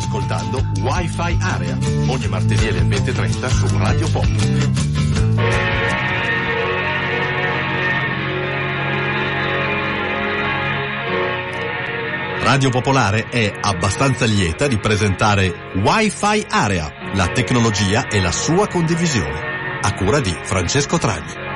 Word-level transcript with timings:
ascoltando 0.00 0.64
Wi-Fi 0.80 1.36
Area, 1.40 1.78
ogni 2.08 2.26
martedì 2.26 2.66
alle 2.66 2.80
20.30 2.80 3.48
su 3.48 3.78
Radio 3.78 4.08
Pop. 4.08 4.28
Radio 12.42 12.70
Popolare 12.70 13.28
è 13.28 13.52
abbastanza 13.60 14.24
lieta 14.24 14.66
di 14.66 14.78
presentare 14.78 15.52
Wi-Fi 15.76 16.46
Area, 16.48 16.90
la 17.14 17.28
tecnologia 17.28 18.08
e 18.08 18.20
la 18.20 18.32
sua 18.32 18.66
condivisione, 18.66 19.78
a 19.82 19.94
cura 19.94 20.18
di 20.18 20.34
Francesco 20.42 20.98
Tragni. 20.98 21.49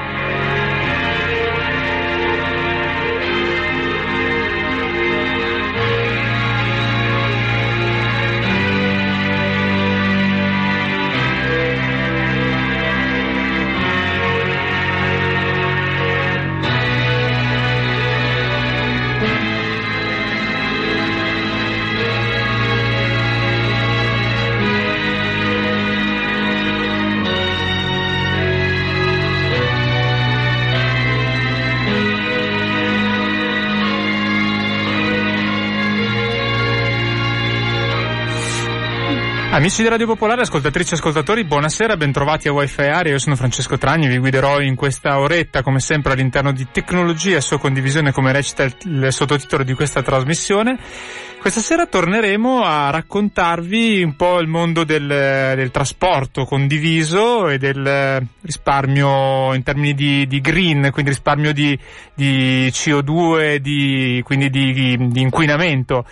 Amici 39.55 39.83
di 39.83 39.89
Radio 39.89 40.07
Popolare, 40.07 40.41
ascoltatrici 40.41 40.95
e 40.95 40.97
ascoltatori, 40.97 41.45
buonasera, 41.45 41.97
bentrovati 41.97 42.49
a 42.49 42.53
Wi-Fi 42.53 42.83
Area, 42.83 43.13
io 43.13 43.21
sono 43.21 43.37
Francesco 43.37 43.79
Tragni, 43.79 44.09
vi 44.09 44.19
guiderò 44.19 44.61
in 44.61 44.75
questa 44.75 45.21
oretta 45.21 45.63
come 45.63 45.79
sempre 45.79 46.13
all'interno 46.13 46.51
di 46.51 46.67
Tecnologia 46.73 47.37
e 47.37 47.41
sua 47.41 47.61
condivisione 47.61 48.11
come 48.11 48.33
recita 48.33 48.65
il, 48.65 48.75
il 48.83 49.13
sottotitolo 49.13 49.63
di 49.63 49.73
questa 49.75 50.03
trasmissione. 50.03 50.77
Questa 51.45 51.61
sera 51.61 51.85
torneremo 51.85 52.63
a 52.63 52.89
raccontarvi 52.89 54.03
un 54.03 54.17
po' 54.17 54.41
il 54.41 54.49
mondo 54.49 54.83
del, 54.83 55.07
del 55.07 55.71
trasporto 55.71 56.47
condiviso 56.47 57.51
e 57.51 57.59
del 57.59 58.27
risparmio 58.41 59.53
in 59.53 59.63
termini 59.63 59.93
di, 59.93 60.27
di 60.27 60.41
green, 60.41 60.89
quindi 60.91 61.11
risparmio 61.11 61.53
di, 61.53 61.79
di 62.15 62.69
CO2, 62.69 63.57
di, 63.57 64.23
quindi 64.25 64.49
di, 64.49 64.97
di 64.97 65.21
inquinamento. 65.21 66.07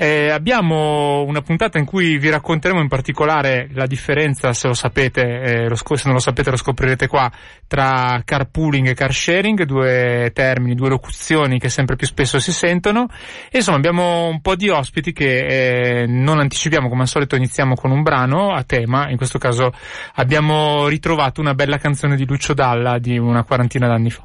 Eh, 0.00 0.30
abbiamo 0.30 1.24
una 1.24 1.42
puntata 1.42 1.76
in 1.76 1.84
cui 1.84 2.18
vi 2.18 2.30
racconteremo 2.30 2.80
in 2.80 2.86
particolare 2.86 3.68
la 3.72 3.84
differenza, 3.86 4.52
se 4.52 4.68
lo 4.68 4.72
sapete, 4.72 5.22
eh, 5.40 5.68
lo, 5.68 5.74
se 5.74 6.02
non 6.04 6.14
lo 6.14 6.20
sapete 6.20 6.50
lo 6.50 6.56
scoprirete 6.56 7.08
qua, 7.08 7.28
tra 7.66 8.22
carpooling 8.24 8.86
e 8.86 8.94
car 8.94 9.12
sharing, 9.12 9.64
due 9.64 10.30
termini, 10.32 10.76
due 10.76 10.88
locuzioni 10.88 11.58
che 11.58 11.68
sempre 11.68 11.96
più 11.96 12.06
spesso 12.06 12.38
si 12.38 12.52
sentono. 12.52 13.08
E 13.50 13.58
insomma 13.58 13.76
abbiamo 13.76 14.28
un 14.28 14.40
po' 14.40 14.54
di 14.54 14.68
ospiti 14.78 15.12
che 15.12 16.02
eh, 16.02 16.06
non 16.06 16.38
anticipiamo, 16.38 16.88
come 16.88 17.02
al 17.02 17.08
solito 17.08 17.36
iniziamo 17.36 17.74
con 17.74 17.90
un 17.90 18.02
brano 18.02 18.52
a 18.52 18.62
tema, 18.62 19.10
in 19.10 19.16
questo 19.16 19.38
caso 19.38 19.72
abbiamo 20.14 20.88
ritrovato 20.88 21.40
una 21.40 21.54
bella 21.54 21.78
canzone 21.78 22.16
di 22.16 22.26
Lucio 22.26 22.54
Dalla 22.54 22.98
di 22.98 23.18
una 23.18 23.44
quarantina 23.44 23.86
d'anni 23.86 24.10
fa. 24.10 24.22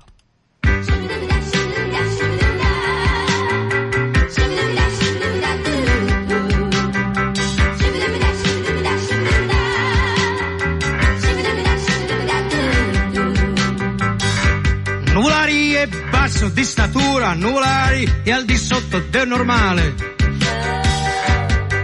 Nuvolari 15.14 15.74
è 15.74 15.88
basso 16.10 16.50
di 16.50 16.64
statura, 16.64 17.34
nuvolari 17.34 18.22
è 18.24 18.32
al 18.32 18.46
di 18.46 18.58
sotto 18.58 19.00
del 19.10 19.28
normale. 19.28 20.13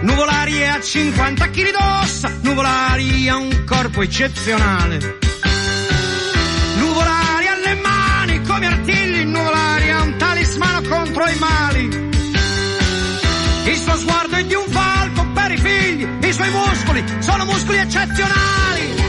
Nuvolari 0.02 0.58
è 0.58 0.66
a 0.66 0.80
50 0.80 1.50
kg 1.50 1.70
d'ossa, 1.72 2.32
Nuvolari 2.40 3.28
ha 3.28 3.36
un 3.36 3.64
corpo 3.66 4.00
eccezionale. 4.00 5.18
Nuvolari 6.76 7.46
ha 7.46 7.56
le 7.62 7.74
mani 7.74 8.42
come 8.42 8.66
artigli, 8.66 9.24
Nuvolari 9.24 9.90
ha 9.90 10.02
un 10.02 10.16
talismano 10.16 10.88
contro 10.88 11.28
i 11.28 11.36
mali. 11.38 12.08
Il 13.64 13.76
suo 13.76 13.96
sguardo 13.96 14.36
è 14.36 14.44
di 14.44 14.54
un 14.54 14.66
falco 14.68 15.26
per 15.34 15.52
i 15.52 15.58
figli, 15.58 16.08
i 16.26 16.32
suoi 16.32 16.50
muscoli 16.50 17.04
sono 17.18 17.44
muscoli 17.44 17.78
eccezionali. 17.78 18.99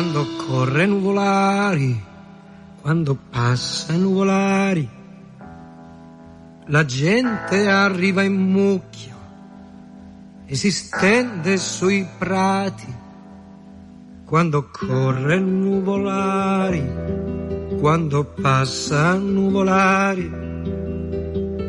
Quando 0.00 0.26
corre 0.46 0.86
nuvolari 0.86 2.00
quando 2.80 3.18
passa 3.30 3.92
nuvolari. 3.98 4.88
La 6.68 6.86
gente 6.86 7.68
arriva 7.68 8.22
in 8.22 8.32
mucchio 8.32 9.14
e 10.46 10.54
si 10.54 10.70
stende 10.72 11.58
sui 11.58 12.08
prati. 12.16 12.86
Quando 14.24 14.70
corre 14.70 15.38
nuvolari, 15.38 16.82
quando 17.78 18.24
passa 18.24 19.16
nuvolari, 19.16 20.30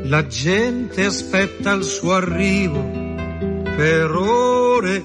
la 0.05 0.25
gente 0.27 1.03
aspetta 1.03 1.73
il 1.73 1.83
suo 1.83 2.13
arrivo 2.13 2.79
per 3.75 4.09
ore 4.15 5.03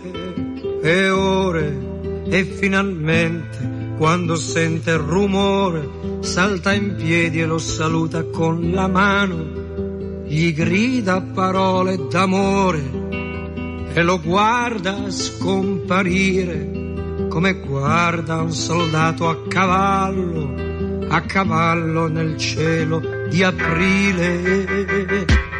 e 0.81 1.11
ore 1.11 1.86
e 2.29 2.45
finalmente 2.45 3.95
quando 3.97 4.37
sente 4.37 4.91
il 4.91 4.99
rumore 4.99 5.89
salta 6.21 6.75
in 6.75 6.97
piedi 6.97 7.41
e 7.41 7.47
lo 7.47 7.59
saluta 7.59 8.25
con 8.25 8.73
la 8.73 8.89
mano, 8.89 10.25
gli 10.27 10.53
grida 10.53 11.21
parole 11.21 12.09
d'amore 12.11 13.05
e 13.93 14.03
lo 14.03 14.21
guarda 14.21 15.09
scomparire 15.11 16.85
come 17.29 17.55
guarda 17.55 18.43
un 18.43 18.53
soldato 18.53 19.29
a 19.29 19.37
cavallo, 19.49 21.09
a 21.09 21.21
cavallo 21.23 22.09
nel 22.09 22.37
cielo 22.37 23.01
di 23.29 23.43
aprile. 23.43 25.55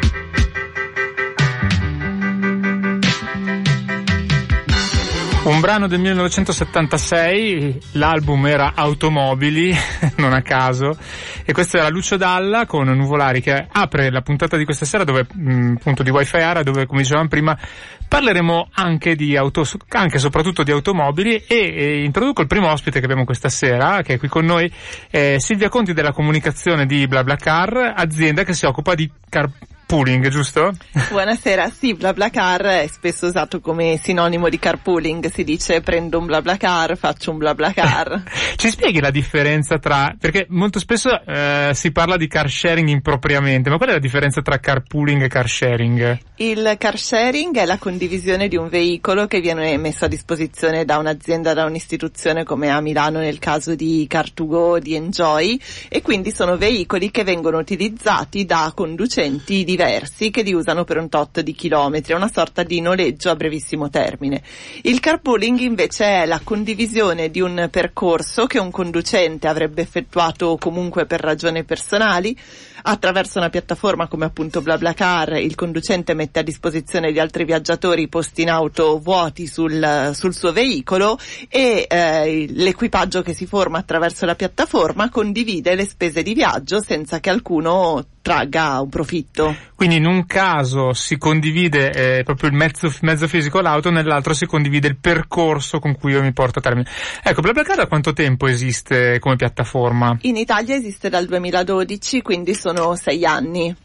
Un 5.47 5.61
brano 5.61 5.87
del 5.87 6.01
1976, 6.01 7.79
l'album 7.93 8.47
era 8.47 8.73
Automobili, 8.75 9.73
non 10.17 10.33
a 10.33 10.41
caso, 10.41 10.97
e 11.45 11.53
questo 11.53 11.77
era 11.77 11.87
Lucio 11.87 12.17
Dalla 12.17 12.65
con 12.65 12.89
Nuvolari 12.89 13.39
che 13.39 13.65
apre 13.71 14.11
la 14.11 14.19
puntata 14.19 14.57
di 14.57 14.65
questa 14.65 14.83
sera 14.83 15.05
dove, 15.05 15.25
mh, 15.31 15.75
appunto 15.77 16.03
di 16.03 16.09
Wi-Fi 16.09 16.35
Ara, 16.35 16.63
dove 16.63 16.85
come 16.85 17.01
dicevamo 17.01 17.29
prima 17.29 17.57
parleremo 18.05 18.71
anche 18.73 19.15
di 19.15 19.37
auto, 19.37 19.65
anche 19.91 20.19
soprattutto 20.19 20.63
di 20.63 20.71
automobili 20.71 21.41
e, 21.47 21.55
e, 21.55 22.03
introduco 22.03 22.41
il 22.41 22.47
primo 22.47 22.69
ospite 22.69 22.99
che 22.99 23.05
abbiamo 23.05 23.23
questa 23.23 23.47
sera, 23.47 24.01
che 24.01 24.15
è 24.15 24.19
qui 24.19 24.27
con 24.27 24.43
noi, 24.43 24.69
è 25.09 25.37
Silvia 25.39 25.69
Conti 25.69 25.93
della 25.93 26.11
comunicazione 26.11 26.85
di 26.85 27.07
BlaBlaCar, 27.07 27.93
azienda 27.95 28.43
che 28.43 28.53
si 28.53 28.65
occupa 28.65 28.95
di 28.95 29.09
car 29.29 29.49
carpooling, 29.87 30.27
giusto? 30.27 30.73
Buonasera, 31.09 31.69
sì, 31.69 31.93
BlaBlaCar 31.93 32.61
è 32.61 32.87
spesso 32.87 33.27
usato 33.27 33.61
come 33.61 33.97
sinonimo 34.03 34.49
di 34.49 34.59
carpooling, 34.59 35.31
si 35.31 35.45
dice 35.45 35.79
prendo 35.79 36.19
un 36.19 36.25
BlaBlaCar, 36.25 36.97
faccio 36.97 37.31
un 37.31 37.37
BlaBlaCar. 37.37 38.23
Ci 38.57 38.69
spieghi 38.69 38.99
la 38.99 39.11
differenza 39.11 39.79
tra, 39.79 40.13
perché 40.19 40.45
molto 40.49 40.79
spesso 40.79 41.21
eh, 41.25 41.71
si 41.73 41.93
parla 41.93 42.17
di 42.17 42.27
car 42.27 42.49
sharing 42.49 42.89
impropriamente, 42.89 43.69
ma 43.69 43.77
qual 43.77 43.89
è 43.89 43.93
la 43.93 43.99
differenza 43.99 44.41
tra 44.41 44.59
carpooling 44.59 45.23
e 45.23 45.27
car 45.29 45.47
sharing? 45.47 46.19
Il 46.35 46.75
car 46.77 46.97
sharing 46.97 47.55
è 47.55 47.65
la 47.65 47.77
condivisione 47.77 48.49
di 48.49 48.57
un 48.57 48.67
veicolo 48.67 49.25
che 49.25 49.39
viene 49.39 49.77
messo 49.77 50.03
a 50.03 50.09
disposizione 50.09 50.83
da 50.83 50.97
un'azienda, 50.97 51.53
da 51.53 51.63
un'istituzione 51.63 52.43
come 52.43 52.69
a 52.69 52.81
Milano 52.81 53.19
nel 53.19 53.39
caso 53.39 53.73
di 53.73 54.05
Car2Go, 54.11 54.79
di 54.79 54.95
Enjoy, 54.95 55.57
e 55.87 56.01
quindi 56.01 56.31
sono 56.31 56.57
veicoli 56.57 57.09
che 57.09 57.23
vengono 57.23 57.57
utilizzati 57.57 58.45
da 58.45 58.73
conducenti 58.75 59.63
di 59.63 59.75
diversi 59.77 60.31
che 60.31 60.41
li 60.41 60.53
usano 60.53 60.83
per 60.83 60.97
un 60.97 61.07
tot 61.07 61.41
di 61.41 61.53
chilometri, 61.53 62.13
una 62.13 62.31
sorta 62.33 62.63
di 62.63 62.81
noleggio 62.81 63.29
a 63.29 63.35
brevissimo 63.35 63.89
termine. 63.89 64.41
Il 64.81 64.99
carpooling 64.99 65.59
invece 65.59 66.23
è 66.23 66.25
la 66.25 66.41
condivisione 66.43 67.29
di 67.29 67.41
un 67.41 67.67
percorso 67.69 68.47
che 68.47 68.57
un 68.57 68.71
conducente 68.71 69.47
avrebbe 69.47 69.83
effettuato 69.83 70.57
comunque 70.59 71.05
per 71.05 71.19
ragioni 71.19 71.63
personali, 71.63 72.35
attraverso 72.83 73.39
una 73.39 73.49
piattaforma 73.49 74.07
come 74.07 74.25
appunto 74.25 74.61
BlaBlaCar 74.61 75.37
il 75.37 75.55
conducente 75.55 76.13
mette 76.13 76.39
a 76.39 76.43
disposizione 76.43 77.11
gli 77.11 77.19
altri 77.19 77.45
viaggiatori 77.45 78.07
posti 78.07 78.43
in 78.43 78.49
auto 78.49 78.99
vuoti 78.99 79.47
sul, 79.47 80.11
sul 80.13 80.33
suo 80.33 80.51
veicolo 80.51 81.17
e 81.49 81.85
eh, 81.89 82.47
l'equipaggio 82.49 83.21
che 83.21 83.33
si 83.33 83.45
forma 83.45 83.79
attraverso 83.79 84.25
la 84.25 84.35
piattaforma 84.35 85.09
condivide 85.09 85.75
le 85.75 85.85
spese 85.85 86.23
di 86.23 86.33
viaggio 86.33 86.81
senza 86.81 87.19
che 87.19 87.29
alcuno 87.29 88.05
tragga 88.27 88.81
un 88.81 88.89
profitto. 88.89 89.55
Quindi 89.73 89.95
in 89.95 90.05
un 90.05 90.25
caso 90.25 90.91
si 90.91 91.17
condivide 91.17 92.17
eh, 92.17 92.23
proprio 92.23 92.49
il 92.49 92.55
mezzo, 92.55 92.93
mezzo 93.01 93.25
fisico 93.25 93.61
l'auto, 93.61 93.89
nell'altro 93.89 94.33
si 94.33 94.45
condivide 94.45 94.89
il 94.89 94.97
percorso 94.97 95.79
con 95.79 95.95
cui 95.95 96.11
io 96.11 96.21
mi 96.21 96.33
porto 96.33 96.59
a 96.59 96.61
termine. 96.61 96.89
Ecco, 97.23 97.39
BlaBlaCar 97.39 97.77
da 97.77 97.87
quanto 97.87 98.11
tempo 98.11 98.47
esiste 98.47 99.19
come 99.19 99.37
piattaforma? 99.37 100.17
In 100.23 100.35
Italia 100.35 100.75
esiste 100.75 101.07
dal 101.07 101.25
2012, 101.25 102.21
quindi 102.21 102.53
sono 102.53 102.76
sei 102.95 103.25
anni. 103.25 103.75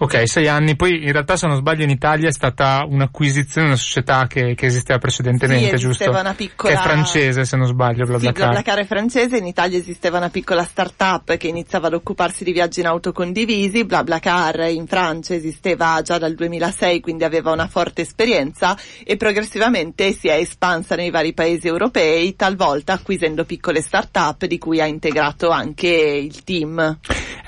Ok, 0.00 0.28
sei 0.28 0.46
anni. 0.46 0.76
Poi 0.76 1.02
in 1.04 1.10
realtà, 1.10 1.36
se 1.36 1.48
non 1.48 1.56
sbaglio, 1.56 1.82
in 1.82 1.90
Italia 1.90 2.28
è 2.28 2.32
stata 2.32 2.86
un'acquisizione, 2.88 3.66
una 3.66 3.76
società 3.76 4.28
che, 4.28 4.54
che 4.54 4.66
esisteva 4.66 5.00
precedentemente, 5.00 5.76
sì, 5.76 5.86
giusto? 5.86 6.08
Una 6.08 6.34
piccola... 6.34 6.72
Che 6.72 6.78
è 6.78 6.82
francese, 6.82 7.44
se 7.44 7.56
non 7.56 7.66
sbaglio, 7.66 8.04
BlaBlaCar. 8.04 8.32
Sì, 8.32 8.32
BlaBlaCar 8.32 8.78
è 8.78 8.86
francese. 8.86 9.38
In 9.38 9.46
Italia 9.46 9.76
esisteva 9.76 10.18
una 10.18 10.28
piccola 10.30 10.62
start-up 10.62 11.36
che 11.36 11.48
iniziava 11.48 11.88
ad 11.88 11.94
occuparsi 11.94 12.44
di 12.44 12.52
viaggi 12.52 12.78
in 12.78 12.86
auto 12.86 13.10
condivisi. 13.10 13.84
BlaBlaCar 13.84 14.68
in 14.70 14.86
Francia 14.86 15.34
esisteva 15.34 16.00
già 16.02 16.16
dal 16.18 16.34
2006, 16.34 17.00
quindi 17.00 17.24
aveva 17.24 17.50
una 17.50 17.66
forte 17.66 18.02
esperienza 18.02 18.78
e 19.04 19.16
progressivamente 19.16 20.12
si 20.12 20.28
è 20.28 20.34
espansa 20.34 20.94
nei 20.94 21.10
vari 21.10 21.32
paesi 21.32 21.66
europei, 21.66 22.36
talvolta 22.36 22.92
acquisendo 22.92 23.44
piccole 23.44 23.82
start-up 23.82 24.44
di 24.44 24.58
cui 24.58 24.80
ha 24.80 24.86
integrato 24.86 25.50
anche 25.50 25.88
il 25.88 26.44
team. 26.44 26.98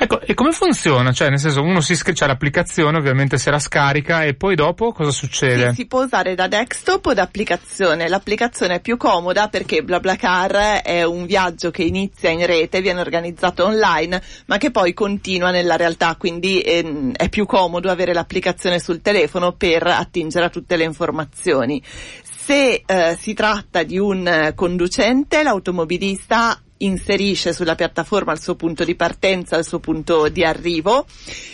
Ecco, 0.02 0.20
e 0.22 0.32
come 0.32 0.50
funziona? 0.52 1.12
Cioè, 1.12 1.28
nel 1.28 1.38
senso, 1.38 1.60
uno 1.60 1.80
si 1.82 1.94
c'è 1.94 2.26
l'applicazione, 2.40 2.96
ovviamente 2.96 3.36
se 3.36 3.50
la 3.50 3.58
scarica 3.58 4.24
e 4.24 4.34
poi 4.34 4.54
dopo 4.54 4.92
cosa 4.92 5.10
succede? 5.10 5.68
Sì, 5.70 5.74
si 5.74 5.86
può 5.86 6.04
usare 6.04 6.34
da 6.34 6.48
desktop 6.48 7.06
o 7.06 7.12
da 7.12 7.22
applicazione. 7.22 8.08
L'applicazione 8.08 8.76
è 8.76 8.80
più 8.80 8.96
comoda 8.96 9.48
perché 9.48 9.82
BlaBlaCar 9.82 10.80
è 10.82 11.02
un 11.02 11.26
viaggio 11.26 11.70
che 11.70 11.82
inizia 11.82 12.30
in 12.30 12.46
rete, 12.46 12.80
viene 12.80 13.00
organizzato 13.00 13.66
online, 13.66 14.22
ma 14.46 14.56
che 14.56 14.70
poi 14.70 14.94
continua 14.94 15.50
nella 15.50 15.76
realtà, 15.76 16.16
quindi 16.16 16.60
ehm, 16.62 17.12
è 17.12 17.28
più 17.28 17.44
comodo 17.44 17.90
avere 17.90 18.14
l'applicazione 18.14 18.78
sul 18.78 19.02
telefono 19.02 19.52
per 19.52 19.86
attingere 19.86 20.46
a 20.46 20.50
tutte 20.50 20.76
le 20.76 20.84
informazioni. 20.84 21.82
Se 22.22 22.82
eh, 22.86 23.16
si 23.20 23.34
tratta 23.34 23.82
di 23.82 23.98
un 23.98 24.52
conducente, 24.54 25.42
l'automobilista 25.42 26.58
inserisce 26.82 27.52
sulla 27.52 27.74
piattaforma 27.74 28.32
il 28.32 28.40
suo 28.40 28.54
punto 28.54 28.84
di 28.84 28.94
partenza, 28.94 29.56
il 29.56 29.66
suo 29.66 29.80
punto 29.80 30.28
di 30.28 30.44
arrivo, 30.44 31.06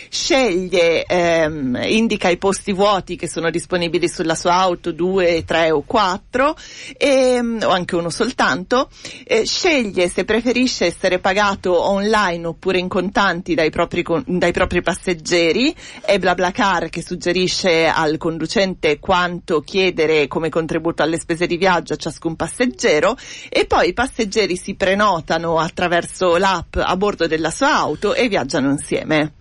sceglie, 0.09 1.03
ehm, 1.03 1.79
indica 1.85 2.29
i 2.29 2.37
posti 2.37 2.71
vuoti 2.71 3.15
che 3.15 3.27
sono 3.27 3.49
disponibili 3.49 4.07
sulla 4.07 4.35
sua 4.35 4.53
auto, 4.53 4.91
due, 4.91 5.43
tre 5.45 5.71
o 5.71 5.83
quattro, 5.85 6.55
ehm, 6.97 7.59
o 7.63 7.69
anche 7.69 7.95
uno 7.95 8.09
soltanto, 8.09 8.89
eh, 9.25 9.45
sceglie 9.45 10.07
se 10.07 10.23
preferisce 10.23 10.85
essere 10.85 11.19
pagato 11.19 11.81
online 11.81 12.47
oppure 12.47 12.79
in 12.79 12.87
contanti 12.87 13.53
dai 13.53 13.69
propri, 13.69 14.03
dai 14.25 14.51
propri 14.51 14.81
passeggeri, 14.81 15.75
è 16.01 16.17
BlaBlaCar 16.19 16.89
che 16.89 17.01
suggerisce 17.01 17.87
al 17.87 18.17
conducente 18.17 18.99
quanto 18.99 19.61
chiedere 19.61 20.27
come 20.27 20.49
contributo 20.49 21.03
alle 21.03 21.19
spese 21.19 21.47
di 21.47 21.57
viaggio 21.57 21.93
a 21.93 21.97
ciascun 21.97 22.35
passeggero 22.35 23.17
e 23.49 23.65
poi 23.65 23.89
i 23.89 23.93
passeggeri 23.93 24.55
si 24.55 24.75
prenotano 24.75 25.16
attraverso 25.59 26.37
l'app 26.37 26.75
a 26.77 26.95
bordo 26.95 27.27
della 27.27 27.51
sua 27.51 27.75
auto 27.75 28.13
e 28.13 28.27
viaggiano 28.27 28.69
insieme. 28.69 29.33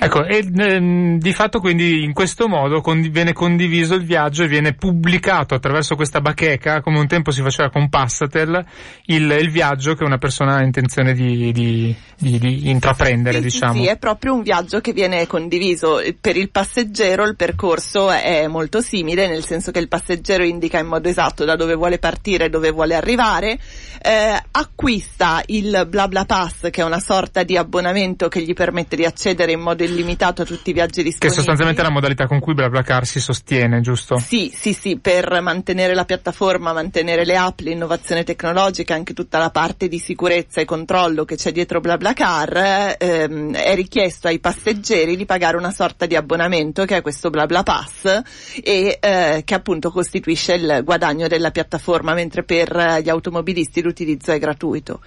Ecco, 0.00 0.24
e 0.24 0.48
ehm, 0.56 1.18
di 1.18 1.32
fatto 1.32 1.58
quindi 1.58 2.04
in 2.04 2.12
questo 2.12 2.46
modo 2.46 2.80
condi- 2.80 3.08
viene 3.08 3.32
condiviso 3.32 3.94
il 3.94 4.04
viaggio 4.04 4.44
e 4.44 4.46
viene 4.46 4.72
pubblicato 4.72 5.56
attraverso 5.56 5.96
questa 5.96 6.20
bacheca, 6.20 6.80
come 6.82 7.00
un 7.00 7.08
tempo 7.08 7.32
si 7.32 7.42
faceva 7.42 7.68
con 7.68 7.88
Passatel, 7.88 8.64
il, 9.06 9.28
il 9.40 9.50
viaggio 9.50 9.94
che 9.94 10.04
una 10.04 10.18
persona 10.18 10.54
ha 10.54 10.62
intenzione 10.62 11.14
di, 11.14 11.50
di, 11.50 11.96
di, 12.16 12.38
di 12.38 12.70
intraprendere, 12.70 13.38
sì, 13.38 13.42
diciamo. 13.42 13.72
Sì, 13.72 13.80
sì, 13.80 13.86
è 13.86 13.98
proprio 13.98 14.34
un 14.34 14.42
viaggio 14.42 14.80
che 14.80 14.92
viene 14.92 15.26
condiviso. 15.26 16.00
Per 16.20 16.36
il 16.36 16.50
passeggero 16.50 17.24
il 17.24 17.34
percorso 17.34 18.08
è 18.08 18.46
molto 18.46 18.80
simile, 18.80 19.26
nel 19.26 19.44
senso 19.44 19.72
che 19.72 19.80
il 19.80 19.88
passeggero 19.88 20.44
indica 20.44 20.78
in 20.78 20.86
modo 20.86 21.08
esatto 21.08 21.44
da 21.44 21.56
dove 21.56 21.74
vuole 21.74 21.98
partire 21.98 22.44
e 22.44 22.48
dove 22.50 22.70
vuole 22.70 22.94
arrivare, 22.94 23.58
eh, 24.00 24.40
acquista 24.52 25.42
il 25.46 25.86
BlaBla 25.88 26.24
Pass, 26.24 26.70
che 26.70 26.82
è 26.82 26.84
una 26.84 27.00
sorta 27.00 27.42
di 27.42 27.56
abbonamento 27.56 28.28
che 28.28 28.42
gli 28.42 28.52
permette 28.52 28.94
di 28.94 29.04
accedere 29.04 29.50
in 29.50 29.60
modo 29.60 29.86
illimitato 29.88 30.42
a 30.42 30.44
tutti 30.44 30.70
i 30.70 30.72
viaggi 30.72 31.02
disponibili. 31.02 31.28
Che 31.28 31.34
sostanzialmente 31.34 31.80
è 31.80 31.84
la 31.84 31.90
modalità 31.90 32.26
con 32.26 32.40
cui 32.40 32.54
BlaBlaCar 32.54 33.06
si 33.06 33.20
sostiene, 33.20 33.80
giusto? 33.80 34.18
Sì, 34.18 34.52
sì, 34.54 34.72
sì, 34.72 34.98
per 34.98 35.40
mantenere 35.40 35.94
la 35.94 36.04
piattaforma, 36.04 36.72
mantenere 36.72 37.24
le 37.24 37.36
app, 37.36 37.60
l'innovazione 37.60 38.24
tecnologica, 38.24 38.94
anche 38.94 39.14
tutta 39.14 39.38
la 39.38 39.50
parte 39.50 39.88
di 39.88 39.98
sicurezza 39.98 40.60
e 40.60 40.64
controllo 40.64 41.24
che 41.24 41.36
c'è 41.36 41.52
dietro 41.52 41.80
BlaBlaCar, 41.80 42.96
ehm, 42.98 43.54
è 43.54 43.74
richiesto 43.74 44.28
ai 44.28 44.38
passeggeri 44.38 45.16
di 45.16 45.24
pagare 45.24 45.56
una 45.56 45.70
sorta 45.70 46.06
di 46.06 46.16
abbonamento 46.16 46.84
che 46.84 46.96
è 46.96 47.02
questo 47.02 47.30
BlaBla 47.30 47.62
Pass 47.62 48.22
e 48.62 48.98
eh, 49.00 49.42
che 49.44 49.54
appunto 49.54 49.90
costituisce 49.90 50.54
il 50.54 50.82
guadagno 50.84 51.28
della 51.28 51.50
piattaforma, 51.50 52.14
mentre 52.14 52.44
per 52.44 53.00
gli 53.02 53.08
automobilisti 53.08 53.82
l'utilizzo 53.82 54.32
è 54.32 54.38
gratuito. 54.38 55.00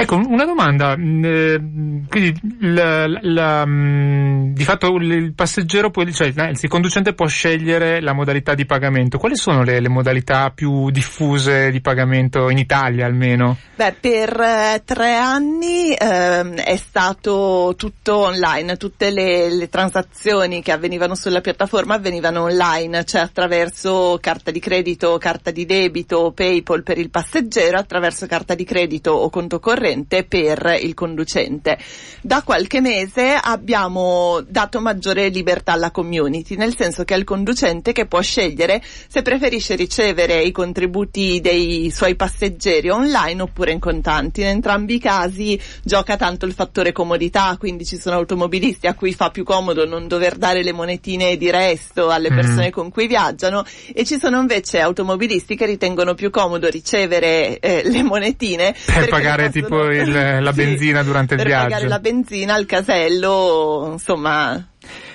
Ecco, 0.00 0.14
una 0.14 0.44
domanda, 0.44 0.92
eh, 0.92 1.60
quindi 2.08 2.32
la, 2.60 3.04
la, 3.20 3.66
mm, 3.66 4.52
di 4.52 4.62
fatto 4.62 4.94
il 4.94 5.34
passeggero, 5.34 5.90
può, 5.90 6.04
cioè 6.04 6.28
il 6.28 6.68
conducente 6.68 7.14
può 7.14 7.26
scegliere 7.26 8.00
la 8.00 8.12
modalità 8.12 8.54
di 8.54 8.64
pagamento. 8.64 9.18
Quali 9.18 9.34
sono 9.34 9.64
le, 9.64 9.80
le 9.80 9.88
modalità 9.88 10.52
più 10.54 10.90
diffuse 10.90 11.72
di 11.72 11.80
pagamento 11.80 12.48
in 12.48 12.58
Italia 12.58 13.06
almeno? 13.06 13.56
Beh, 13.74 13.96
per 13.98 14.40
eh, 14.40 14.82
tre 14.84 15.16
anni 15.16 15.92
eh, 15.92 16.54
è 16.54 16.76
stato 16.76 17.74
tutto 17.76 18.18
online, 18.18 18.76
tutte 18.76 19.10
le, 19.10 19.50
le 19.50 19.68
transazioni 19.68 20.62
che 20.62 20.70
avvenivano 20.70 21.16
sulla 21.16 21.40
piattaforma 21.40 21.96
avvenivano 21.96 22.42
online, 22.42 23.04
cioè 23.04 23.22
attraverso 23.22 24.16
carta 24.20 24.52
di 24.52 24.60
credito, 24.60 25.18
carta 25.18 25.50
di 25.50 25.66
debito, 25.66 26.30
PayPal 26.30 26.84
per 26.84 26.98
il 26.98 27.10
passeggero, 27.10 27.78
attraverso 27.78 28.26
carta 28.26 28.54
di 28.54 28.62
credito 28.62 29.10
o 29.10 29.28
conto 29.28 29.58
corrente 29.58 29.86
concorrente 29.88 30.24
per 30.24 30.78
il 30.80 30.94
conducente. 30.94 31.78
Da 32.20 32.42
qualche 32.42 32.80
mese 32.80 33.38
abbiamo 33.40 34.44
dato 34.46 34.80
maggiore 34.80 35.28
libertà 35.28 35.72
alla 35.72 35.90
community, 35.90 36.56
nel 36.56 36.74
senso 36.76 37.04
che 37.04 37.14
è 37.14 37.16
il 37.16 37.24
conducente 37.24 37.92
che 37.92 38.06
può 38.06 38.20
scegliere 38.20 38.82
se 38.82 39.22
preferisce 39.22 39.76
ricevere 39.76 40.42
i 40.42 40.52
contributi 40.52 41.40
dei 41.40 41.90
suoi 41.90 42.16
passeggeri 42.16 42.90
online 42.90 43.42
oppure 43.42 43.72
in 43.72 43.78
contanti. 43.78 44.40
In 44.40 44.48
entrambi 44.48 44.96
i 44.96 44.98
casi 44.98 45.58
gioca 45.82 46.16
tanto 46.16 46.44
il 46.44 46.52
fattore 46.52 46.92
comodità, 46.92 47.56
quindi 47.58 47.84
ci 47.84 47.98
sono 47.98 48.16
automobilisti 48.16 48.86
a 48.86 48.94
cui 48.94 49.12
fa 49.12 49.30
più 49.30 49.44
comodo 49.44 49.86
non 49.86 50.08
dover 50.08 50.36
dare 50.36 50.62
le 50.62 50.72
monetine 50.72 51.36
di 51.36 51.50
resto 51.50 52.10
alle 52.10 52.28
persone 52.28 52.68
mm. 52.68 52.72
con 52.72 52.90
cui 52.90 53.06
viaggiano 53.06 53.64
e 53.92 54.04
ci 54.04 54.18
sono 54.18 54.40
invece 54.40 54.80
automobilisti 54.80 55.54
che 55.54 55.66
ritengono 55.66 56.14
più 56.14 56.30
comodo 56.30 56.68
ricevere 56.68 57.58
eh, 57.60 57.82
le 57.84 58.02
monetine 58.02 58.74
per 58.84 59.08
pagare 59.08 59.50
possono... 59.68 59.77
tipo 59.78 59.84
il, 59.90 60.42
la 60.42 60.52
benzina 60.52 61.00
sì, 61.00 61.06
durante 61.06 61.34
il 61.34 61.42
viaggio. 61.42 61.60
Per 61.60 61.70
pagare 61.70 61.88
la 61.88 61.98
benzina 61.98 62.54
al 62.54 62.66
casello, 62.66 63.88
insomma. 63.92 64.66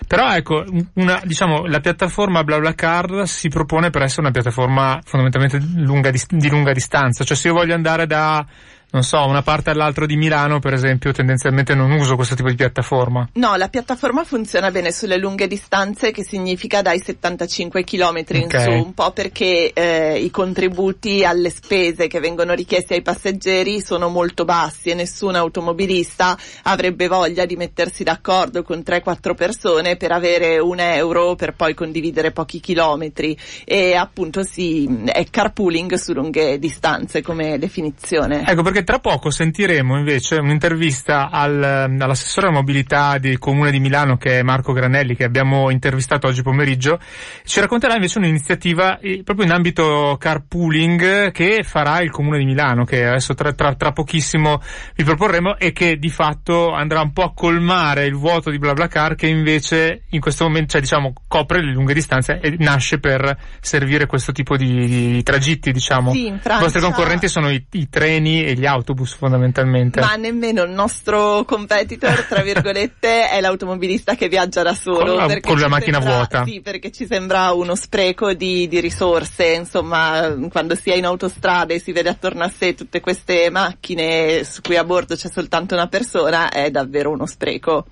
Però 0.06 0.32
ecco, 0.34 0.64
una, 0.96 1.22
diciamo, 1.24 1.66
la 1.66 1.80
piattaforma 1.80 2.44
BlaBlaCar 2.44 3.28
si 3.28 3.50
propone 3.50 3.90
per 3.90 4.04
essere 4.04 4.22
una 4.22 4.32
piattaforma 4.32 5.00
fondamentalmente 5.04 5.60
lunga, 5.82 6.12
di 6.12 6.50
lunga 6.50 6.72
distanza, 6.72 7.24
cioè 7.24 7.36
se 7.36 7.48
io 7.48 7.54
voglio 7.54 7.74
andare 7.74 8.06
da 8.06 8.46
non 8.94 9.02
so, 9.02 9.26
una 9.26 9.42
parte 9.42 9.72
all'altro 9.72 10.06
di 10.06 10.16
Milano, 10.16 10.60
per 10.60 10.74
esempio, 10.74 11.12
tendenzialmente 11.12 11.74
non 11.74 11.90
uso 11.92 12.16
questo 12.16 12.36
tipo 12.36 12.48
di 12.48 12.56
piattaforma. 12.56 13.28
No, 13.34 13.56
la 13.56 13.68
piattaforma 13.68 14.24
funziona 14.24 14.70
bene 14.70 14.92
sulle 14.92 15.18
lunghe 15.18 15.48
distanze, 15.48 16.12
che 16.12 16.24
significa 16.24 16.84
dai 16.84 17.00
75 17.00 17.84
km 17.84 18.24
in 18.30 18.44
okay. 18.44 18.64
su, 18.64 18.86
un 18.86 18.94
po' 18.94 19.10
perché 19.10 19.74
eh, 19.74 20.20
i 20.20 20.30
contributi 20.30 21.26
alle 21.26 21.50
spese 21.50 22.06
che 22.06 22.20
vengono 22.20 22.54
richiesti 22.54 22.94
ai 22.94 23.02
passeggeri 23.02 23.82
sono 23.82 24.10
molto 24.10 24.46
bassi 24.46 24.92
e 24.92 24.94
nessun 24.94 25.36
automobilista 25.36 26.38
avrebbe 26.62 27.08
voglia 27.08 27.46
di 27.46 27.56
mettersi 27.56 28.04
d'accordo 28.04 28.62
con 28.62 28.84
3-4 28.86 29.34
persone 29.34 29.98
per 29.98 30.12
avere 30.12 30.60
un 30.60 30.80
euro 30.80 31.34
per 31.34 31.56
poi 31.56 31.74
condividere 31.74 32.32
pochi 32.32 32.60
chilometri 32.60 33.36
e 33.66 33.96
appunto 33.96 34.44
si, 34.44 34.88
è 35.06 35.26
carpooling 35.32 35.96
su 35.96 36.14
lunghe 36.14 36.60
distanze 36.60 37.24
come 37.24 37.58
definizione. 37.58 38.46
Ecco 38.48 38.62
perché 38.62 38.83
tra 38.84 39.00
poco 39.00 39.30
sentiremo 39.30 39.98
invece 39.98 40.38
un'intervista 40.38 41.30
al, 41.30 41.64
all'assessore 41.64 42.48
alla 42.48 42.58
mobilità 42.58 43.18
del 43.18 43.40
Comune 43.40 43.72
di 43.72 43.80
Milano 43.80 44.18
che 44.18 44.40
è 44.40 44.44
Marco 44.44 44.74
Granelli 44.74 45.16
che 45.16 45.24
abbiamo 45.24 45.70
intervistato 45.70 46.28
oggi 46.28 46.42
pomeriggio. 46.42 47.00
Ci 47.44 47.60
racconterà 47.60 47.96
invece 47.96 48.18
un'iniziativa 48.20 49.00
eh, 49.00 49.22
proprio 49.24 49.46
in 49.46 49.52
ambito 49.52 50.18
carpooling 50.20 51.32
che 51.32 51.64
farà 51.64 52.02
il 52.02 52.12
Comune 52.12 52.38
di 52.38 52.46
Milano 52.46 52.84
che 52.86 53.06
adesso 53.06 53.34
tra, 53.34 53.54
tra, 53.54 53.76
tra 53.76 53.92
pochissimo 53.92 54.62
vi 54.96 55.04
proporremo 55.04 55.58
e 55.58 55.72
che 55.72 55.98
di 55.98 56.10
fatto 56.10 56.72
andrà 56.72 57.02
un 57.02 57.14
po' 57.14 57.24
a 57.24 57.34
colmare 57.34 58.06
il 58.06 58.16
vuoto 58.16 58.50
di 58.50 58.60
BlaBlaCar 58.60 59.16
che 59.16 59.28
invece 59.28 60.04
in 60.10 60.20
questo 60.20 60.46
momento, 60.46 60.72
cioè 60.72 60.82
diciamo, 60.82 61.14
copre 61.28 61.64
le 61.64 61.72
lunghe 61.72 61.94
distanze 61.94 62.40
e 62.40 62.56
nasce 62.60 63.00
per 63.00 63.38
servire 63.60 64.06
questo 64.06 64.32
tipo 64.32 64.56
di, 64.58 64.88
di 64.88 65.24
tragitti, 65.24 65.72
diciamo. 65.72 66.12
Sì, 66.12 66.34
Francia... 66.40 66.60
I 66.60 66.62
vostri 66.62 66.82
concorrenti 66.82 67.28
sono 67.28 67.50
i, 67.50 67.66
i 67.72 67.90
treni 67.90 68.44
e 68.44 68.54
gli 68.54 68.66
autobus 68.66 68.73
fondamentalmente. 69.18 70.00
Ma 70.00 70.16
nemmeno 70.16 70.64
il 70.64 70.72
nostro 70.72 71.44
competitor, 71.46 72.24
tra 72.24 72.42
virgolette, 72.42 73.30
è 73.32 73.40
l'automobilista 73.42 74.16
che 74.16 74.28
viaggia 74.28 74.64
da 74.64 74.74
solo. 74.74 75.16
Con 75.16 75.28
la, 75.28 75.40
con 75.40 75.60
la 75.60 75.68
macchina 75.68 76.00
sembra, 76.00 76.16
vuota. 76.16 76.46
Sì, 76.46 76.62
perché 76.62 76.92
ci 76.92 77.06
sembra 77.06 77.52
uno 77.52 77.76
spreco 77.76 78.34
di, 78.34 78.68
di 78.68 78.80
risorse, 78.80 79.54
insomma, 79.54 80.36
quando 80.50 80.76
si 80.76 80.90
è 80.90 80.96
in 80.96 81.06
autostrada 81.06 81.74
e 81.74 81.80
si 81.80 81.92
vede 81.92 82.10
attorno 82.10 82.44
a 82.44 82.50
sé 82.50 82.74
tutte 82.74 83.00
queste 83.02 83.50
macchine 83.50 84.44
su 84.44 84.62
cui 84.62 84.78
a 84.78 84.84
bordo 84.84 85.16
c'è 85.16 85.30
soltanto 85.30 85.76
una 85.76 85.88
persona, 85.88 86.50
è 86.50 86.72
davvero 86.72 87.12
uno 87.12 87.26
spreco. 87.26 87.86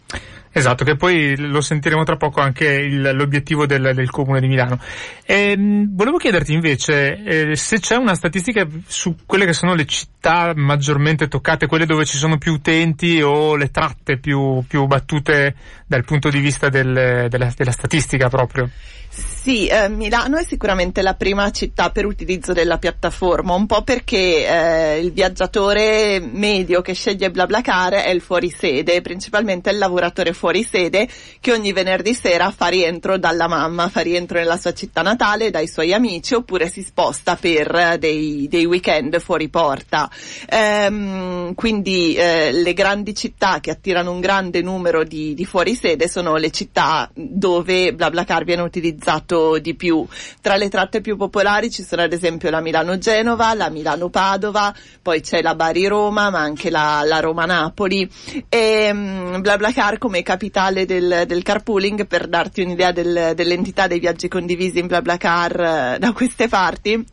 Esatto, 0.53 0.83
che 0.83 0.97
poi 0.97 1.37
lo 1.37 1.61
sentiremo 1.61 2.03
tra 2.03 2.17
poco 2.17 2.41
anche 2.41 2.65
il, 2.65 3.01
l'obiettivo 3.13 3.65
del, 3.65 3.91
del, 3.93 4.09
Comune 4.09 4.41
di 4.41 4.47
Milano. 4.47 4.79
E, 5.25 5.51
ehm, 5.51 5.95
volevo 5.95 6.17
chiederti 6.17 6.51
invece 6.51 7.23
eh, 7.23 7.55
se 7.55 7.79
c'è 7.79 7.95
una 7.95 8.15
statistica 8.15 8.67
su 8.85 9.15
quelle 9.25 9.45
che 9.45 9.53
sono 9.53 9.75
le 9.75 9.85
città 9.85 10.51
maggiormente 10.53 11.29
toccate, 11.29 11.67
quelle 11.67 11.85
dove 11.85 12.03
ci 12.05 12.17
sono 12.17 12.37
più 12.37 12.53
utenti 12.53 13.21
o 13.21 13.55
le 13.55 13.71
tratte 13.71 14.17
più, 14.17 14.61
più 14.67 14.85
battute 14.87 15.55
dal 15.87 16.03
punto 16.03 16.29
di 16.29 16.39
vista 16.39 16.67
del, 16.67 17.27
della, 17.29 17.53
della 17.55 17.71
statistica 17.71 18.27
proprio. 18.27 18.69
Sì, 19.13 19.67
eh, 19.67 19.89
Milano 19.89 20.37
è 20.37 20.45
sicuramente 20.45 21.01
la 21.01 21.15
prima 21.15 21.51
città 21.51 21.89
per 21.89 22.05
utilizzo 22.05 22.53
della 22.53 22.77
piattaforma, 22.77 23.53
un 23.55 23.65
po' 23.65 23.81
perché 23.81 24.47
eh, 24.47 24.99
il 24.99 25.11
viaggiatore 25.11 26.21
medio 26.21 26.81
che 26.81 26.93
sceglie 26.93 27.29
BlaBlaCar 27.29 27.93
è 27.93 28.09
il 28.09 28.21
fuorisede, 28.21 29.01
principalmente 29.01 29.69
il 29.69 29.79
lavoratore 29.79 30.31
fuorisede 30.31 31.09
che 31.41 31.51
ogni 31.51 31.73
venerdì 31.73 32.13
sera 32.13 32.51
fa 32.51 32.67
rientro 32.67 33.17
dalla 33.17 33.49
mamma, 33.49 33.89
fa 33.89 33.99
rientro 33.99 34.37
nella 34.37 34.55
sua 34.55 34.73
città 34.73 35.01
natale, 35.01 35.49
dai 35.49 35.67
suoi 35.67 35.91
amici, 35.91 36.33
oppure 36.33 36.69
si 36.69 36.81
sposta 36.81 37.35
per 37.35 37.97
dei, 37.99 38.47
dei 38.47 38.65
weekend 38.65 39.19
fuori 39.19 39.49
porta. 39.49 40.09
Ehm, 40.47 41.53
quindi 41.55 42.13
eh, 42.13 42.53
le 42.53 42.73
grandi 42.73 43.13
città 43.13 43.59
che 43.59 43.71
attirano 43.71 44.11
un 44.11 44.21
grande 44.21 44.61
numero 44.61 45.03
di, 45.03 45.33
di 45.33 45.45
fuorisede 45.45 46.07
sono 46.07 46.37
le 46.37 46.51
città 46.51 47.09
dove 47.13 47.93
BlaBlaCar 47.93 48.45
viene 48.45 48.61
utilizzato 48.61 48.99
utilizzato 49.01 49.57
di 49.57 49.75
più. 49.75 50.05
Tra 50.41 50.55
le 50.55 50.69
tratte 50.69 51.01
più 51.01 51.17
popolari 51.17 51.71
ci 51.71 51.83
sono 51.83 52.03
ad 52.03 52.13
esempio 52.13 52.49
la 52.49 52.61
Milano-Genova, 52.61 53.53
la 53.55 53.69
Milano-Padova, 53.69 54.73
poi 55.01 55.21
c'è 55.21 55.41
la 55.41 55.55
Bari-Roma, 55.55 56.29
ma 56.29 56.39
anche 56.39 56.69
la, 56.69 57.01
la 57.03 57.19
Roma-Napoli 57.19 58.09
e 58.47 58.89
um, 58.91 59.41
BlaBlaCar 59.41 59.97
come 59.97 60.21
capitale 60.21 60.85
del, 60.85 61.23
del 61.25 61.43
carpooling 61.43 62.05
per 62.05 62.27
darti 62.27 62.61
un'idea 62.61 62.91
del, 62.91 63.33
dell'entità 63.35 63.87
dei 63.87 63.99
viaggi 63.99 64.27
condivisi 64.27 64.79
in 64.79 64.87
BlaBlaCar 64.87 65.95
uh, 65.95 65.97
da 65.97 66.13
queste 66.13 66.47
parti 66.47 67.03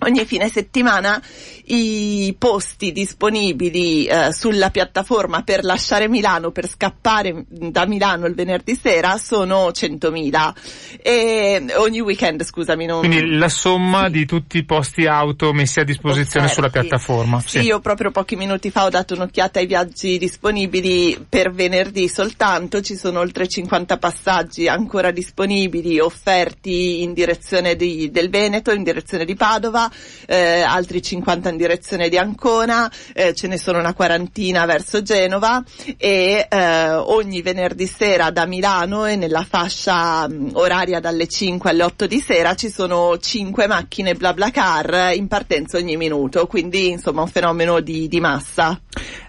ogni 0.00 0.24
fine 0.24 0.48
settimana 0.48 1.20
i 1.66 2.34
posti 2.38 2.92
disponibili 2.92 4.04
eh, 4.04 4.32
sulla 4.32 4.70
piattaforma 4.70 5.42
per 5.42 5.64
lasciare 5.64 6.08
Milano, 6.08 6.50
per 6.50 6.68
scappare 6.68 7.44
da 7.48 7.86
Milano 7.86 8.26
il 8.26 8.34
venerdì 8.34 8.74
sera 8.74 9.16
sono 9.16 9.68
100.000 9.68 10.52
e 11.00 11.64
ogni 11.76 12.00
weekend 12.00 12.42
scusami 12.44 12.86
non... 12.86 12.98
quindi 12.98 13.36
la 13.36 13.48
somma 13.48 14.06
sì. 14.06 14.12
di 14.12 14.26
tutti 14.26 14.58
i 14.58 14.64
posti 14.64 15.06
auto 15.06 15.52
messi 15.52 15.80
a 15.80 15.84
disposizione 15.84 16.46
Offerti. 16.46 16.54
sulla 16.54 16.68
piattaforma 16.68 17.40
sì. 17.40 17.60
sì, 17.60 17.66
io 17.66 17.80
proprio 17.80 18.10
pochi 18.10 18.36
minuti 18.36 18.70
fa 18.70 18.84
ho 18.84 18.90
dato 18.90 19.14
un'occhiata 19.14 19.58
ai 19.58 19.66
viaggi 19.66 20.18
disponibili 20.18 21.24
per 21.26 21.52
venerdì 21.52 22.08
soltanto 22.08 22.82
ci 22.82 22.96
sono 22.96 23.20
oltre 23.20 23.48
50 23.48 23.96
passaggi 23.98 24.68
ancora 24.68 25.10
disponibili 25.10 25.98
offerti 25.98 27.02
in 27.02 27.12
direzione 27.14 27.76
di, 27.76 28.10
del 28.10 28.28
Veneto 28.28 28.72
in 28.72 28.82
direzione 28.82 29.24
di 29.24 29.34
Padova 29.34 29.83
eh, 30.26 30.60
altri 30.60 31.02
50 31.02 31.50
in 31.50 31.56
direzione 31.56 32.08
di 32.08 32.18
Ancona, 32.18 32.90
eh, 33.12 33.34
ce 33.34 33.48
ne 33.48 33.58
sono 33.58 33.78
una 33.78 33.94
quarantina 33.94 34.64
verso 34.66 35.02
Genova 35.02 35.62
e 35.96 36.46
eh, 36.48 36.90
ogni 36.90 37.42
venerdì 37.42 37.86
sera 37.86 38.30
da 38.30 38.46
Milano 38.46 39.06
e 39.06 39.16
nella 39.16 39.44
fascia 39.48 40.28
mh, 40.28 40.50
oraria 40.54 41.00
dalle 41.00 41.26
5 41.26 41.70
alle 41.70 41.82
8 41.82 42.06
di 42.06 42.20
sera 42.20 42.54
ci 42.54 42.70
sono 42.70 43.18
5 43.18 43.66
macchine 43.66 44.14
BlaBlaCar 44.14 45.12
in 45.14 45.28
partenza 45.28 45.78
ogni 45.78 45.96
minuto, 45.96 46.46
quindi 46.46 46.90
insomma 46.90 47.22
un 47.22 47.28
fenomeno 47.28 47.80
di, 47.80 48.08
di 48.08 48.20
massa. 48.20 48.80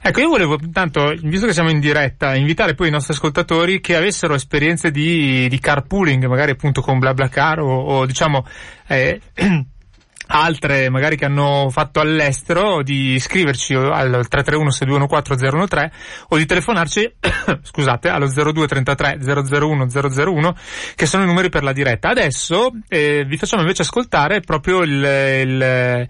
Ecco, 0.02 0.20
io 0.20 0.30
volevo 0.30 0.58
intanto, 0.62 1.14
visto 1.24 1.48
che 1.48 1.54
siamo 1.54 1.72
in 1.72 1.80
diretta, 1.80 2.36
invitare 2.36 2.76
poi 2.76 2.90
i 2.90 2.92
nostri 2.92 3.14
ascoltatori 3.14 3.82
che 3.82 3.96
avessero 3.96 4.36
esperienze 4.36 4.92
di, 4.92 5.48
di 5.50 5.60
carpooling, 5.60 6.26
magari 6.26 6.52
appunto 6.52 6.82
con 6.82 7.00
BlaBlaCar 7.00 7.60
o, 7.60 7.82
o 7.82 8.06
diciamo 8.06 8.46
eh, 8.88 9.20
altre 10.28 10.90
magari 10.90 11.16
che 11.16 11.26
hanno 11.26 11.70
fatto 11.70 12.00
all'estero 12.00 12.82
di 12.84 13.14
iscriverci 13.14 13.74
al 13.74 14.28
331 14.28 14.72
6214 14.72 15.68
013 15.68 15.92
o 16.30 16.38
di 16.38 16.46
telefonarci 16.46 17.16
scusate 17.62 18.10
allo 18.10 18.28
0233 18.28 19.20
001 19.22 19.88
001 19.90 20.56
che 20.96 21.06
sono 21.06 21.24
i 21.24 21.28
numeri 21.28 21.50
per 21.50 21.64
la 21.64 21.74
diretta. 21.74 22.10
Adesso 22.10 22.72
eh, 22.88 23.26
vi 23.26 23.38
facciamo 23.38 23.62
invece 23.62 23.84
ascoltare 23.84 24.42
proprio 24.42 24.82
il, 24.82 24.92
il 24.92 26.08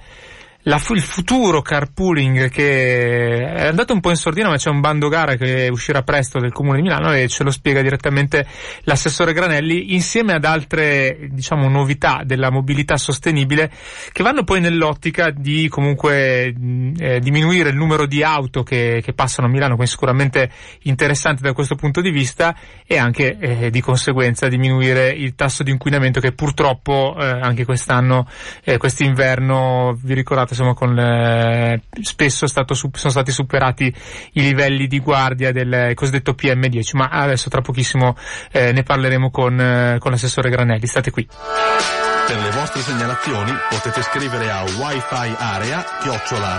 la, 0.67 0.81
il 0.89 1.01
futuro 1.01 1.62
carpooling 1.62 2.50
che 2.50 3.39
è 3.39 3.67
andato 3.67 3.93
un 3.93 4.00
po' 4.00 4.10
in 4.10 4.15
sordina 4.15 4.50
ma 4.50 4.57
c'è 4.57 4.69
un 4.69 4.79
bando 4.79 5.10
gara 5.10 5.36
che 5.36 5.67
uscirà 5.72 6.01
presto 6.01 6.39
del 6.39 6.51
Comune 6.51 6.77
di 6.77 6.84
Milano 6.84 7.13
e 7.13 7.27
ce 7.27 7.43
lo 7.43 7.51
spiega 7.51 7.81
direttamente 7.81 8.48
l'assessore 8.84 9.34
Granelli 9.34 9.93
insieme 9.93 10.34
ad 10.34 10.43
altre 10.43 11.29
diciamo 11.29 11.69
novità 11.69 12.24
della 12.25 12.50
mobilità 12.50 12.98
sostenibile 12.98 13.72
che 14.12 14.24
vanno 14.24 14.43
poi 14.43 14.60
nell'ottica 14.60 15.29
di 15.29 15.67
comunque 15.67 16.53
eh, 16.98 17.19
diminuire 17.19 17.69
il 17.69 17.75
numero 17.75 18.07
di 18.07 18.24
auto 18.24 18.63
che, 18.63 19.01
che, 19.03 19.13
passano 19.13 19.48
a 19.48 19.51
Milano 19.51 19.75
quindi 19.75 19.91
sicuramente 19.91 20.50
interessante 20.84 21.43
da 21.43 21.53
questo 21.53 21.75
punto 21.75 22.01
di 22.01 22.10
vista 22.10 22.55
e 22.88 22.98
anche 22.98 23.38
eh, 23.39 23.69
di 23.69 23.81
conseguenza 23.81 24.48
diminuire 24.48 25.10
il 25.10 25.36
tasso 25.36 25.62
di 25.62 25.69
inquinamento 25.69 26.19
che 26.19 26.31
purtroppo 26.31 27.15
eh, 27.19 27.24
anche 27.24 27.65
quest'anno 27.65 28.27
eh, 28.63 28.77
quest'inverno 28.77 29.98
vi 30.01 30.15
ricordate 30.15 30.55
insomma, 30.56 30.74
con 30.74 30.94
le, 30.94 31.82
spesso 32.02 32.48
stato, 32.48 32.74
sono 32.74 32.92
stati 32.94 33.32
superati 33.32 33.94
i 34.34 34.42
livelli 34.42 34.88
di 34.88 35.00
guardia 35.00 35.52
del 35.52 35.92
cosiddetto 35.94 36.32
PM10, 36.34 36.92
ma 36.94 37.10
adesso 37.10 37.50
tra 37.50 37.62
pochissimo 37.62 38.16
eh, 38.52 38.72
ne 38.72 38.84
parleremo 38.84 39.30
con, 39.30 39.60
eh, 39.60 39.98
con 40.00 40.12
l'assessore 40.12 40.50
Granelli. 40.50 40.88
State 40.88 41.12
qui. 41.12 41.28
Per 41.28 42.38
le 42.38 42.50
vostre 42.52 42.82
segnalazioni 42.82 43.52
potete 43.70 44.02
scrivere 44.02 44.50
a 44.50 44.64
wifi 44.64 45.36
area 45.38 45.84
chiocciola. 46.02 46.58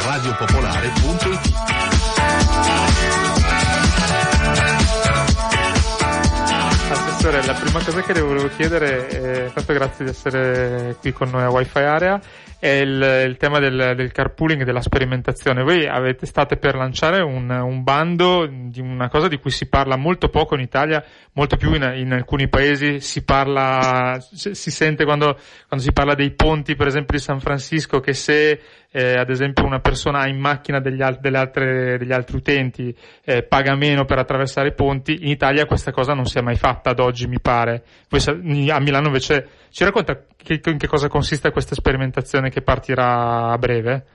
Assessore, 6.88 7.45
la 7.45 7.55
prima 7.55 7.83
cosa 7.83 8.00
che 8.03 8.12
le 8.12 8.21
volevo 8.21 8.49
chiedere, 8.57 9.09
è, 9.09 9.53
tanto 9.53 9.73
grazie 9.73 10.05
di 10.05 10.11
essere 10.12 10.97
qui 11.00 11.12
con 11.12 11.29
noi 11.31 11.43
a 11.43 11.50
Wi-Fi 11.50 11.79
Area, 11.81 12.21
è 12.58 12.68
il, 12.68 13.25
il 13.28 13.36
tema 13.36 13.58
del, 13.58 13.94
del, 13.94 14.12
carpooling 14.12 14.62
e 14.62 14.64
della 14.64 14.80
sperimentazione. 14.80 15.62
Voi 15.62 15.86
avete, 15.86 16.26
state 16.26 16.56
per 16.56 16.75
lanciare 16.75 17.20
un, 17.20 17.50
un, 17.50 17.82
bando 17.82 18.46
di 18.46 18.80
una 18.80 19.08
cosa 19.08 19.28
di 19.28 19.38
cui 19.38 19.50
si 19.50 19.68
parla 19.68 19.96
molto 19.96 20.28
poco 20.28 20.54
in 20.54 20.60
Italia, 20.60 21.04
molto 21.32 21.56
più 21.56 21.75
in, 21.75 21.92
in 21.96 22.12
alcuni 22.12 22.48
paesi 22.48 23.00
si 23.00 23.25
parla, 23.25 24.18
si 24.20 24.70
sente 24.70 25.04
quando, 25.04 25.38
quando, 25.68 25.84
si 25.84 25.92
parla 25.92 26.14
dei 26.14 26.30
ponti, 26.32 26.76
per 26.76 26.86
esempio 26.86 27.16
di 27.18 27.22
San 27.22 27.40
Francisco, 27.40 28.00
che 28.00 28.14
se 28.14 28.60
eh, 28.90 29.14
ad 29.14 29.31
esempio 29.31 29.64
una 29.64 29.81
persona 29.81 30.21
ha 30.21 30.28
in 30.28 30.38
macchina 30.38 30.81
degli, 30.81 31.02
al, 31.02 31.19
altre, 31.33 31.99
degli 31.99 32.12
altri 32.12 32.37
utenti 32.37 32.97
eh, 33.25 33.43
paga 33.43 33.75
meno 33.75 34.05
per 34.05 34.19
attraversare 34.19 34.69
i 34.69 34.75
ponti, 34.75 35.19
in 35.23 35.28
Italia 35.28 35.66
questa 35.66 35.93
cosa 35.93 36.12
non 36.12 36.26
si 36.26 36.38
è 36.38 36.40
mai 36.40 36.57
fatta 36.57 36.90
ad 36.90 37.00
oggi, 37.00 37.26
mi 37.26 37.40
pare. 37.40 37.83
Poi 38.09 38.21
a 38.71 38.81
Milano 38.81 39.07
invece 39.07 39.49
ci 39.71 39.85
racconta 39.85 40.25
che, 40.37 40.61
in 40.64 40.78
che 40.78 40.87
cosa 40.87 41.09
consiste 41.09 41.50
questa 41.50 41.75
sperimentazione 41.75 42.50
che 42.50 42.62
partirà 42.62 43.50
a 43.50 43.59
breve? 43.59 44.07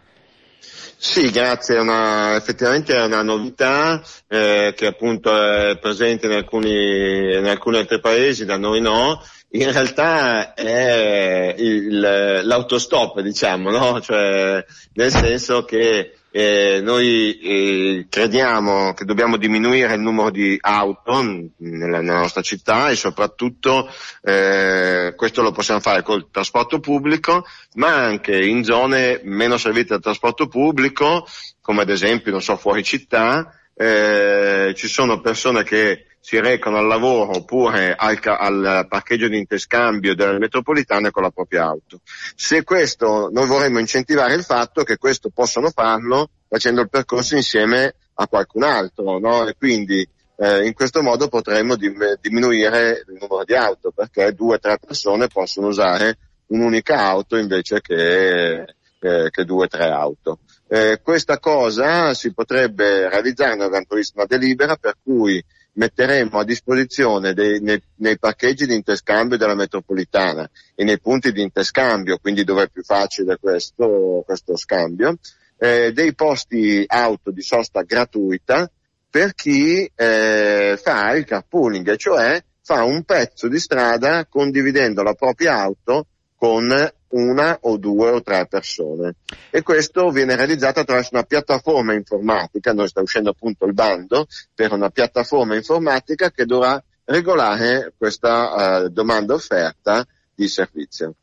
Sì, 1.04 1.32
grazie, 1.32 1.80
una, 1.80 2.36
effettivamente 2.36 2.96
è 2.96 3.04
una 3.04 3.24
novità 3.24 4.04
eh, 4.28 4.72
che 4.76 4.86
appunto 4.86 5.32
è 5.36 5.80
presente 5.80 6.28
in 6.28 6.34
alcuni, 6.34 7.36
in 7.36 7.46
alcuni 7.48 7.78
altri 7.78 8.00
paesi, 8.00 8.46
da 8.46 8.58
noi 8.58 8.82
no, 8.82 9.20
in 9.54 9.72
realtà 9.72 10.54
è 10.54 11.54
il, 11.58 12.00
l'autostop, 12.44 13.20
diciamo, 13.20 13.70
no? 13.70 14.00
Cioè, 14.00 14.64
nel 14.94 15.12
senso 15.12 15.66
che 15.66 16.14
eh, 16.32 16.80
noi 16.82 17.38
eh, 17.40 18.06
crediamo 18.10 18.94
che 18.94 19.04
dobbiamo 19.04 19.36
diminuire 19.36 19.96
il 19.96 20.00
numero 20.00 20.30
di 20.30 20.58
auto 20.62 21.22
nella, 21.58 22.00
nella 22.00 22.20
nostra 22.20 22.42
città 22.42 22.90
e 22.90 22.96
soprattutto 22.96 23.90
eh, 24.22 25.14
questo 25.18 25.42
lo 25.42 25.52
possiamo 25.52 25.82
fare 25.82 26.02
col 26.02 26.30
trasporto 26.32 26.80
pubblico, 26.80 27.46
ma 27.74 27.94
anche 27.94 28.38
in 28.38 28.64
zone 28.64 29.20
meno 29.26 29.58
servite 29.58 29.90
dal 29.90 30.02
trasporto 30.02 30.48
pubblico, 30.48 31.26
come 31.60 31.82
ad 31.82 31.90
esempio, 31.90 32.32
non 32.32 32.42
so, 32.42 32.56
fuori 32.56 32.84
città, 32.84 33.54
eh, 33.76 34.74
ci 34.78 34.88
sono 34.88 35.20
persone 35.20 35.64
che 35.64 36.06
si 36.24 36.40
recano 36.40 36.78
al 36.78 36.86
lavoro 36.86 37.38
oppure 37.38 37.96
al, 37.98 38.20
al, 38.24 38.86
parcheggio 38.88 39.28
di 39.28 39.40
interscambio 39.40 40.14
delle 40.14 40.38
metropolitane 40.38 41.10
con 41.10 41.24
la 41.24 41.32
propria 41.32 41.66
auto. 41.66 42.02
Se 42.36 42.64
questo, 42.64 43.30
noi 43.32 43.48
vorremmo 43.48 43.80
incentivare 43.80 44.36
il 44.36 44.44
fatto 44.44 44.84
che 44.84 44.98
questo 44.98 45.32
possano 45.34 45.72
farlo 45.72 46.30
facendo 46.48 46.82
il 46.82 46.90
percorso 46.90 47.36
insieme 47.36 47.96
a 48.14 48.28
qualcun 48.28 48.64
altro, 48.64 49.18
no? 49.18 49.48
E 49.48 49.56
quindi 49.58 50.08
eh, 50.38 50.66
in 50.66 50.74
questo 50.74 51.02
modo 51.02 51.28
potremmo 51.28 51.76
dim- 51.76 52.20
diminuire 52.22 53.04
il 53.08 53.18
numero 53.20 53.44
di 53.44 53.56
auto 53.56 53.92
perché 53.92 54.34
due 54.34 54.56
o 54.56 54.60
tre 54.60 54.78
persone 54.78 55.28
possono 55.28 55.68
usare 55.68 56.18
un'unica 56.48 57.00
auto 57.00 57.36
invece 57.36 57.82
che, 57.82 58.76
eh, 59.00 59.30
che 59.32 59.44
due 59.44 59.66
o 59.66 59.68
tre 59.68 59.90
auto. 59.90 60.40
Eh, 60.68 61.00
questa 61.02 61.40
cosa 61.40 62.14
si 62.14 62.32
potrebbe 62.32 63.10
realizzare 63.10 63.56
nell'eventualissima 63.56 64.26
delibera 64.26 64.76
per 64.76 64.96
cui 65.04 65.44
metteremo 65.74 66.38
a 66.38 66.44
disposizione 66.44 67.34
dei, 67.34 67.62
nei, 67.62 67.82
nei, 67.98 68.20
parcheggi 68.20 68.66
di 68.66 68.76
interscambio 68.76 69.38
della 69.38 69.56
metropolitana 69.56 70.50
e 70.76 70.84
nei 70.84 71.00
punti 71.00 71.32
di 71.32 71.42
interscambio, 71.42 72.18
quindi 72.18 72.44
dove 72.44 72.64
è 72.64 72.70
più 72.70 72.84
facile 72.84 73.38
questo, 73.38 74.24
questo 74.26 74.58
scambio, 74.58 75.18
eh, 75.58 75.92
dei 75.94 76.14
posti 76.14 76.84
auto 76.88 77.32
di 77.32 77.42
sosta 77.42 77.84
gratuita 77.84 78.70
per 79.10 79.34
chi 79.34 79.90
eh, 79.94 80.80
fa 80.82 81.12
il 81.12 81.26
carpooling, 81.26 81.96
cioè 81.96 82.44
fa 82.64 82.84
un 82.84 83.04
pezzo 83.04 83.48
di 83.48 83.60
strada 83.60 84.26
condividendo 84.26 85.04
la 85.04 85.14
propria 85.14 85.58
auto 85.58 86.08
con 86.36 86.74
una 87.12 87.58
o 87.62 87.78
due 87.78 88.10
o 88.10 88.22
tre 88.22 88.48
persone. 88.48 89.16
E 89.50 89.62
questo 89.62 90.10
viene 90.10 90.36
realizzato 90.36 90.80
attraverso 90.80 91.10
una 91.14 91.24
piattaforma 91.24 91.94
informatica, 91.94 92.74
noi 92.74 92.88
sta 92.88 93.02
uscendo 93.02 93.30
appunto 93.30 93.66
il 93.66 93.74
bando 93.74 94.28
per 94.54 94.72
una 94.74 94.90
piattaforma 94.90 95.56
informatica 95.56 96.32
che 96.32 96.46
dovrà 96.46 96.82
regolare 97.06 97.94
questa 97.98 98.84
uh, 98.84 98.90
domanda 98.90 99.34
offerta 99.34 100.06
di 100.34 100.48
servizio. 100.48 101.16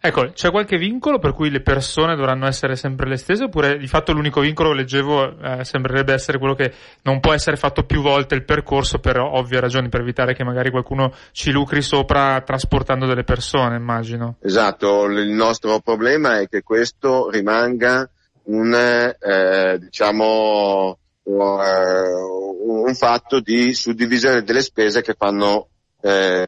Ecco, 0.00 0.30
c'è 0.32 0.50
qualche 0.50 0.76
vincolo 0.76 1.18
per 1.18 1.32
cui 1.32 1.50
le 1.50 1.62
persone 1.62 2.14
dovranno 2.14 2.46
essere 2.46 2.76
sempre 2.76 3.08
le 3.08 3.16
stesse 3.16 3.44
oppure 3.44 3.78
di 3.78 3.86
fatto 3.86 4.12
l'unico 4.12 4.40
vincolo 4.40 4.72
leggevo 4.72 5.38
eh, 5.38 5.64
sembrerebbe 5.64 6.12
essere 6.12 6.38
quello 6.38 6.54
che 6.54 6.72
non 7.02 7.18
può 7.18 7.32
essere 7.32 7.56
fatto 7.56 7.84
più 7.84 8.02
volte 8.02 8.34
il 8.34 8.44
percorso 8.44 8.98
per 8.98 9.18
ovvie 9.18 9.60
ragioni, 9.60 9.88
per 9.88 10.00
evitare 10.00 10.34
che 10.34 10.44
magari 10.44 10.70
qualcuno 10.70 11.12
ci 11.32 11.50
lucri 11.50 11.82
sopra 11.82 12.40
trasportando 12.42 13.06
delle 13.06 13.24
persone, 13.24 13.76
immagino. 13.76 14.36
Esatto, 14.40 15.04
il 15.06 15.30
nostro 15.30 15.80
problema 15.80 16.40
è 16.40 16.48
che 16.48 16.62
questo 16.62 17.30
rimanga 17.30 18.08
un, 18.44 18.74
eh, 18.74 19.78
diciamo, 19.78 20.98
uh, 21.22 21.32
un 21.32 22.94
fatto 22.94 23.40
di 23.40 23.74
suddivisione 23.74 24.42
delle 24.42 24.62
spese 24.62 25.02
che 25.02 25.14
fanno, 25.14 25.68
eh, 26.00 26.46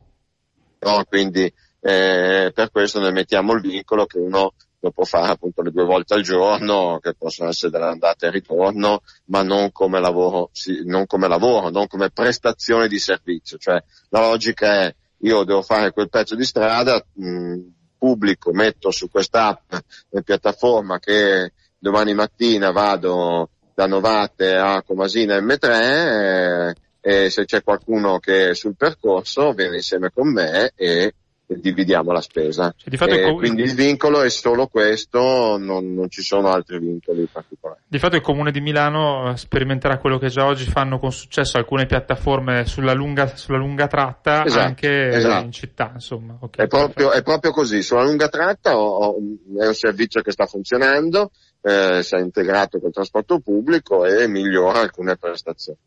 no, 0.80 1.04
quindi 1.08 1.52
eh, 1.80 2.50
per 2.54 2.70
questo 2.70 3.00
noi 3.00 3.12
mettiamo 3.12 3.52
il 3.52 3.60
vincolo 3.60 4.06
che 4.06 4.18
uno 4.18 4.54
lo 4.80 4.90
può 4.90 5.04
fare 5.04 5.32
appunto 5.32 5.62
le 5.62 5.70
due 5.70 5.84
volte 5.84 6.14
al 6.14 6.22
giorno, 6.22 6.98
che 7.00 7.14
possono 7.14 7.48
essere 7.48 7.72
delle 7.72 7.86
andate 7.86 8.26
e 8.26 8.30
ritorno, 8.30 9.02
ma 9.26 9.42
non 9.42 9.72
come 9.72 10.00
lavoro, 10.00 10.50
sì, 10.52 10.82
non 10.84 11.06
come 11.06 11.26
lavoro, 11.26 11.70
non 11.70 11.88
come 11.88 12.10
prestazione 12.10 12.86
di 12.86 12.98
servizio. 12.98 13.58
Cioè 13.58 13.82
la 14.10 14.20
logica 14.20 14.84
è 14.84 14.94
io 15.22 15.42
devo 15.44 15.62
fare 15.62 15.92
quel 15.92 16.08
pezzo 16.08 16.36
di 16.36 16.44
strada, 16.44 17.04
mh, 17.12 17.58
pubblico, 17.98 18.52
metto 18.52 18.90
su 18.92 19.10
quest'app 19.10 19.72
e 20.10 20.22
piattaforma 20.22 21.00
che 21.00 21.52
domani 21.76 22.14
mattina 22.14 22.70
vado 22.70 23.50
da 23.74 23.86
Novate 23.86 24.54
a 24.54 24.82
Comasina 24.82 25.38
M3 25.38 25.64
eh, 25.70 26.74
e 27.00 27.30
se 27.30 27.44
c'è 27.44 27.62
qualcuno 27.62 28.18
che 28.18 28.50
è 28.50 28.54
sul 28.54 28.76
percorso 28.76 29.52
viene 29.52 29.76
insieme 29.76 30.10
con 30.12 30.32
me 30.32 30.72
e 30.74 31.14
dividiamo 31.56 32.12
la 32.12 32.20
spesa. 32.20 32.74
Cioè, 32.76 32.94
eh, 32.94 33.22
com- 33.22 33.36
quindi 33.36 33.62
il 33.62 33.74
vincolo 33.74 34.20
è 34.20 34.28
solo 34.28 34.66
questo, 34.66 35.56
non, 35.56 35.94
non, 35.94 36.10
ci 36.10 36.22
sono 36.22 36.48
altri 36.48 36.78
vincoli 36.78 37.26
particolari. 37.30 37.80
Di 37.86 37.98
fatto 37.98 38.16
il 38.16 38.22
Comune 38.22 38.50
di 38.50 38.60
Milano 38.60 39.34
sperimenterà 39.36 39.98
quello 39.98 40.18
che 40.18 40.28
già 40.28 40.44
oggi 40.44 40.64
fanno 40.64 40.98
con 40.98 41.10
successo 41.10 41.56
alcune 41.56 41.86
piattaforme 41.86 42.66
sulla 42.66 42.92
lunga, 42.92 43.34
sulla 43.34 43.56
lunga 43.56 43.86
tratta 43.86 44.44
esatto, 44.44 44.66
anche 44.66 45.08
esatto. 45.08 45.44
in 45.44 45.52
città. 45.52 45.90
Insomma. 45.94 46.36
Okay, 46.40 46.66
è, 46.66 46.68
proprio, 46.68 47.12
è, 47.12 47.22
proprio, 47.22 47.52
così, 47.52 47.82
sulla 47.82 48.04
lunga 48.04 48.28
tratta 48.28 48.76
ho, 48.76 48.96
ho, 48.98 49.16
è 49.58 49.66
un 49.66 49.74
servizio 49.74 50.20
che 50.20 50.32
sta 50.32 50.46
funzionando, 50.46 51.30
eh, 51.62 52.02
si 52.02 52.14
è 52.14 52.20
integrato 52.20 52.78
col 52.78 52.92
trasporto 52.92 53.40
pubblico 53.40 54.04
e 54.04 54.28
migliora 54.28 54.80
alcune 54.80 55.16
prestazioni. 55.16 55.78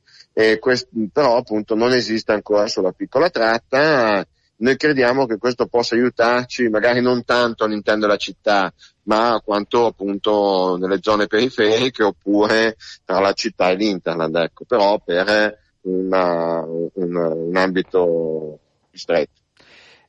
Quest- 0.59 0.87
però 1.11 1.35
appunto 1.35 1.75
non 1.75 1.91
esiste 1.91 2.31
ancora 2.31 2.65
sulla 2.67 2.93
piccola 2.93 3.29
tratta, 3.29 4.25
noi 4.61 4.77
crediamo 4.77 5.25
che 5.25 5.37
questo 5.37 5.65
possa 5.67 5.95
aiutarci, 5.95 6.69
magari 6.69 7.01
non 7.01 7.23
tanto 7.25 7.63
all'interno 7.63 8.01
della 8.01 8.17
città, 8.17 8.71
ma 9.03 9.41
quanto 9.43 9.87
appunto 9.87 10.77
nelle 10.79 10.99
zone 11.01 11.27
periferiche 11.27 12.03
oppure 12.03 12.75
tra 13.03 13.19
la 13.19 13.33
città 13.33 13.69
e 13.69 13.75
l'Interland, 13.75 14.35
ecco, 14.35 14.65
però 14.65 14.99
per 15.03 15.57
una, 15.81 16.63
un, 16.63 17.15
un 17.15 17.55
ambito 17.55 18.59
stretto. 18.91 19.41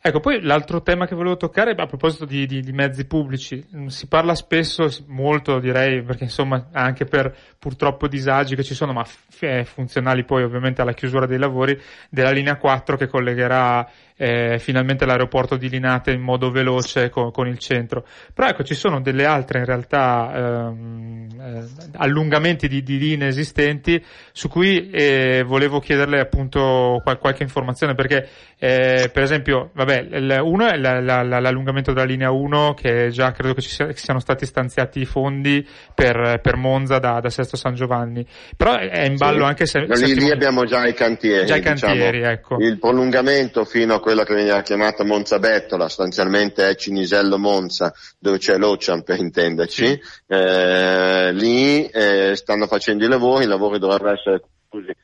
Ecco, 0.04 0.18
poi 0.18 0.42
l'altro 0.42 0.82
tema 0.82 1.06
che 1.06 1.14
volevo 1.14 1.36
toccare 1.36 1.76
a 1.76 1.86
proposito 1.86 2.24
di, 2.24 2.44
di, 2.44 2.60
di, 2.60 2.72
mezzi 2.72 3.06
pubblici, 3.06 3.64
mm, 3.76 3.86
si 3.86 4.08
parla 4.08 4.34
spesso, 4.34 4.88
molto 5.06 5.60
direi, 5.60 6.02
perché 6.02 6.24
insomma 6.24 6.70
anche 6.72 7.04
per 7.04 7.32
purtroppo 7.56 8.08
disagi 8.08 8.56
che 8.56 8.64
ci 8.64 8.74
sono, 8.74 8.92
ma 8.92 9.06
funzionali 9.62 10.24
poi 10.24 10.42
ovviamente 10.42 10.82
alla 10.82 10.92
chiusura 10.92 11.26
dei 11.26 11.38
lavori, 11.38 11.80
della 12.10 12.32
linea 12.32 12.56
4 12.56 12.96
che 12.96 13.06
collegherà 13.06 13.88
eh, 14.22 14.60
finalmente 14.60 15.04
l'aeroporto 15.04 15.56
di 15.56 15.68
Linate 15.68 16.12
in 16.12 16.20
modo 16.20 16.52
veloce 16.52 17.10
con, 17.10 17.32
con, 17.32 17.48
il 17.48 17.58
centro. 17.58 18.06
Però 18.32 18.46
ecco, 18.46 18.62
ci 18.62 18.76
sono 18.76 19.00
delle 19.00 19.24
altre 19.24 19.58
in 19.58 19.64
realtà 19.64 20.32
ehm, 20.32 21.26
eh, 21.40 21.64
allungamenti 21.96 22.68
di, 22.68 22.84
di, 22.84 22.98
linee 22.98 23.26
esistenti 23.26 24.00
su 24.30 24.48
cui 24.48 24.90
eh, 24.90 25.42
volevo 25.44 25.80
chiederle 25.80 26.20
appunto 26.20 27.00
qual- 27.02 27.18
qualche 27.18 27.42
informazione 27.42 27.96
perché 27.96 28.28
eh, 28.64 29.10
per 29.12 29.24
esempio, 29.24 29.70
vabbè, 29.74 30.06
il, 30.12 30.38
uno 30.40 30.68
è 30.68 30.76
la, 30.76 31.00
la, 31.00 31.24
la, 31.24 31.40
l'allungamento 31.40 31.92
della 31.92 32.06
linea 32.06 32.30
1 32.30 32.74
che 32.74 33.08
già 33.10 33.32
credo 33.32 33.54
che 33.54 33.60
ci 33.60 33.70
sia, 33.70 33.86
che 33.86 33.96
siano 33.96 34.20
stati 34.20 34.46
stanziati 34.46 35.00
i 35.00 35.04
fondi 35.04 35.66
per, 35.92 36.38
per 36.40 36.54
Monza 36.54 37.00
da, 37.00 37.18
da, 37.18 37.28
Sesto 37.28 37.56
San 37.56 37.74
Giovanni, 37.74 38.24
però 38.56 38.78
è 38.78 39.04
in 39.04 39.16
ballo 39.16 39.40
sì. 39.40 39.48
anche 39.48 39.66
se... 39.66 39.80
Lì, 39.80 40.14
lì 40.14 40.30
abbiamo 40.30 40.64
già 40.64 40.86
i 40.86 40.94
cantieri. 40.94 41.44
Già 41.44 41.56
i 41.56 41.60
cantieri, 41.60 42.18
diciamo, 42.18 42.32
ecco. 42.32 42.56
Il 42.60 42.78
prolungamento 42.78 43.64
fino 43.64 43.94
a 43.94 44.00
quella 44.12 44.24
che 44.24 44.34
veniva 44.34 44.60
chiamata 44.60 45.04
Monza 45.04 45.38
Bettola, 45.38 45.88
sostanzialmente 45.88 46.68
è 46.68 46.74
Cinisello 46.74 47.38
Monza, 47.38 47.94
dove 48.18 48.36
c'è 48.36 48.58
l'Ocean 48.58 49.02
per 49.02 49.18
intenderci, 49.18 49.98
eh, 50.26 51.32
lì 51.32 51.86
eh, 51.86 52.36
stanno 52.36 52.66
facendo 52.66 53.06
i 53.06 53.08
lavori, 53.08 53.44
i 53.44 53.48
lavori 53.48 53.78
dovrebbero 53.78 54.12
essere 54.12 54.42
conclusi 54.68 54.94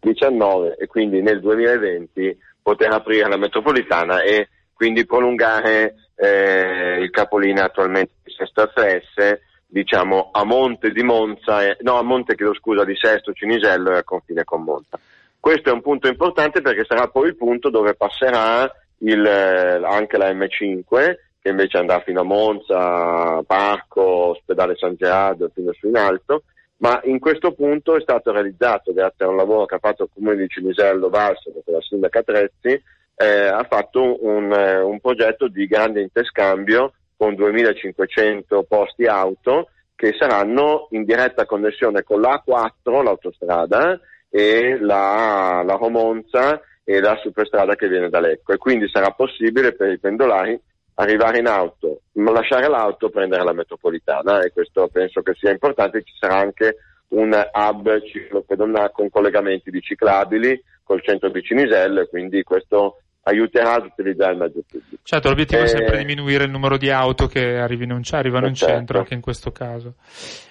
19 0.00 0.76
e 0.76 0.86
quindi 0.86 1.22
nel 1.22 1.40
2020 1.40 2.38
poter 2.60 2.92
aprire 2.92 3.28
la 3.28 3.38
metropolitana 3.38 4.20
e 4.20 4.48
quindi 4.74 5.06
prolungare 5.06 5.94
eh, 6.14 6.98
il 7.00 7.10
capolinea 7.10 7.64
attualmente 7.64 8.14
di 8.22 8.32
Sesto 8.36 8.70
FS 8.74 9.40
diciamo 9.66 10.28
a 10.30 10.44
monte 10.44 10.90
di 10.90 11.02
Monza, 11.02 11.74
no 11.80 11.96
a 11.96 12.02
monte 12.02 12.34
chiedo 12.34 12.52
scusa 12.52 12.84
di 12.84 12.94
Sesto 12.96 13.32
Cinisello 13.32 13.92
e 13.92 13.98
a 13.98 14.04
confine 14.04 14.44
con 14.44 14.62
Monza. 14.62 14.98
Questo 15.42 15.70
è 15.70 15.72
un 15.72 15.80
punto 15.80 16.06
importante 16.06 16.60
perché 16.60 16.84
sarà 16.84 17.08
poi 17.08 17.26
il 17.26 17.36
punto 17.36 17.68
dove 17.68 17.96
passerà 17.96 18.72
il, 18.98 19.26
anche 19.26 20.16
la 20.16 20.30
M5 20.30 21.16
che 21.40 21.48
invece 21.48 21.78
andrà 21.78 21.98
fino 21.98 22.20
a 22.20 22.22
Monza, 22.22 23.42
Parco, 23.42 24.02
Ospedale 24.02 24.76
San 24.76 24.94
Gerardo 24.94 25.50
fino 25.52 25.72
su 25.72 25.88
in 25.88 25.96
alto. 25.96 26.44
Ma 26.76 27.00
in 27.06 27.18
questo 27.18 27.54
punto 27.54 27.96
è 27.96 28.00
stato 28.02 28.30
realizzato, 28.30 28.92
grazie 28.92 29.24
a 29.24 29.30
un 29.30 29.34
lavoro 29.34 29.66
che 29.66 29.74
ha 29.74 29.80
fatto 29.80 30.04
il 30.04 30.10
comune 30.14 30.36
di 30.36 30.46
Cinisello 30.46 31.08
Valsero 31.08 31.60
con 31.64 31.74
la 31.74 31.80
sindaca 31.80 32.22
Trezzi, 32.22 32.80
eh, 33.16 33.46
ha 33.48 33.66
fatto 33.68 34.24
un, 34.24 34.52
eh, 34.52 34.78
un, 34.78 35.00
progetto 35.00 35.48
di 35.48 35.66
grande 35.66 36.02
interscambio 36.02 36.92
con 37.16 37.34
2500 37.34 38.62
posti 38.68 39.06
auto 39.06 39.70
che 39.96 40.14
saranno 40.16 40.86
in 40.90 41.02
diretta 41.02 41.46
connessione 41.46 42.04
con 42.04 42.20
l'A4, 42.20 43.02
l'autostrada, 43.02 43.98
e 44.34 44.78
la, 44.80 45.62
la 45.62 45.74
Romonza 45.74 46.58
e 46.82 47.00
la 47.00 47.18
superstrada 47.22 47.76
che 47.76 47.86
viene 47.86 48.08
da 48.08 48.18
Lecco 48.18 48.54
e 48.54 48.56
quindi 48.56 48.88
sarà 48.88 49.10
possibile 49.10 49.74
per 49.74 49.92
i 49.92 49.98
pendolari 49.98 50.58
arrivare 50.94 51.38
in 51.38 51.46
auto, 51.46 52.00
lasciare 52.12 52.68
l'auto, 52.68 53.10
prendere 53.10 53.44
la 53.44 53.52
metropolitana 53.52 54.42
e 54.42 54.52
questo 54.52 54.88
penso 54.88 55.20
che 55.20 55.34
sia 55.34 55.50
importante, 55.50 56.02
ci 56.02 56.14
sarà 56.18 56.36
anche 56.36 56.76
un 57.08 57.30
hub 57.30 58.02
ciclopedonale 58.04 58.90
con 58.92 59.10
collegamenti 59.10 59.70
biciclabili 59.70 60.62
col 60.82 61.02
centro 61.02 61.28
di 61.28 61.42
Cinisello 61.42 62.00
e 62.00 62.08
quindi 62.08 62.42
questo 62.42 63.00
aiuterà 63.24 63.74
ad 63.74 63.84
utilizzare 63.84 64.32
il 64.32 64.38
mezzo 64.38 64.62
pubblico. 64.66 65.02
Certo, 65.02 65.28
l'obiettivo 65.28 65.60
eh, 65.60 65.64
è 65.64 65.68
sempre 65.68 65.98
diminuire 65.98 66.44
il 66.44 66.50
numero 66.50 66.78
di 66.78 66.90
auto 66.90 67.26
che 67.26 67.58
arrivino 67.58 67.94
in, 67.96 68.02
arrivano 68.10 68.46
in 68.46 68.54
certo. 68.54 68.74
centro 68.74 68.98
anche 68.98 69.14
in 69.14 69.20
questo 69.20 69.52
caso. 69.52 69.94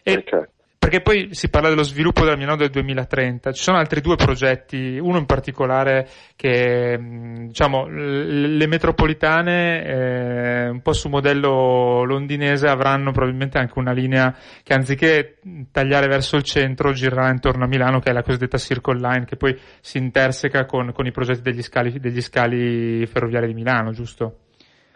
E, 0.04 0.12
certo. 0.12 0.50
Perché 0.82 1.02
poi 1.02 1.28
si 1.36 1.52
parla 1.52 1.70
dello 1.70 1.84
sviluppo 1.84 2.24
della 2.24 2.36
Milano 2.36 2.56
del 2.56 2.72
2030, 2.72 3.52
ci 3.52 3.62
sono 3.62 3.78
altri 3.78 4.02
due 4.02 4.16
progetti, 4.16 4.98
uno 4.98 5.20
in 5.20 5.28
particolare 5.28 6.08
che, 6.36 6.98
diciamo, 7.46 7.86
le 7.88 8.66
metropolitane, 8.66 9.86
eh, 9.86 10.70
un 10.70 10.82
po' 10.82 10.94
su 10.94 11.08
modello 11.08 12.04
londinese, 12.04 12.68
avranno 12.68 13.12
probabilmente 13.12 13.60
anche 13.60 13.78
una 13.78 13.92
linea 13.92 14.36
che 14.64 14.74
anziché 14.74 15.38
tagliare 15.72 16.08
verso 16.08 16.36
il 16.36 16.44
centro 16.44 16.94
girerà 16.94 17.30
intorno 17.30 17.66
a 17.66 17.68
Milano, 17.68 18.00
che 18.00 18.10
è 18.10 18.14
la 18.14 18.24
cosiddetta 18.24 18.58
Circle 18.58 19.00
Line, 19.00 19.26
che 19.26 19.36
poi 19.36 19.56
si 19.82 20.00
interseca 20.00 20.66
con, 20.66 20.94
con 20.94 21.06
i 21.06 21.12
progetti 21.12 21.42
degli 21.44 21.62
scali, 21.62 22.00
degli 22.00 22.22
scali 22.22 23.06
ferroviari 23.06 23.46
di 23.46 23.54
Milano, 23.54 23.92
giusto? 23.92 24.38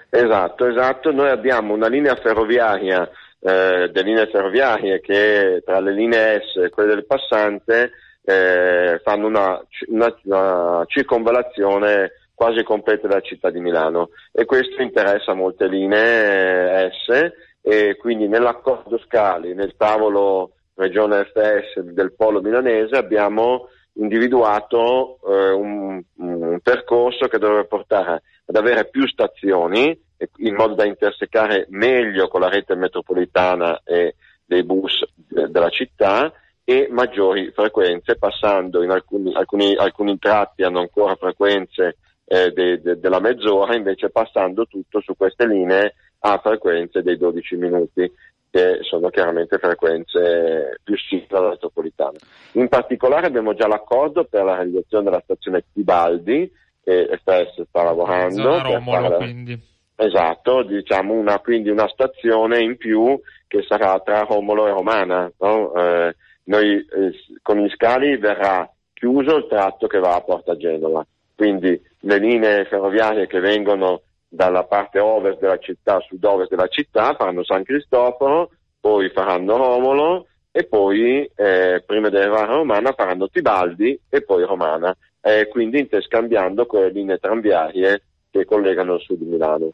Esatto, 0.10 0.66
esatto. 0.66 1.12
Noi 1.12 1.30
abbiamo 1.30 1.76
una 1.76 1.88
linea 1.88 2.16
ferroviaria 2.16 3.08
eh, 3.46 3.90
delle 3.92 4.10
linee 4.10 4.28
ferroviarie 4.28 5.00
che 5.02 5.62
tra 5.64 5.80
le 5.80 5.94
linee 5.94 6.42
S 6.42 6.56
e 6.64 6.70
quelle 6.72 6.96
del 6.96 7.06
passante 7.06 7.92
eh, 8.24 9.00
fanno 9.04 9.28
una, 9.28 9.64
una, 9.88 10.16
una, 10.24 10.84
circonvallazione 10.88 12.12
quasi 12.34 12.64
completa 12.64 13.08
della 13.08 13.22
città 13.22 13.52
di 13.52 13.60
Milano. 13.60 14.10
E 14.32 14.46
questo 14.46 14.82
interessa 14.82 15.36
molte 15.36 15.68
linee 15.68 16.86
eh, 16.86 16.92
S 16.92 17.32
e 17.62 17.96
quindi 17.98 18.28
nell'accordo 18.28 18.98
Scali, 18.98 19.54
nel 19.54 19.76
tavolo 19.78 20.54
regione 20.74 21.26
FS 21.26 21.82
del 21.82 22.14
polo 22.16 22.42
milanese 22.42 22.96
abbiamo 22.96 23.70
individuato 23.94 25.20
eh, 25.24 25.52
un, 25.52 26.02
un, 26.18 26.60
percorso 26.64 27.28
che 27.28 27.38
dovrebbe 27.38 27.68
portare 27.68 28.24
ad 28.46 28.56
avere 28.56 28.90
più 28.90 29.08
stazioni 29.08 29.98
in 30.38 30.56
modo 30.56 30.74
da 30.74 30.86
intersecare 30.86 31.66
meglio 31.70 32.28
con 32.28 32.42
la 32.42 32.50
rete 32.50 32.76
metropolitana 32.76 33.82
e 33.84 34.16
dei 34.46 34.64
bus 34.64 35.04
della 35.16 35.70
città 35.70 36.32
e 36.64 36.88
maggiori 36.90 37.52
frequenze, 37.52 38.16
passando 38.18 38.82
in 38.82 38.90
alcuni, 38.90 39.34
alcuni, 39.34 39.76
alcuni 39.76 40.18
tratti 40.18 40.64
hanno 40.64 40.80
ancora 40.80 41.16
frequenze 41.16 41.98
eh, 42.26 42.52
de, 42.52 42.82
de, 42.82 43.00
della 43.00 43.20
mezz'ora, 43.20 43.76
invece 43.76 44.10
passando 44.10 44.66
tutto 44.66 45.00
su 45.02 45.16
queste 45.16 45.46
linee 45.46 45.94
a 46.20 46.40
frequenze 46.40 47.04
dei 47.04 47.18
12 47.18 47.56
minuti, 47.56 48.12
che 48.50 48.80
sono 48.82 49.10
chiaramente 49.10 49.60
frequenze 49.60 50.80
più 50.84 50.98
simili 50.98 51.28
alla 51.30 51.50
metropolitana. 51.50 52.18
In 52.54 52.68
particolare 52.68 53.28
abbiamo 53.28 53.54
già 53.54 53.68
l'accordo 53.68 54.24
per 54.24 54.44
la 54.44 54.56
realizzazione 54.56 55.04
della 55.04 55.22
stazione 55.24 55.66
Tibaldi, 55.72 56.52
che 56.84 57.20
FS 57.24 57.62
sta 57.68 57.84
lavorando. 57.84 58.42
Zona 58.42 58.62
Romolo, 58.64 59.18
quindi 59.18 59.74
Esatto, 59.98 60.64
diciamo 60.64 61.14
una, 61.14 61.40
quindi 61.40 61.70
una 61.70 61.88
stazione 61.88 62.60
in 62.60 62.76
più 62.76 63.18
che 63.48 63.64
sarà 63.68 64.00
tra 64.02 64.24
Romolo 64.24 64.68
e 64.68 64.72
Romana. 64.72 65.32
No? 65.40 65.74
Eh, 65.74 66.16
noi, 66.46 66.76
eh, 66.78 67.14
con 67.42 67.58
gli 67.58 67.70
scali 67.70 68.18
verrà 68.18 68.70
chiuso 68.94 69.38
il 69.38 69.48
tratto 69.48 69.88
che 69.88 70.00
va 70.00 70.16
a 70.16 70.22
Porta 70.22 70.58
Genova, 70.58 71.06
quindi 71.36 71.82
le 72.02 72.18
linee 72.18 72.66
ferroviarie 72.66 73.28
che 73.28 73.40
vengono 73.40 74.02
dalla 74.28 74.66
parte 74.66 75.00
ovest 75.00 75.40
della 75.40 75.58
città, 75.60 76.00
sud-ovest 76.02 76.50
della 76.50 76.68
città, 76.68 77.16
faranno 77.16 77.44
San 77.44 77.64
Cristoforo, 77.64 78.52
poi 78.80 79.10
faranno 79.10 79.56
Romolo 79.56 80.28
e 80.52 80.66
poi, 80.66 81.30
eh, 81.36 81.84
prima 81.86 82.10
di 82.10 82.18
arrivare 82.18 82.52
a 82.52 82.56
Romana, 82.56 82.94
faranno 82.94 83.30
Tibaldi 83.30 83.98
e 84.10 84.22
poi 84.24 84.44
Romana, 84.44 84.96
eh, 85.22 85.48
quindi 85.48 85.80
interscambiando 85.80 86.66
con 86.66 86.82
le 86.82 86.90
linee 86.90 87.18
tranviarie 87.18 88.04
che 88.30 88.46
collegano 88.46 88.96
il 88.96 89.02
sud 89.02 89.18
di 89.18 89.26
Milano 89.26 89.72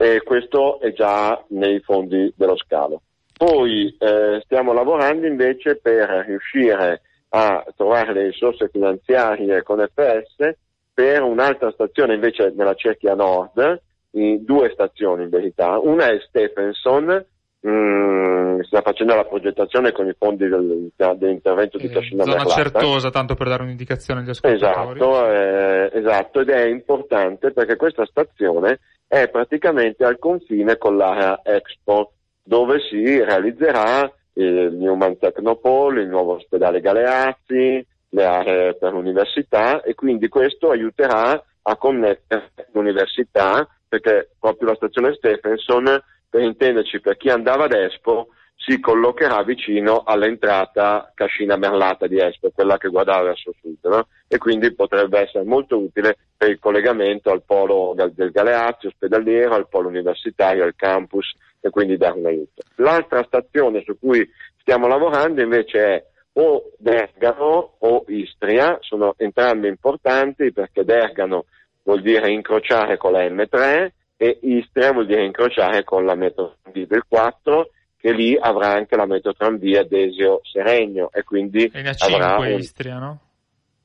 e 0.00 0.22
questo 0.22 0.80
è 0.80 0.94
già 0.94 1.44
nei 1.48 1.78
fondi 1.80 2.32
dello 2.34 2.56
scalo. 2.56 3.02
Poi 3.36 3.94
eh, 3.98 4.40
stiamo 4.44 4.72
lavorando 4.72 5.26
invece 5.26 5.76
per 5.76 6.24
riuscire 6.26 7.02
a 7.28 7.62
trovare 7.76 8.14
le 8.14 8.30
risorse 8.30 8.70
finanziarie 8.72 9.62
con 9.62 9.86
FS 9.86 10.54
per 10.94 11.22
un'altra 11.22 11.70
stazione 11.72 12.14
invece 12.14 12.50
nella 12.56 12.72
cerchia 12.72 13.14
nord, 13.14 13.82
due 14.10 14.70
stazioni 14.72 15.24
in 15.24 15.28
verità. 15.28 15.78
Una 15.78 16.06
è 16.06 16.18
Stephenson, 16.26 17.26
Mm, 17.68 18.60
sta 18.60 18.80
facendo 18.80 19.14
la 19.14 19.26
progettazione 19.26 19.92
con 19.92 20.06
i 20.06 20.14
fondi 20.18 20.48
del, 20.48 20.90
dell'intervento 20.96 21.76
di 21.76 21.90
Cascina 21.90 22.24
Zona 22.24 22.36
Merlata. 22.36 22.54
certosa, 22.54 23.10
tanto 23.10 23.34
per 23.34 23.48
dare 23.48 23.64
un'indicazione 23.64 24.20
agli 24.20 24.30
ascoltatori. 24.30 24.98
Esatto, 24.98 25.30
eh, 25.30 25.90
esatto, 25.92 26.40
ed 26.40 26.48
è 26.48 26.64
importante 26.68 27.52
perché 27.52 27.76
questa 27.76 28.06
stazione 28.06 28.78
è 29.10 29.28
praticamente 29.28 30.04
al 30.04 30.20
confine 30.20 30.78
con 30.78 30.96
l'area 30.96 31.40
Expo, 31.42 32.12
dove 32.44 32.78
si 32.78 33.20
realizzerà 33.24 34.08
il 34.34 34.70
Newman 34.72 35.18
Technopole, 35.18 36.02
il 36.02 36.08
nuovo 36.08 36.34
ospedale 36.34 36.80
Galeazzi, 36.80 37.84
le 38.10 38.24
aree 38.24 38.76
per 38.76 38.92
l'università 38.92 39.82
e 39.82 39.96
quindi 39.96 40.28
questo 40.28 40.70
aiuterà 40.70 41.44
a 41.62 41.76
connettere 41.76 42.52
l'università 42.70 43.68
perché 43.88 44.30
proprio 44.38 44.68
la 44.68 44.76
stazione 44.76 45.12
Stephenson 45.14 46.00
per 46.28 46.42
intenderci 46.42 47.00
per 47.00 47.16
chi 47.16 47.30
andava 47.30 47.64
ad 47.64 47.72
Espo, 47.72 48.28
si 48.62 48.78
collocherà 48.78 49.42
vicino 49.42 50.02
all'entrata 50.04 51.10
Cascina 51.14 51.56
Merlata 51.56 52.06
di 52.06 52.20
Espo, 52.20 52.50
quella 52.50 52.76
che 52.76 52.88
guardava 52.88 53.22
verso 53.22 53.54
sud, 53.58 53.78
no? 53.84 54.06
e 54.28 54.36
quindi 54.36 54.74
potrebbe 54.74 55.20
essere 55.20 55.44
molto 55.44 55.78
utile 55.78 56.18
per 56.36 56.50
il 56.50 56.58
collegamento 56.58 57.30
al 57.30 57.42
polo 57.42 57.94
del 57.94 58.30
Galeazzi 58.30 58.86
ospedaliero, 58.86 59.54
al 59.54 59.68
polo 59.68 59.88
universitario, 59.88 60.64
al 60.64 60.74
campus 60.76 61.34
e 61.58 61.70
quindi 61.70 61.96
dare 61.96 62.18
un 62.18 62.26
aiuto. 62.26 62.62
L'altra 62.76 63.24
stazione 63.24 63.82
su 63.82 63.98
cui 63.98 64.28
stiamo 64.58 64.86
lavorando 64.86 65.40
invece 65.40 65.78
è 65.78 66.04
o 66.34 66.70
Dergano 66.76 67.76
o 67.78 68.04
Istria, 68.08 68.76
sono 68.80 69.14
entrambe 69.16 69.68
importanti 69.68 70.52
perché 70.52 70.84
Dergano 70.84 71.46
vuol 71.82 72.02
dire 72.02 72.30
incrociare 72.30 72.98
con 72.98 73.12
la 73.12 73.24
M3 73.24 73.88
e 74.18 74.38
Istria 74.42 74.92
vuol 74.92 75.06
dire 75.06 75.24
incrociare 75.24 75.82
con 75.82 76.04
la 76.04 76.14
metro 76.14 76.56
del 76.70 77.04
4 77.08 77.70
che 78.00 78.12
lì 78.12 78.36
avrà 78.40 78.72
anche 78.72 78.96
la 78.96 79.06
metrotranvia 79.06 79.84
Desio-Seregno 79.84 81.10
e 81.12 81.22
quindi 81.22 81.70
e 81.72 81.82
la 81.82 81.92
5 81.92 82.24
avrà 82.24 82.38
un... 82.38 82.58
Istria, 82.58 82.98
no? 82.98 83.20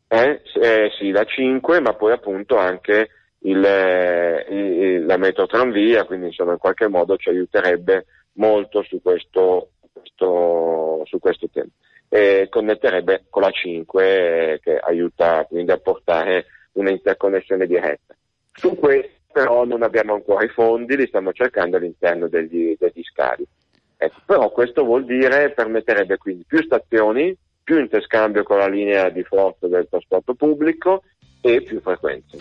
Eh, 0.08 0.42
eh, 0.62 0.92
sì, 0.98 1.12
la 1.12 1.26
5, 1.26 1.82
ma 1.82 1.94
poi 1.94 2.14
appunto 2.14 2.58
anche 2.58 3.10
il, 3.40 3.64
eh, 3.64 4.46
il, 4.50 5.06
la 5.06 5.18
metrotranvia, 5.18 6.06
quindi 6.06 6.28
insomma 6.28 6.54
in 6.54 6.58
qualche 6.58 6.88
modo 6.88 7.18
ci 7.18 7.30
aiuterebbe 7.30 8.06
molto 8.34 8.84
su 8.84 9.02
questo, 9.02 9.72
questo, 9.92 11.02
su 11.06 11.20
questo 11.20 11.50
tema. 11.52 11.70
E 12.08 12.48
connetterebbe 12.50 13.26
con 13.30 13.42
la 13.42 13.52
5 13.52 14.54
eh, 14.54 14.60
che 14.62 14.78
aiuta 14.78 15.46
quindi 15.50 15.72
a 15.72 15.78
portare 15.78 16.46
un'interconnessione 16.74 17.66
diretta. 17.66 18.16
Su 18.54 18.76
questo 18.76 19.12
però 19.36 19.66
non 19.66 19.84
abbiamo 19.84 20.14
ancora 20.14 20.46
i 20.46 20.48
fondi, 20.48 20.96
li 20.96 21.08
stiamo 21.08 21.34
cercando 21.34 21.76
all'interno 21.76 22.30
degli, 22.30 22.74
degli 22.80 23.04
scali. 23.04 23.46
Ecco, 24.06 24.22
però 24.26 24.52
questo 24.52 24.84
vuol 24.84 25.04
dire, 25.06 25.52
permetterebbe 25.52 26.18
quindi 26.18 26.44
più 26.46 26.62
stazioni, 26.62 27.36
più 27.64 27.80
interscambio 27.80 28.44
con 28.44 28.60
la 28.60 28.68
linea 28.68 29.10
di 29.10 29.24
forza 29.24 29.68
del 29.68 29.88
trasporto 29.90 30.36
pubblico 30.36 31.02
e 31.42 31.64
più 31.64 31.82
frequenze. 31.82 32.38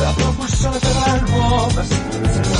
Las 0.00 0.16
dos 0.16 0.36
personas 0.36 0.82
eran 0.84 1.26
rotas. 1.26 2.57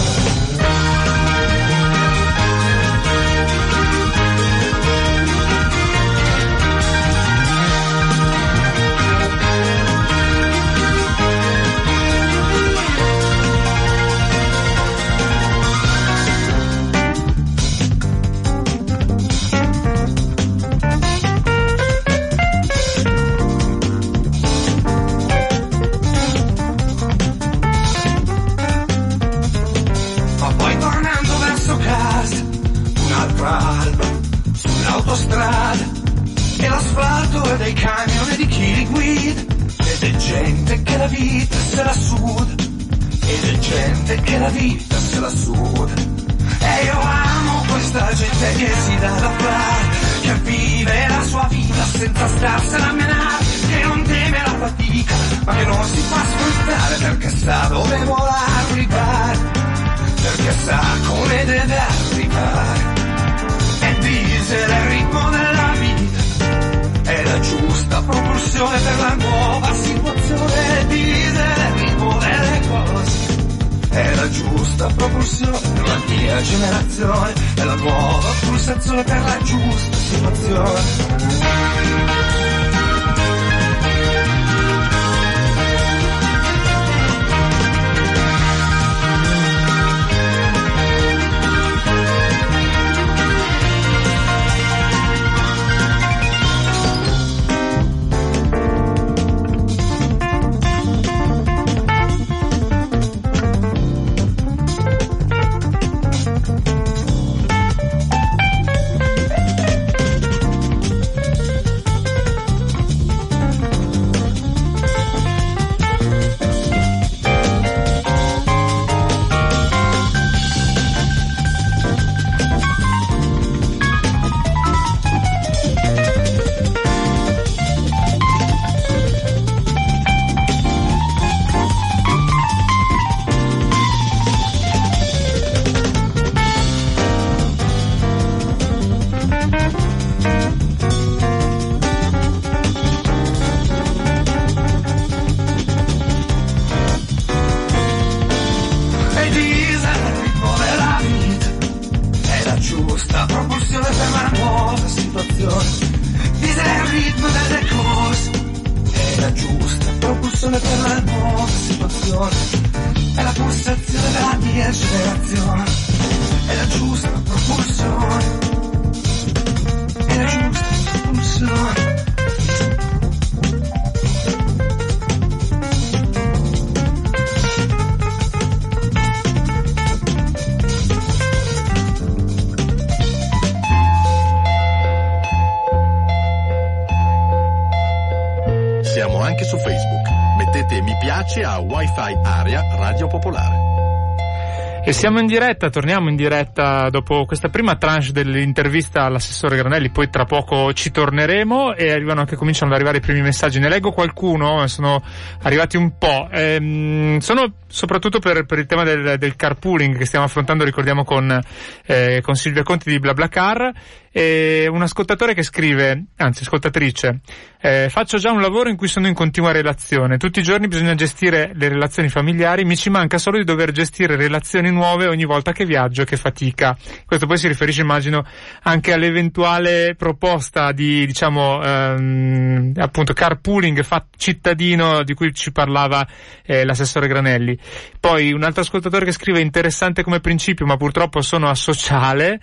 Siamo 194.99 195.21
in 195.21 195.27
diretta, 195.27 195.71
torniamo 195.71 196.09
in 196.09 196.17
diretta 196.17 196.91
dopo 196.91 197.25
questa 197.25 197.51
prima 197.51 197.77
tranche 197.77 198.11
dell'intervista 198.11 199.05
all'assessore 199.05 199.57
Granelli, 199.57 199.91
poi 199.91 200.11
tra 200.11 200.25
poco 200.25 200.73
ci 200.73 200.91
torneremo 200.91 201.77
e 201.77 201.93
arrivano 201.93 202.19
anche, 202.19 202.35
cominciano 202.35 202.73
ad 202.73 202.79
arrivare 202.79 202.97
i 202.99 203.01
primi 203.01 203.21
messaggi. 203.21 203.61
Ne 203.61 203.69
leggo 203.69 203.93
qualcuno, 203.93 204.67
sono 204.67 205.01
arrivati 205.43 205.77
un 205.77 205.97
po'. 205.97 206.29
Ehm, 206.33 207.19
sono 207.19 207.53
soprattutto 207.69 208.19
per, 208.19 208.45
per 208.45 208.59
il 208.59 208.67
tema 208.67 208.83
del, 208.83 209.19
del, 209.19 209.37
carpooling 209.37 209.97
che 209.97 210.05
stiamo 210.05 210.25
affrontando, 210.25 210.65
ricordiamo 210.65 211.05
con, 211.05 211.41
eh, 211.87 212.21
con 212.21 212.35
Silvia 212.35 212.65
Conti 212.65 212.91
di 212.91 212.99
BlaBlaCar. 212.99 213.73
E 214.19 214.67
un 214.69 214.83
ascoltatore 214.83 215.33
che 215.33 215.45
scrive, 215.45 216.07
anzi 216.17 216.43
ascoltatrice, 216.43 217.21
eh, 217.61 217.87
faccio 217.89 218.19
già 218.19 218.33
un 218.33 218.41
lavoro 218.41 218.69
in 218.69 218.77
cui 218.77 218.89
sono 218.89 219.07
in 219.07 219.15
continua 219.15 219.53
relazione. 219.53 220.17
Tutti 220.17 220.41
i 220.41 220.43
giorni 220.43 220.67
bisogna 220.67 220.97
gestire 220.97 221.53
le 221.55 221.69
relazioni 221.69 222.09
familiari, 222.09 222.65
mi 222.65 222.77
ci 222.77 222.91
manca 222.91 223.19
solo 223.19 223.39
di 223.39 223.45
dover 223.45 223.71
gestire 223.71 224.17
relazioni 224.17 224.73
nuove 224.73 225.07
ogni 225.07 225.25
volta 225.25 225.53
che 225.53 225.65
viaggio, 225.65 226.03
che 226.03 226.17
fatica. 226.17 226.77
Questo 227.07 227.27
poi 227.27 227.39
si 227.39 227.47
riferisce, 227.47 227.83
immagino, 227.83 228.25
anche 228.63 228.93
all'eventuale 228.93 229.95
proposta 229.97 230.73
di, 230.73 231.07
diciamo, 231.07 231.63
ehm, 231.63 232.73
appunto, 232.75 233.13
carpooling 233.13 233.87
cittadino 234.17 235.05
di 235.05 235.15
cui 235.15 235.33
ci 235.33 235.53
parlava 235.53 236.05
eh, 236.45 236.65
l'assessore 236.65 237.07
Granelli. 237.07 237.57
Poi 238.01 238.33
un 238.33 238.43
altro 238.43 238.63
ascoltatore 238.63 239.05
che 239.05 239.13
scrive 239.13 239.39
interessante 239.39 240.03
come 240.03 240.19
principio, 240.19 240.67
ma 240.67 240.77
purtroppo 240.77 241.23
sono 241.23 241.49
asociale. 241.49 242.41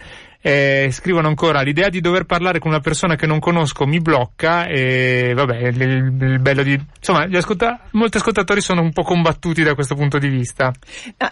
Eh, 0.48 0.90
scrivono 0.92 1.28
ancora 1.28 1.64
l'idea 1.64 1.90
di 1.90 2.02
dover 2.02 2.26
parlare 2.26 2.60
con 2.60 2.70
una 2.70 2.80
persona 2.80 3.16
che 3.16 3.26
non 3.26 3.40
conosco 3.40 3.88
mi 3.88 4.00
blocca 4.00 4.68
e 4.68 5.34
vabbè 5.34 5.58
il, 5.58 5.82
il, 5.82 6.40
bello 6.40 6.62
di 6.62 6.80
insomma 6.98 7.28
ascolta, 7.32 7.80
molti 7.94 8.18
ascoltatori 8.18 8.62
sono 8.62 8.82
un 8.82 8.94
po' 8.94 9.02
combattuti 9.02 9.64
da 9.64 9.74
questo 9.74 9.96
punto 9.96 10.20
di 10.20 10.28
vista. 10.28 10.72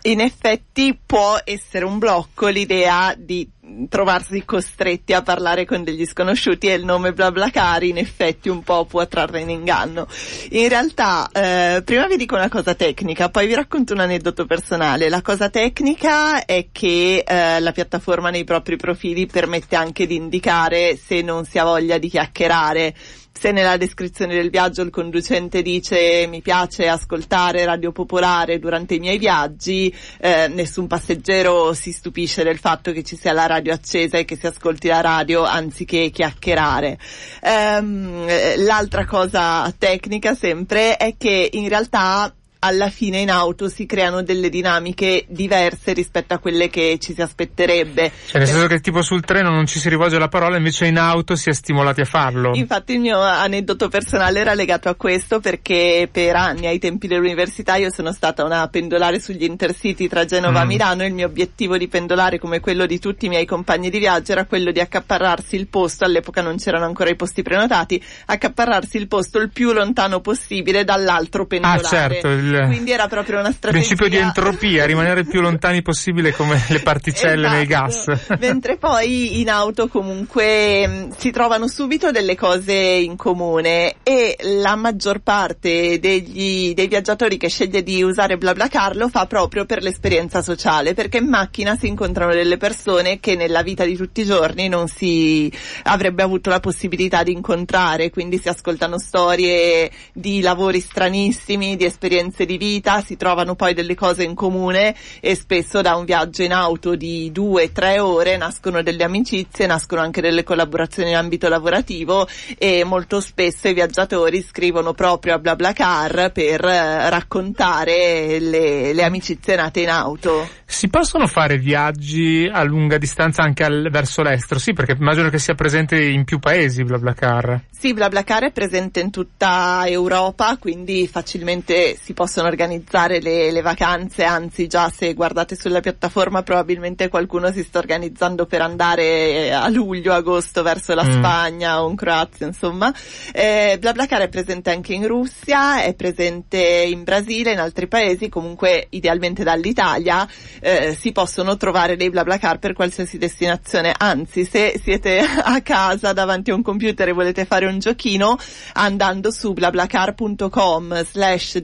In 0.01 0.19
effetti 0.19 0.97
può 1.05 1.37
essere 1.43 1.85
un 1.85 1.99
blocco 1.99 2.47
l'idea 2.47 3.13
di 3.15 3.47
trovarsi 3.87 4.43
costretti 4.43 5.13
a 5.13 5.21
parlare 5.21 5.65
con 5.65 5.83
degli 5.83 6.05
sconosciuti 6.05 6.67
e 6.67 6.73
il 6.73 6.83
nome 6.83 7.13
BlaBlaCar 7.13 7.83
in 7.83 7.97
effetti 7.97 8.49
un 8.49 8.61
po' 8.61 8.85
può 8.85 9.07
trarre 9.07 9.41
in 9.41 9.49
inganno. 9.49 10.07
In 10.49 10.67
realtà, 10.67 11.29
eh, 11.31 11.81
prima 11.83 12.07
vi 12.07 12.17
dico 12.17 12.35
una 12.35 12.49
cosa 12.49 12.75
tecnica, 12.75 13.29
poi 13.29 13.47
vi 13.47 13.53
racconto 13.53 13.93
un 13.93 13.99
aneddoto 13.99 14.45
personale. 14.45 15.09
La 15.09 15.21
cosa 15.21 15.49
tecnica 15.49 16.45
è 16.45 16.67
che 16.71 17.23
eh, 17.25 17.59
la 17.59 17.71
piattaforma 17.71 18.29
nei 18.29 18.43
propri 18.43 18.75
profili 18.75 19.25
permette 19.27 19.75
anche 19.75 20.05
di 20.05 20.15
indicare 20.15 20.97
se 20.97 21.21
non 21.21 21.45
si 21.45 21.57
ha 21.57 21.63
voglia 21.63 21.97
di 21.97 22.09
chiacchierare 22.09 22.93
se 23.33 23.51
nella 23.51 23.77
descrizione 23.77 24.35
del 24.35 24.49
viaggio 24.49 24.83
il 24.83 24.89
conducente 24.89 25.61
dice 25.61 26.27
mi 26.27 26.41
piace 26.41 26.87
ascoltare 26.87 27.65
Radio 27.65 27.91
Popolare 27.91 28.59
durante 28.59 28.93
i 28.93 28.99
miei 28.99 29.17
viaggi, 29.17 29.93
eh, 30.19 30.47
nessun 30.47 30.87
passeggero 30.87 31.73
si 31.73 31.91
stupisce 31.91 32.43
del 32.43 32.59
fatto 32.59 32.91
che 32.91 33.03
ci 33.03 33.17
sia 33.17 33.33
la 33.33 33.47
radio 33.47 33.73
accesa 33.73 34.17
e 34.17 34.25
che 34.25 34.37
si 34.37 34.45
ascolti 34.45 34.87
la 34.87 35.01
radio 35.01 35.43
anziché 35.43 36.09
chiacchierare. 36.09 36.97
Um, 37.41 38.25
l'altra 38.63 39.05
cosa 39.05 39.73
tecnica 39.77 40.35
sempre 40.35 40.95
è 40.95 41.15
che 41.17 41.49
in 41.51 41.67
realtà 41.67 42.33
alla 42.63 42.89
fine 42.89 43.19
in 43.19 43.29
auto 43.29 43.67
si 43.67 43.85
creano 43.85 44.23
delle 44.23 44.47
dinamiche 44.47 45.25
diverse 45.27 45.91
rispetto 45.91 46.33
a 46.33 46.37
quelle 46.37 46.69
che 46.69 46.97
ci 46.99 47.13
si 47.13 47.21
aspetterebbe. 47.21 48.11
Cioè 48.27 48.39
nel 48.39 48.47
senso 48.47 48.67
che 48.67 48.79
tipo 48.79 49.01
sul 49.01 49.21
treno 49.21 49.49
non 49.49 49.67
ci 49.67 49.79
si 49.79 49.89
rivolge 49.89 50.17
la 50.17 50.29
parola, 50.29 50.55
invece 50.55 50.85
in 50.87 50.97
auto 50.97 51.35
si 51.35 51.49
è 51.49 51.53
stimolati 51.53 52.01
a 52.01 52.05
farlo. 52.05 52.51
Infatti 52.55 52.93
il 52.93 53.01
mio 53.01 53.19
aneddoto 53.19 53.89
personale 53.89 54.39
era 54.39 54.53
legato 54.53 54.87
a 54.87 54.95
questo 54.95 55.41
perché 55.41 56.07
per 56.09 56.37
anni 56.37 56.67
ai 56.67 56.79
tempi 56.79 57.07
dell'università 57.07 57.75
io 57.75 57.91
sono 57.91 58.13
stata 58.13 58.45
una 58.45 58.65
pendolare 58.67 59.19
sugli 59.19 59.43
intercity 59.43 60.07
tra 60.07 60.23
Genova 60.23 60.59
mm. 60.59 60.63
e 60.63 60.65
Milano 60.65 61.03
e 61.03 61.07
il 61.07 61.13
mio 61.13 61.27
obiettivo 61.27 61.77
di 61.77 61.89
pendolare 61.89 62.39
come 62.39 62.61
quello 62.61 62.85
di 62.85 62.97
tutti 62.97 63.25
i 63.25 63.29
miei 63.29 63.45
compagni 63.45 63.89
di 63.89 63.99
viaggio 63.99 64.31
era 64.31 64.45
quello 64.45 64.71
di 64.71 64.79
accaparrarsi 64.79 65.57
il 65.57 65.67
posto, 65.67 66.05
all'epoca 66.05 66.41
non 66.41 66.55
c'erano 66.55 66.85
ancora 66.85 67.09
i 67.09 67.17
posti 67.17 67.41
prenotati, 67.41 68.01
accaparrarsi 68.27 68.95
il 68.95 69.09
posto 69.09 69.39
il 69.39 69.51
più 69.51 69.73
lontano 69.73 70.21
possibile 70.21 70.85
dall'altro 70.85 71.45
pendolare. 71.45 71.81
Ah 71.81 71.87
certo, 71.87 72.29
il 72.29 72.52
quindi 72.65 72.91
era 72.91 73.07
proprio 73.07 73.39
una 73.39 73.51
strategia. 73.51 73.85
Principio 73.85 74.09
di 74.09 74.17
entropia, 74.17 74.85
rimanere 74.85 75.23
più 75.23 75.41
lontani 75.41 75.81
possibile 75.81 76.33
come 76.33 76.61
le 76.69 76.79
particelle 76.79 77.45
esatto. 77.45 77.55
nei 77.55 77.65
gas. 77.65 78.05
Mentre 78.39 78.77
poi 78.77 79.39
in 79.39 79.49
auto 79.49 79.87
comunque 79.87 80.87
mm, 80.87 81.09
si 81.17 81.31
trovano 81.31 81.67
subito 81.67 82.11
delle 82.11 82.35
cose 82.35 82.73
in 82.73 83.15
comune 83.15 83.95
e 84.03 84.37
la 84.61 84.75
maggior 84.75 85.19
parte 85.19 85.99
degli, 85.99 86.73
dei 86.73 86.87
viaggiatori 86.87 87.37
che 87.37 87.49
sceglie 87.49 87.83
di 87.83 88.03
usare 88.03 88.37
BlaBlaCar 88.37 88.95
lo 88.95 89.09
fa 89.09 89.25
proprio 89.25 89.65
per 89.65 89.81
l'esperienza 89.81 90.41
sociale, 90.41 90.93
perché 90.93 91.17
in 91.17 91.27
macchina 91.27 91.75
si 91.75 91.87
incontrano 91.87 92.33
delle 92.33 92.57
persone 92.57 93.19
che 93.19 93.35
nella 93.35 93.61
vita 93.61 93.85
di 93.85 93.95
tutti 93.95 94.21
i 94.21 94.25
giorni 94.25 94.67
non 94.67 94.87
si 94.87 95.51
avrebbe 95.83 96.23
avuto 96.23 96.49
la 96.49 96.59
possibilità 96.59 97.23
di 97.23 97.31
incontrare, 97.31 98.09
quindi 98.09 98.37
si 98.37 98.49
ascoltano 98.49 98.97
storie 98.97 99.91
di 100.13 100.41
lavori 100.41 100.79
stranissimi, 100.79 101.75
di 101.75 101.85
esperienze 101.85 102.42
di 102.45 102.57
vita, 102.57 103.01
si 103.01 103.17
trovano 103.17 103.55
poi 103.55 103.73
delle 103.73 103.95
cose 103.95 104.23
in 104.23 104.35
comune 104.35 104.95
e 105.19 105.35
spesso 105.35 105.81
da 105.81 105.95
un 105.95 106.05
viaggio 106.05 106.43
in 106.43 106.53
auto 106.53 106.95
di 106.95 107.31
due, 107.31 107.71
tre 107.71 107.99
ore 107.99 108.37
nascono 108.37 108.81
delle 108.81 109.03
amicizie, 109.03 109.65
nascono 109.65 110.01
anche 110.01 110.21
delle 110.21 110.43
collaborazioni 110.43 111.09
in 111.09 111.15
ambito 111.15 111.47
lavorativo 111.49 112.27
e 112.57 112.83
molto 112.83 113.19
spesso 113.19 113.67
i 113.67 113.73
viaggiatori 113.73 114.41
scrivono 114.41 114.93
proprio 114.93 115.35
a 115.35 115.39
BlaBlaCar 115.39 116.31
per 116.31 116.63
eh, 116.65 117.09
raccontare 117.09 118.39
le, 118.39 118.93
le 118.93 119.03
amicizie 119.03 119.55
nate 119.55 119.81
in 119.81 119.89
auto. 119.89 120.47
Si 120.65 120.89
possono 120.89 121.27
fare 121.27 121.57
viaggi 121.57 122.49
a 122.51 122.63
lunga 122.63 122.97
distanza 122.97 123.43
anche 123.43 123.63
al, 123.63 123.89
verso 123.91 124.21
l'estero? 124.23 124.59
Sì, 124.59 124.73
perché 124.73 124.95
immagino 124.99 125.29
che 125.29 125.37
sia 125.37 125.53
presente 125.53 126.01
in 126.01 126.23
più 126.23 126.39
paesi 126.39 126.83
BlaBlaCar. 126.83 127.65
Sì, 127.69 127.93
BlaBlaCar 127.93 128.45
è 128.45 128.51
presente 128.51 128.99
in 128.99 129.11
tutta 129.11 129.83
Europa, 129.85 130.57
quindi 130.57 131.07
facilmente 131.07 131.95
si 132.01 132.13
possono 132.23 132.47
organizzare 132.47 133.19
le, 133.19 133.51
le, 133.51 133.61
vacanze, 133.61 134.23
anzi 134.23 134.67
già 134.67 134.89
se 134.89 135.13
guardate 135.13 135.57
sulla 135.57 135.81
piattaforma 135.81 136.41
probabilmente 136.41 137.09
qualcuno 137.09 137.51
si 137.51 137.63
sta 137.63 137.79
organizzando 137.79 138.45
per 138.45 138.61
andare 138.61 139.53
a 139.53 139.67
luglio, 139.67 140.13
agosto 140.13 140.63
verso 140.63 140.93
la 140.93 141.03
mm. 141.03 141.17
Spagna 141.17 141.83
o 141.83 141.89
in 141.89 141.97
Croazia, 141.97 142.47
insomma. 142.47 142.93
Eh, 143.33 143.75
BlaBlaCar 143.77 144.21
è 144.21 144.29
presente 144.29 144.71
anche 144.71 144.93
in 144.93 145.05
Russia, 145.05 145.83
è 145.83 145.93
presente 145.95 146.59
in 146.59 147.03
Brasile, 147.03 147.51
in 147.51 147.59
altri 147.59 147.89
paesi, 147.89 148.29
comunque 148.29 148.87
idealmente 148.91 149.43
dall'Italia 149.43 150.25
eh, 150.61 150.95
si 150.97 151.11
possono 151.11 151.57
trovare 151.57 151.97
dei 151.97 152.09
BlaBlaCar 152.09 152.57
per 152.57 152.71
qualsiasi 152.71 153.17
destinazione. 153.17 153.93
Anzi, 153.97 154.45
se 154.45 154.79
siete 154.81 155.19
a 155.43 155.59
casa 155.61 156.13
davanti 156.13 156.51
a 156.51 156.55
un 156.55 156.61
computer 156.61 157.09
e 157.09 157.11
volete 157.11 157.43
fare 157.43 157.65
un 157.65 157.79
giochino, 157.79 158.37
andando 158.75 159.29
su 159.29 159.51
blablacar.com 159.51 161.03
slash 161.03 161.57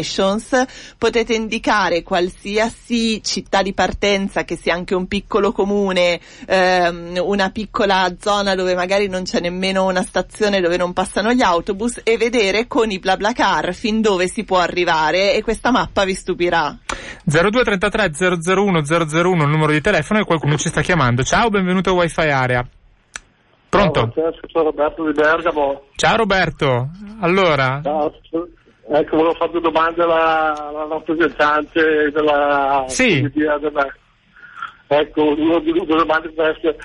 destinations 0.00 0.94
potete 0.98 1.34
indicare 1.34 2.02
qualsiasi 2.02 3.22
città 3.22 3.62
di 3.62 3.72
partenza 3.72 4.44
che 4.44 4.56
sia 4.56 4.74
anche 4.74 4.94
un 4.94 5.06
piccolo 5.06 5.52
comune, 5.52 6.20
ehm, 6.46 7.20
una 7.22 7.50
piccola 7.50 8.12
zona 8.18 8.54
dove 8.54 8.74
magari 8.74 9.08
non 9.08 9.22
c'è 9.22 9.40
nemmeno 9.40 9.86
una 9.86 10.02
stazione 10.02 10.60
dove 10.60 10.76
non 10.76 10.92
passano 10.92 11.32
gli 11.32 11.42
autobus 11.42 12.00
e 12.02 12.16
vedere 12.16 12.66
con 12.66 12.90
i 12.90 12.98
BlaBlaCar 12.98 13.74
fin 13.74 14.00
dove 14.00 14.26
si 14.26 14.44
può 14.44 14.58
arrivare 14.58 15.34
e 15.34 15.42
questa 15.42 15.70
mappa 15.70 16.04
vi 16.04 16.14
stupirà. 16.14 16.76
0233 17.24 18.10
001 18.42 18.82
001 18.82 19.42
il 19.44 19.48
numero 19.48 19.72
di 19.72 19.80
telefono 19.80 20.20
e 20.20 20.24
qualcuno 20.24 20.56
ci 20.56 20.68
sta 20.68 20.80
chiamando. 20.80 21.22
Ciao, 21.22 21.48
benvenuto 21.48 21.90
a 21.90 21.94
Wi-Fi 21.94 22.28
Area. 22.28 22.66
Pronto? 23.68 24.10
Ciao, 24.12 24.32
sono 24.48 24.64
Roberto 24.64 25.06
di 25.06 25.12
Bergamo. 25.12 25.82
Ciao 25.94 26.16
Roberto, 26.16 26.88
allora. 27.20 27.80
Ciao, 27.84 28.12
ecco, 28.92 29.16
volevo 29.16 29.34
fare 29.34 29.50
due 29.52 29.60
domande 29.60 30.02
alla, 30.02 30.68
alla 30.68 30.86
rappresentante 30.88 32.10
della... 32.12 32.84
Sì. 32.88 33.28
Della, 33.32 33.86
ecco, 34.86 35.34
due, 35.34 35.62
due 35.62 35.84
domande 35.86 36.32
queste. 36.34 36.76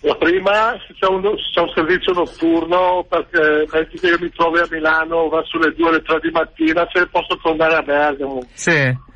La 0.00 0.14
prima, 0.16 0.78
se 0.86 0.92
c'è, 0.98 1.06
un, 1.06 1.22
se 1.22 1.50
c'è 1.52 1.60
un 1.60 1.72
servizio 1.74 2.12
notturno, 2.12 3.06
perché 3.08 3.66
metti 3.72 3.98
che 3.98 4.08
io 4.08 4.18
mi 4.20 4.30
trovi 4.30 4.58
a 4.58 4.66
Milano 4.70 5.30
verso 5.30 5.58
le 5.58 5.72
2 5.72 5.88
o 5.88 5.90
le 5.92 6.02
3 6.02 6.20
di 6.20 6.30
mattina, 6.30 6.86
se 6.92 7.06
posso 7.06 7.38
tornare 7.42 7.76
a 7.76 7.82
Bergamo. 7.82 8.42
Sì. 8.52 9.12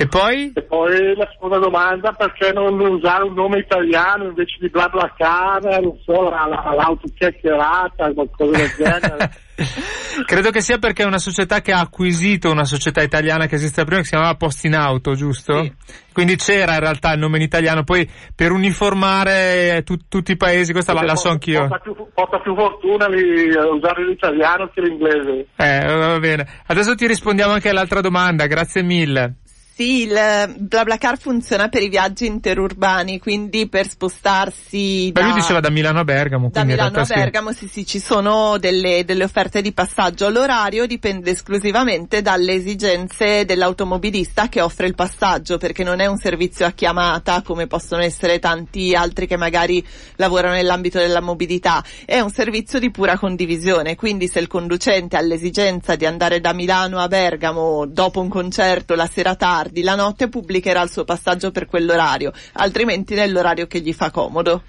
E 0.00 0.06
poi? 0.06 0.52
E 0.54 0.62
poi 0.62 1.16
la 1.16 1.28
seconda 1.32 1.58
domanda, 1.58 2.12
perché 2.12 2.52
non 2.52 2.78
usare 2.78 3.24
un 3.24 3.34
nome 3.34 3.58
italiano 3.58 4.26
invece 4.26 4.56
di 4.60 4.68
BlaBlaCar, 4.68 5.80
non 5.82 5.98
so, 6.04 6.30
l'auto 6.30 7.08
chiacchierata, 7.16 8.12
qualcosa 8.12 8.58
del 8.58 8.74
genere. 8.76 9.30
Credo 10.24 10.50
che 10.52 10.60
sia 10.60 10.78
perché 10.78 11.02
è 11.02 11.06
una 11.06 11.18
società 11.18 11.60
che 11.60 11.72
ha 11.72 11.80
acquisito 11.80 12.48
una 12.48 12.62
società 12.64 13.02
italiana 13.02 13.46
che 13.46 13.56
esiste 13.56 13.82
prima 13.82 13.98
che 13.98 14.04
si 14.04 14.10
chiamava 14.10 14.36
Post 14.36 14.66
in 14.66 14.76
Auto, 14.76 15.14
giusto? 15.14 15.64
Sì. 15.64 15.72
Quindi 16.12 16.36
c'era 16.36 16.74
in 16.74 16.80
realtà 16.80 17.12
il 17.12 17.18
nome 17.18 17.38
in 17.38 17.42
italiano, 17.42 17.82
poi 17.82 18.08
per 18.36 18.52
uniformare 18.52 19.82
tu- 19.84 20.06
tutti 20.08 20.30
i 20.30 20.36
paesi, 20.36 20.70
questa 20.70 20.92
la, 20.92 21.02
la 21.02 21.16
so 21.16 21.30
anch'io. 21.30 21.66
Porta 21.66 21.78
più, 21.78 21.94
porta 22.14 22.38
più 22.38 22.54
fortuna 22.54 23.08
lì, 23.08 23.52
a 23.52 23.66
usare 23.66 24.06
l'italiano 24.06 24.70
che 24.72 24.80
l'inglese. 24.80 25.46
Eh, 25.56 25.84
va 25.84 26.18
bene. 26.20 26.46
Adesso 26.66 26.94
ti 26.94 27.08
rispondiamo 27.08 27.52
anche 27.52 27.68
all'altra 27.68 28.00
domanda, 28.00 28.46
grazie 28.46 28.84
mille. 28.84 29.38
Sì, 29.78 30.08
il 30.08 30.56
BlaBlaCar 30.58 31.18
funziona 31.18 31.68
per 31.68 31.82
i 31.82 31.88
viaggi 31.88 32.26
interurbani, 32.26 33.20
quindi 33.20 33.68
per 33.68 33.88
spostarsi 33.88 35.12
Ma 35.14 35.20
da, 35.20 35.26
lui 35.28 35.34
diceva 35.34 35.60
da 35.60 35.70
Milano 35.70 36.00
a 36.00 36.04
Bergamo, 36.04 36.50
da 36.50 36.64
Milano 36.64 36.88
a 36.88 36.90
realtà 36.90 37.04
sì. 37.04 37.14
Bergamo, 37.14 37.52
sì 37.52 37.68
sì, 37.68 37.86
ci 37.86 38.00
sono 38.00 38.58
delle, 38.58 39.04
delle 39.04 39.22
offerte 39.22 39.62
di 39.62 39.72
passaggio. 39.72 40.30
L'orario 40.30 40.84
dipende 40.84 41.30
esclusivamente 41.30 42.22
dalle 42.22 42.54
esigenze 42.54 43.44
dell'automobilista 43.44 44.48
che 44.48 44.60
offre 44.60 44.88
il 44.88 44.96
passaggio, 44.96 45.58
perché 45.58 45.84
non 45.84 46.00
è 46.00 46.06
un 46.06 46.16
servizio 46.16 46.66
a 46.66 46.72
chiamata 46.72 47.42
come 47.42 47.68
possono 47.68 48.02
essere 48.02 48.40
tanti 48.40 48.96
altri 48.96 49.28
che 49.28 49.36
magari 49.36 49.86
lavorano 50.16 50.54
nell'ambito 50.54 50.98
della 50.98 51.20
mobilità, 51.20 51.84
è 52.04 52.18
un 52.18 52.30
servizio 52.30 52.80
di 52.80 52.90
pura 52.90 53.16
condivisione, 53.16 53.94
quindi 53.94 54.26
se 54.26 54.40
il 54.40 54.48
conducente 54.48 55.16
ha 55.16 55.20
l'esigenza 55.20 55.94
di 55.94 56.04
andare 56.04 56.40
da 56.40 56.52
Milano 56.52 56.98
a 56.98 57.06
Bergamo 57.06 57.86
dopo 57.86 58.20
un 58.20 58.28
concerto 58.28 58.96
la 58.96 59.06
sera 59.06 59.36
tardi, 59.36 59.66
la 59.74 59.94
notte 59.94 60.28
pubblicherà 60.28 60.82
il 60.82 60.90
suo 60.90 61.04
passaggio 61.04 61.50
per 61.50 61.66
quell'orario, 61.66 62.32
altrimenti 62.54 63.14
nell'orario 63.14 63.66
che 63.66 63.80
gli 63.80 63.92
fa 63.92 64.10
comodo. 64.10 64.62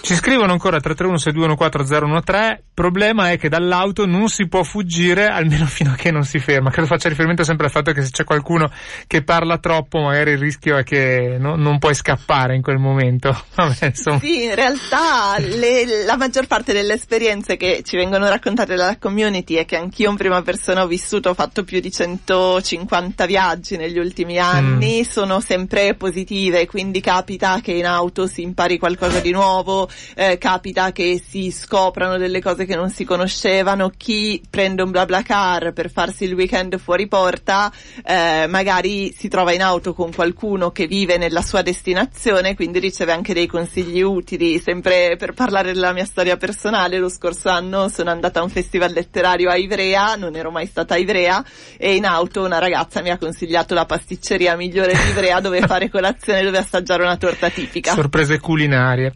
Ci 0.00 0.14
scrivono 0.14 0.52
ancora 0.52 0.78
331-6214013, 0.78 2.58
problema 2.78 3.32
è 3.32 3.38
che 3.38 3.48
dall'auto 3.48 4.06
non 4.06 4.28
si 4.28 4.46
può 4.46 4.62
fuggire 4.62 5.26
almeno 5.26 5.66
fino 5.66 5.90
a 5.90 5.94
che 5.96 6.12
non 6.12 6.22
si 6.22 6.38
ferma. 6.38 6.70
Credo 6.70 6.86
faccia 6.86 7.08
riferimento 7.08 7.42
sempre 7.42 7.66
al 7.66 7.72
fatto 7.72 7.90
che 7.90 8.02
se 8.02 8.10
c'è 8.10 8.22
qualcuno 8.22 8.70
che 9.08 9.24
parla 9.24 9.58
troppo 9.58 9.98
magari 10.00 10.30
il 10.30 10.38
rischio 10.38 10.76
è 10.76 10.84
che 10.84 11.36
no- 11.40 11.56
non 11.56 11.78
puoi 11.78 11.94
scappare 11.94 12.54
in 12.54 12.62
quel 12.62 12.78
momento. 12.78 13.36
Vabbè. 13.56 13.90
Sì, 13.92 14.44
in 14.44 14.54
realtà 14.54 15.36
le- 15.38 16.04
la 16.04 16.16
maggior 16.16 16.46
parte 16.46 16.72
delle 16.72 16.94
esperienze 16.94 17.56
che 17.56 17.82
ci 17.84 17.96
vengono 17.96 18.28
raccontate 18.28 18.76
dalla 18.76 18.96
community 18.96 19.54
è 19.54 19.64
che 19.64 19.76
anch'io 19.76 20.10
in 20.10 20.16
prima 20.16 20.40
persona 20.42 20.84
ho 20.84 20.86
vissuto, 20.86 21.30
ho 21.30 21.34
fatto 21.34 21.64
più 21.64 21.80
di 21.80 21.90
150 21.90 23.26
viaggi 23.26 23.76
negli 23.76 23.98
ultimi 23.98 24.38
anni, 24.38 25.02
sono 25.04 25.40
sempre 25.40 25.94
positive, 25.94 26.66
quindi 26.66 27.00
capita 27.00 27.58
che 27.60 27.72
in 27.72 27.86
auto 27.86 28.28
si 28.28 28.42
impari 28.42 28.78
qualcosa 28.78 29.18
di 29.18 29.32
nuovo, 29.32 29.87
eh, 30.14 30.38
capita 30.38 30.92
che 30.92 31.22
si 31.24 31.50
scoprano 31.50 32.16
delle 32.16 32.40
cose 32.40 32.64
che 32.64 32.76
non 32.76 32.90
si 32.90 33.04
conoscevano, 33.04 33.90
chi 33.96 34.42
prende 34.48 34.82
un 34.82 34.90
BlaBlaCar 34.90 35.72
per 35.72 35.90
farsi 35.90 36.24
il 36.24 36.34
weekend 36.34 36.78
fuori 36.78 37.06
porta, 37.06 37.72
eh, 38.04 38.46
magari 38.48 39.12
si 39.16 39.28
trova 39.28 39.52
in 39.52 39.62
auto 39.62 39.94
con 39.94 40.12
qualcuno 40.12 40.70
che 40.70 40.86
vive 40.86 41.18
nella 41.18 41.42
sua 41.42 41.62
destinazione, 41.62 42.54
quindi 42.54 42.78
riceve 42.78 43.12
anche 43.12 43.34
dei 43.34 43.46
consigli 43.46 44.00
utili. 44.00 44.58
Sempre 44.58 45.16
per 45.16 45.32
parlare 45.32 45.72
della 45.72 45.92
mia 45.92 46.04
storia 46.04 46.36
personale, 46.36 46.98
lo 46.98 47.08
scorso 47.08 47.48
anno 47.48 47.88
sono 47.88 48.10
andata 48.10 48.40
a 48.40 48.42
un 48.42 48.50
festival 48.50 48.92
letterario 48.92 49.50
a 49.50 49.56
Ivrea, 49.56 50.14
non 50.16 50.36
ero 50.36 50.50
mai 50.50 50.66
stata 50.66 50.94
a 50.94 50.96
Ivrea, 50.98 51.44
e 51.76 51.94
in 51.94 52.04
auto 52.04 52.44
una 52.44 52.58
ragazza 52.58 53.02
mi 53.02 53.10
ha 53.10 53.18
consigliato 53.18 53.74
la 53.74 53.86
pasticceria 53.86 54.56
migliore 54.56 54.92
di 54.92 55.08
Ivrea 55.10 55.40
dove 55.40 55.60
fare 55.60 55.88
colazione, 55.90 56.42
dove 56.42 56.58
assaggiare 56.58 57.02
una 57.02 57.16
torta 57.16 57.50
tipica. 57.50 57.92
Sorprese 57.94 58.38
culinarie. 58.38 59.14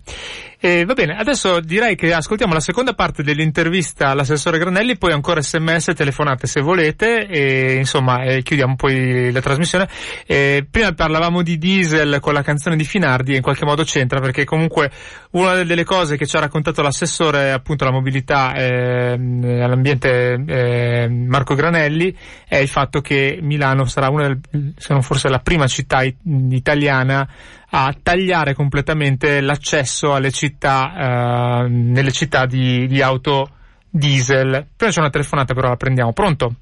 E 0.65 0.85
va 0.85 0.95
bene, 0.95 1.17
adesso 1.17 1.59
direi 1.59 1.97
che 1.97 2.15
ascoltiamo 2.15 2.53
la 2.53 2.61
seconda 2.61 2.93
parte 2.95 3.25
dell'intervista 3.25 4.11
all'assessore 4.11 4.59
Granelli, 4.59 4.97
poi 4.97 5.11
ancora 5.11 5.43
sms 5.43 5.91
telefonate 5.93 6.47
se 6.47 6.61
volete, 6.61 7.27
e 7.27 7.75
insomma 7.79 8.23
e 8.23 8.43
chiudiamo 8.43 8.77
poi 8.77 9.33
la 9.33 9.41
trasmissione. 9.41 9.89
E 10.25 10.65
prima 10.71 10.93
parlavamo 10.93 11.43
di 11.43 11.59
diesel 11.59 12.21
con 12.21 12.33
la 12.33 12.43
canzone 12.43 12.77
di 12.77 12.85
Finardi 12.85 13.33
e 13.33 13.37
in 13.39 13.43
qualche 13.43 13.65
modo 13.65 13.83
c'entra 13.83 14.21
perché 14.21 14.45
comunque 14.45 14.89
una 15.33 15.63
delle 15.63 15.85
cose 15.85 16.17
che 16.17 16.27
ci 16.27 16.37
ha 16.37 16.41
raccontato 16.41 16.83
l'assessore 16.83 17.53
appunto 17.53 17.85
alla 17.85 17.93
mobilità 17.93 18.53
e 18.55 19.13
all'ambiente 19.15 20.43
eh, 20.47 21.09
Marco 21.09 21.55
Granelli 21.55 22.15
è 22.47 22.57
il 22.57 22.69
fatto 22.69 23.01
che 23.01 23.39
Milano 23.41 23.87
sarà 23.87 24.09
una, 24.11 24.27
del- 24.27 24.75
se 24.77 24.93
non 24.93 25.03
forse 25.03 25.29
la 25.29 25.39
prima 25.39 25.67
città 25.67 26.03
it- 26.03 26.21
italiana 26.51 27.27
a 27.71 27.95
tagliare 28.03 28.53
completamente 28.55 29.41
l'accesso 29.41 30.13
alle 30.15 30.31
città, 30.31 31.63
eh, 31.65 31.69
nelle 31.69 32.13
città 32.13 32.45
di, 32.45 32.87
di 32.87 33.01
auto 33.01 33.49
diesel. 33.89 34.67
Prima 34.77 34.93
c'è 34.93 35.01
una 35.01 35.09
telefonata 35.11 35.55
però 35.55 35.69
la 35.69 35.77
prendiamo. 35.77 36.13
Pronto? 36.13 36.55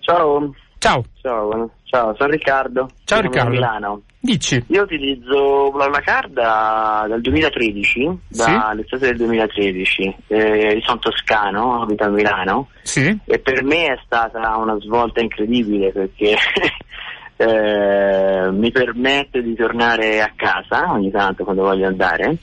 Ciao, 0.00 0.52
Ciao, 0.78 1.04
ciao, 1.22 1.70
ciao, 1.94 2.14
sono 2.16 2.30
Riccardo. 2.30 2.88
Ciao, 3.04 3.18
sono 3.18 3.30
Riccardo. 3.30 3.50
Milano. 3.50 4.02
dici. 4.18 4.64
Io 4.68 4.82
utilizzo 4.82 5.70
BlaBlaCar 5.70 6.28
da, 6.30 7.06
dal 7.08 7.20
2013, 7.20 8.18
dall'estate 8.28 9.06
del 9.06 9.16
2013. 9.16 10.16
Eh, 10.26 10.82
sono 10.84 10.98
toscano, 10.98 11.82
abito 11.82 12.02
a 12.02 12.08
Milano 12.08 12.68
Sì? 12.82 13.16
e 13.24 13.38
per 13.38 13.62
me 13.62 13.86
è 13.86 13.98
stata 14.04 14.56
una 14.56 14.76
svolta 14.80 15.20
incredibile 15.20 15.92
perché 15.92 16.34
eh, 17.36 18.50
mi 18.50 18.72
permette 18.72 19.40
di 19.42 19.54
tornare 19.54 20.20
a 20.20 20.32
casa 20.34 20.90
ogni 20.90 21.12
tanto 21.12 21.44
quando 21.44 21.62
voglio 21.62 21.86
andare. 21.86 22.36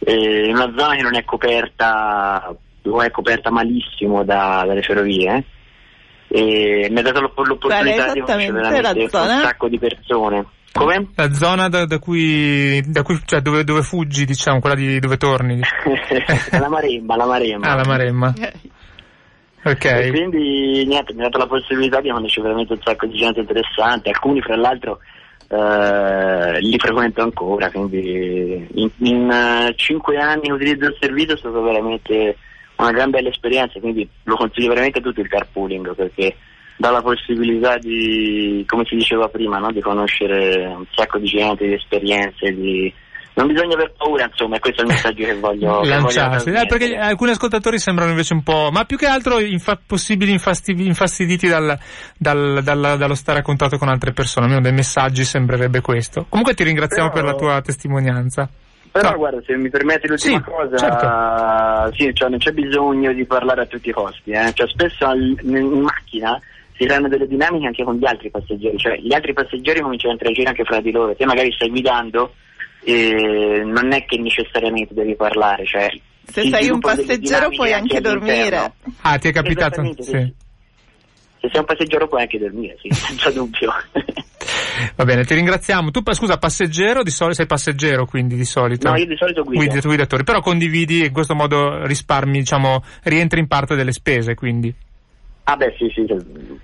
Eh, 0.00 0.46
in 0.48 0.56
una 0.56 0.72
zona 0.76 0.96
che 0.96 1.02
non 1.02 1.14
è 1.14 1.24
coperta 1.24 2.52
o 2.82 3.02
è 3.02 3.10
coperta 3.10 3.50
malissimo 3.50 4.24
da- 4.24 4.64
dalle 4.66 4.82
ferrovie 4.82 5.44
e 6.28 6.88
mi 6.90 6.98
ha 6.98 7.02
dato 7.02 7.20
l'opp- 7.20 7.38
l'opportunità 7.38 8.12
di 8.12 8.20
conoscere 8.20 8.52
veramente 8.52 9.08
zona? 9.08 9.34
un 9.34 9.42
sacco 9.42 9.68
di 9.68 9.78
persone. 9.78 10.46
Come? 10.72 11.08
La 11.14 11.32
zona 11.32 11.68
da, 11.68 11.86
da 11.86 11.98
cui, 11.98 12.80
da 12.86 13.02
cui 13.02 13.18
cioè 13.24 13.40
dove, 13.40 13.64
dove 13.64 13.82
fuggi, 13.82 14.24
diciamo, 14.24 14.60
quella 14.60 14.76
di 14.76 14.98
dove 15.00 15.16
torni. 15.16 15.60
la 16.52 16.68
Maremma, 16.68 17.16
la 17.16 17.26
Maremma. 17.26 17.66
Ah, 17.66 17.74
la 17.74 17.84
Maremma. 17.86 18.34
E 18.36 18.52
Ok. 19.64 20.10
quindi 20.10 20.86
niente, 20.86 21.12
mi 21.14 21.20
ha 21.20 21.24
dato 21.24 21.38
la 21.38 21.46
possibilità 21.46 22.00
di 22.00 22.10
conoscere 22.10 22.42
veramente 22.42 22.74
un 22.74 22.80
sacco 22.82 23.06
di 23.06 23.18
gente 23.18 23.40
interessante, 23.40 24.10
alcuni 24.10 24.40
fra 24.40 24.56
l'altro 24.56 25.00
eh, 25.48 26.60
li 26.60 26.78
frequento 26.78 27.22
ancora, 27.22 27.70
quindi 27.70 28.68
in, 28.74 28.90
in, 28.98 29.30
eh, 29.30 29.72
cinque 29.76 30.18
anni 30.18 30.42
che 30.42 30.52
utilizzo 30.52 30.86
il 30.86 30.96
servizio 31.00 31.34
è 31.34 31.38
stata 31.38 31.58
veramente 31.60 32.36
una 32.78 32.92
gran 32.92 33.10
bella 33.10 33.28
esperienza, 33.28 33.80
quindi 33.80 34.08
lo 34.24 34.36
consiglio 34.36 34.68
veramente 34.68 34.98
a 34.98 35.02
tutti 35.02 35.20
il 35.20 35.28
carpooling 35.28 35.94
perché 35.94 36.36
dà 36.76 36.90
la 36.90 37.02
possibilità 37.02 37.76
di, 37.76 38.64
come 38.66 38.84
si 38.86 38.94
diceva 38.94 39.26
prima, 39.28 39.58
no? 39.58 39.72
di 39.72 39.80
conoscere 39.80 40.64
un 40.64 40.84
sacco 40.94 41.18
di 41.18 41.26
gente, 41.26 41.66
di 41.66 41.72
esperienze, 41.72 42.52
di... 42.54 42.92
non 43.34 43.48
bisogna 43.48 43.74
aver 43.74 43.94
paura, 43.96 44.26
insomma, 44.26 44.56
e 44.56 44.60
questo 44.60 44.82
è 44.82 44.84
il 44.84 44.90
messaggio 44.92 45.24
che 45.24 45.34
voglio, 45.34 45.80
che 45.80 45.88
voglio 45.88 45.88
Lanciarsi. 45.88 46.50
Eh, 46.50 46.66
perché 46.66 46.96
alcuni 46.96 47.32
ascoltatori 47.32 47.80
sembrano 47.80 48.10
invece 48.10 48.32
un 48.32 48.44
po', 48.44 48.70
ma 48.70 48.84
più 48.84 48.96
che 48.96 49.06
altro 49.06 49.40
infa- 49.40 49.80
possibili 49.84 50.30
infasti- 50.30 50.70
infastiditi 50.70 51.48
dal, 51.48 51.76
dal- 52.16 52.62
dal- 52.62 52.96
dallo 52.96 53.14
stare 53.16 53.40
a 53.40 53.42
contatto 53.42 53.76
con 53.76 53.88
altre 53.88 54.12
persone. 54.12 54.46
Almeno 54.46 54.62
dai 54.62 54.72
messaggi 54.72 55.24
sembrerebbe 55.24 55.80
questo. 55.80 56.26
Comunque 56.28 56.54
ti 56.54 56.62
ringraziamo 56.62 57.10
Però- 57.10 57.24
per 57.24 57.32
la 57.32 57.36
tua 57.36 57.60
testimonianza. 57.60 58.48
Però 59.00 59.10
No. 59.12 59.16
guarda, 59.18 59.40
se 59.46 59.56
mi 59.56 59.68
permetti 59.70 60.08
l'ultima 60.08 60.38
Sì, 60.38 60.50
cosa, 60.50 60.76
certo. 60.76 61.94
sì, 61.96 62.14
cioè, 62.14 62.28
non 62.28 62.38
c'è 62.38 62.50
bisogno 62.52 63.12
di 63.12 63.24
parlare 63.24 63.62
a 63.62 63.66
tutti 63.66 63.88
i 63.88 63.92
costi, 63.92 64.30
eh. 64.32 64.52
cioè, 64.54 64.68
spesso 64.68 65.10
in 65.12 65.36
in 65.44 65.80
macchina 65.80 66.40
si 66.76 66.84
creano 66.84 67.08
delle 67.08 67.26
dinamiche 67.26 67.66
anche 67.66 67.84
con 67.84 67.96
gli 67.96 68.06
altri 68.06 68.30
passeggeri, 68.30 68.76
cioè 68.78 68.96
gli 68.98 69.12
altri 69.12 69.32
passeggeri 69.32 69.80
cominciano 69.80 70.10
a 70.12 70.14
interagire 70.14 70.48
anche 70.48 70.64
fra 70.64 70.80
di 70.80 70.90
loro, 70.92 71.14
te 71.14 71.26
magari 71.26 71.50
stai 71.52 71.68
guidando 71.70 72.34
e 72.84 73.62
non 73.64 73.92
è 73.92 74.04
che 74.04 74.16
necessariamente 74.18 74.94
devi 74.94 75.14
parlare, 75.16 75.64
cioè 75.66 75.90
Se 76.26 76.44
sei 76.48 76.70
un 76.70 76.78
passeggero 76.80 77.48
puoi 77.50 77.72
anche 77.72 78.00
dormire. 78.00 78.72
Ah, 79.02 79.18
ti 79.18 79.28
è 79.28 79.32
capitato? 79.32 79.82
Sì. 80.00 80.32
Se 81.40 81.48
sei 81.50 81.60
un 81.60 81.66
passeggero 81.66 82.08
puoi 82.08 82.22
anche 82.22 82.38
dormire, 82.38 82.76
sì, 82.80 82.90
senza 82.94 83.30
dubbio. 83.30 83.72
Va 84.96 85.04
bene, 85.04 85.24
ti 85.24 85.34
ringraziamo. 85.34 85.90
Tu, 85.90 86.02
scusa, 86.12 86.38
passeggero, 86.38 87.02
di 87.02 87.10
solito 87.10 87.36
sei 87.36 87.46
passeggero 87.46 88.06
quindi 88.06 88.36
di 88.36 88.44
solito? 88.44 88.88
no, 88.88 88.96
io 88.96 89.06
di 89.06 89.16
solito 89.16 89.44
guido. 89.44 89.64
Guidi, 89.64 89.80
tu 89.80 89.88
guidatori, 89.88 90.24
però 90.24 90.40
condividi 90.40 91.06
in 91.06 91.12
questo 91.12 91.34
modo 91.34 91.84
risparmi, 91.86 92.38
diciamo, 92.38 92.82
rientri 93.04 93.40
in 93.40 93.46
parte 93.46 93.74
delle 93.74 93.92
spese, 93.92 94.34
quindi. 94.34 94.74
Ah 95.50 95.56
beh 95.56 95.74
sì, 95.78 95.90
sì, 95.94 96.04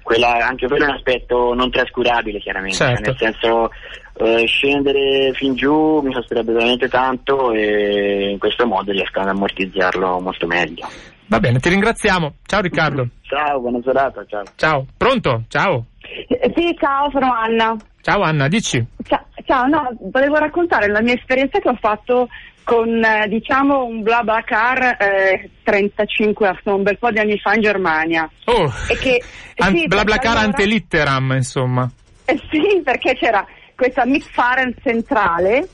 quella- 0.02 0.46
anche 0.46 0.66
quello 0.66 0.84
è 0.84 0.88
un 0.88 0.94
aspetto 0.94 1.54
non 1.54 1.70
trascurabile 1.70 2.38
chiaramente, 2.38 2.76
cioè, 2.76 2.88
Certo. 2.88 3.02
nel 3.02 3.16
senso 3.16 3.70
eh, 4.16 4.44
scendere 4.46 5.32
fin 5.32 5.54
giù 5.54 6.00
mi 6.00 6.12
costerebbe 6.12 6.52
veramente 6.52 6.88
tanto 6.88 7.50
e 7.52 8.28
in 8.32 8.38
questo 8.38 8.66
modo 8.66 8.92
riesco 8.92 9.20
ad 9.20 9.28
ammortizzarlo 9.28 10.20
molto 10.20 10.46
meglio. 10.46 10.86
Va 11.26 11.40
bene, 11.40 11.58
ti 11.58 11.68
ringraziamo. 11.68 12.34
Ciao 12.46 12.60
Riccardo. 12.60 13.08
Ciao, 13.22 13.60
buona 13.60 13.80
serata, 13.82 14.24
ciao. 14.28 14.42
Ciao. 14.56 14.86
Pronto? 14.96 15.44
Ciao. 15.48 15.86
Eh, 16.00 16.52
Sì, 16.54 16.76
ciao, 16.78 17.10
sono 17.10 17.32
Anna. 17.32 17.74
Ciao 18.02 18.20
Anna, 18.20 18.48
dici. 18.48 18.84
Ciao, 19.02 19.24
ciao, 19.46 19.66
no, 19.66 19.88
volevo 20.12 20.36
raccontare 20.36 20.88
la 20.88 21.00
mia 21.00 21.14
esperienza 21.14 21.58
che 21.58 21.68
ho 21.70 21.76
fatto 21.80 22.28
con 22.62 23.02
eh, 23.02 23.26
diciamo 23.28 23.84
un 23.84 24.02
bla 24.02 24.22
bla 24.22 24.42
car 24.42 24.96
eh, 25.00 25.50
35 25.62 26.60
un 26.64 26.82
bel 26.82 26.98
po' 26.98 27.10
di 27.10 27.18
anni 27.18 27.38
fa 27.38 27.54
in 27.54 27.62
Germania. 27.62 28.28
Oh, 28.44 28.70
E 28.88 28.96
che, 28.98 29.22
an- 29.56 29.74
sì, 29.74 29.86
bla 29.86 30.04
bla 30.04 30.16
car 30.18 30.32
allora- 30.32 30.46
antelitteram, 30.46 31.32
insomma. 31.32 31.90
Eh 32.26 32.38
sì, 32.50 32.80
perché 32.84 33.14
c'era 33.14 33.44
questa 33.74 34.04
McFaren 34.06 34.74
centrale 34.82 35.66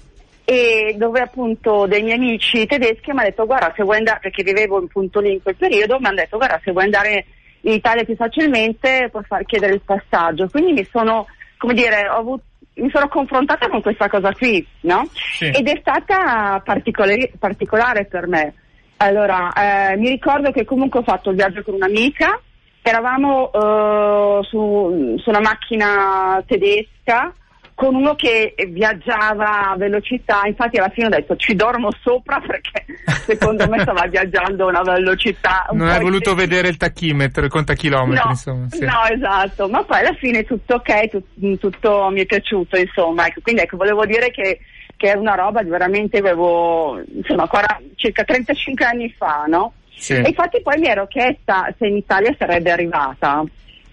e 0.51 0.97
dove 0.97 1.21
appunto 1.21 1.87
dei 1.87 2.03
miei 2.03 2.17
amici 2.17 2.67
tedeschi 2.67 3.13
mi 3.13 3.19
hanno 3.19 3.29
detto 3.29 3.47
guarda 3.47 3.73
se 3.77 3.85
vuoi 3.85 3.99
andare, 3.99 4.19
perché 4.21 4.43
vivevo 4.43 4.79
appunto 4.79 5.21
lì 5.21 5.35
in 5.35 5.43
quel 5.43 5.55
periodo, 5.55 6.01
mi 6.01 6.07
hanno 6.07 6.17
detto 6.17 6.39
guarda 6.39 6.61
se 6.65 6.73
vuoi 6.73 6.87
andare 6.87 7.25
in 7.61 7.73
Italia 7.75 8.03
più 8.03 8.17
facilmente 8.17 9.07
puoi 9.13 9.23
far 9.23 9.45
chiedere 9.45 9.75
il 9.75 9.83
passaggio. 9.85 10.49
Quindi 10.49 10.73
mi 10.73 10.89
sono, 10.91 11.29
come 11.57 11.75
dire, 11.75 12.09
ho 12.09 12.17
avuto 12.17 12.43
mi 12.75 12.91
sono 12.91 13.07
confrontata 13.07 13.69
con 13.69 13.81
questa 13.81 14.09
cosa 14.09 14.33
qui, 14.33 14.67
no? 14.81 15.09
Sì. 15.13 15.45
Ed 15.45 15.69
è 15.69 15.79
stata 15.79 16.61
particolare, 16.65 17.31
particolare 17.39 18.07
per 18.07 18.27
me. 18.27 18.55
Allora, 18.97 19.53
eh, 19.53 19.97
mi 19.99 20.09
ricordo 20.09 20.51
che 20.51 20.65
comunque 20.65 20.99
ho 20.99 21.05
fatto 21.05 21.31
il 21.31 21.37
viaggio 21.37 21.63
con 21.63 21.75
un'amica, 21.75 22.41
eravamo 22.83 23.53
eh, 23.53 24.43
su, 24.43 25.15
su 25.17 25.29
una 25.29 25.41
macchina 25.41 26.43
tedesca 26.45 27.35
con 27.81 27.95
uno 27.95 28.15
che 28.15 28.53
viaggiava 28.69 29.71
a 29.71 29.77
velocità, 29.79 30.43
infatti 30.45 30.77
alla 30.77 30.91
fine 30.91 31.07
ho 31.07 31.09
detto 31.09 31.35
ci 31.37 31.55
dormo 31.55 31.89
sopra 32.03 32.39
perché 32.47 32.85
secondo 33.25 33.67
me 33.71 33.81
stava 33.81 34.07
viaggiando 34.07 34.67
a 34.67 34.69
una 34.69 34.83
velocità 34.83 35.65
un 35.71 35.79
Non 35.79 35.89
hai 35.89 35.99
voluto 35.99 36.33
eccessiva. 36.33 36.35
vedere 36.43 36.69
il 36.69 36.77
tachimetro, 36.77 37.43
il 37.43 37.51
contachilometri, 37.51 38.23
No, 38.23 38.31
insomma. 38.31 38.67
sì. 38.69 38.85
no, 38.85 39.05
esatto, 39.11 39.67
ma 39.71 39.83
poi 39.85 40.01
alla 40.01 40.13
fine 40.13 40.45
tutto 40.45 40.75
ok, 40.75 41.09
tut- 41.09 41.59
tutto 41.59 42.09
mi 42.11 42.21
è 42.21 42.27
piaciuto, 42.27 42.77
insomma, 42.77 43.29
ecco, 43.29 43.41
quindi 43.41 43.63
ecco, 43.63 43.79
volevo 43.79 44.05
dire 44.05 44.31
che, 44.31 44.59
che 44.95 45.13
è 45.13 45.17
una 45.17 45.35
roba 45.35 45.63
di 45.63 45.71
veramente 45.71 46.19
avevo, 46.19 47.01
insomma, 47.15 47.49
40 47.49 47.81
circa 47.97 48.25
35 48.25 48.85
anni 48.85 49.15
fa, 49.17 49.45
no? 49.49 49.73
Sì. 49.97 50.13
E 50.13 50.29
infatti 50.29 50.61
poi 50.61 50.79
mi 50.79 50.87
ero 50.89 51.07
chiesta 51.07 51.75
se 51.79 51.87
in 51.87 51.97
Italia 51.97 52.35
sarebbe 52.39 52.71
arrivata. 52.71 53.43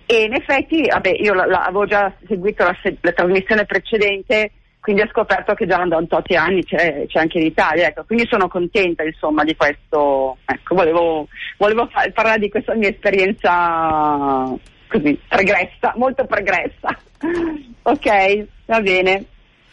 E 0.10 0.24
in 0.24 0.34
effetti, 0.34 0.88
vabbè, 0.88 1.18
io 1.20 1.34
la- 1.34 1.45
la- 1.45 1.64
avevo 1.66 1.86
già 1.86 2.12
seguito 2.28 2.64
la, 2.64 2.76
la 3.01 3.12
trasmissione 3.12 3.66
precedente, 3.66 4.51
quindi 4.80 5.01
ho 5.01 5.08
scoperto 5.10 5.53
che 5.53 5.68
già 5.68 5.84
da 5.86 5.97
un 5.97 6.08
tot 6.08 6.26
di 6.28 6.36
anni 6.38 6.64
c'è, 6.64 7.05
c'è 7.08 7.20
anche 7.20 7.39
in 7.39 7.45
Italia, 7.47 7.88
ecco, 7.88 8.05
quindi 8.05 8.26
sono 8.30 8.47
contenta 8.47 9.03
insomma 9.03 9.43
di 9.43 9.53
questo, 9.58 10.38
ecco, 10.45 10.76
volevo, 10.76 11.28
volevo 11.58 11.88
fa- 11.91 12.10
parlare 12.14 12.39
di 12.39 12.47
questa 12.49 12.74
mia 12.74 12.88
esperienza 12.88 14.55
così, 14.88 15.20
pregressa, 15.28 15.93
molto 15.97 16.26
pregressa. 16.26 16.97
ok, 17.84 18.45
va 18.66 18.80
bene. 18.80 19.26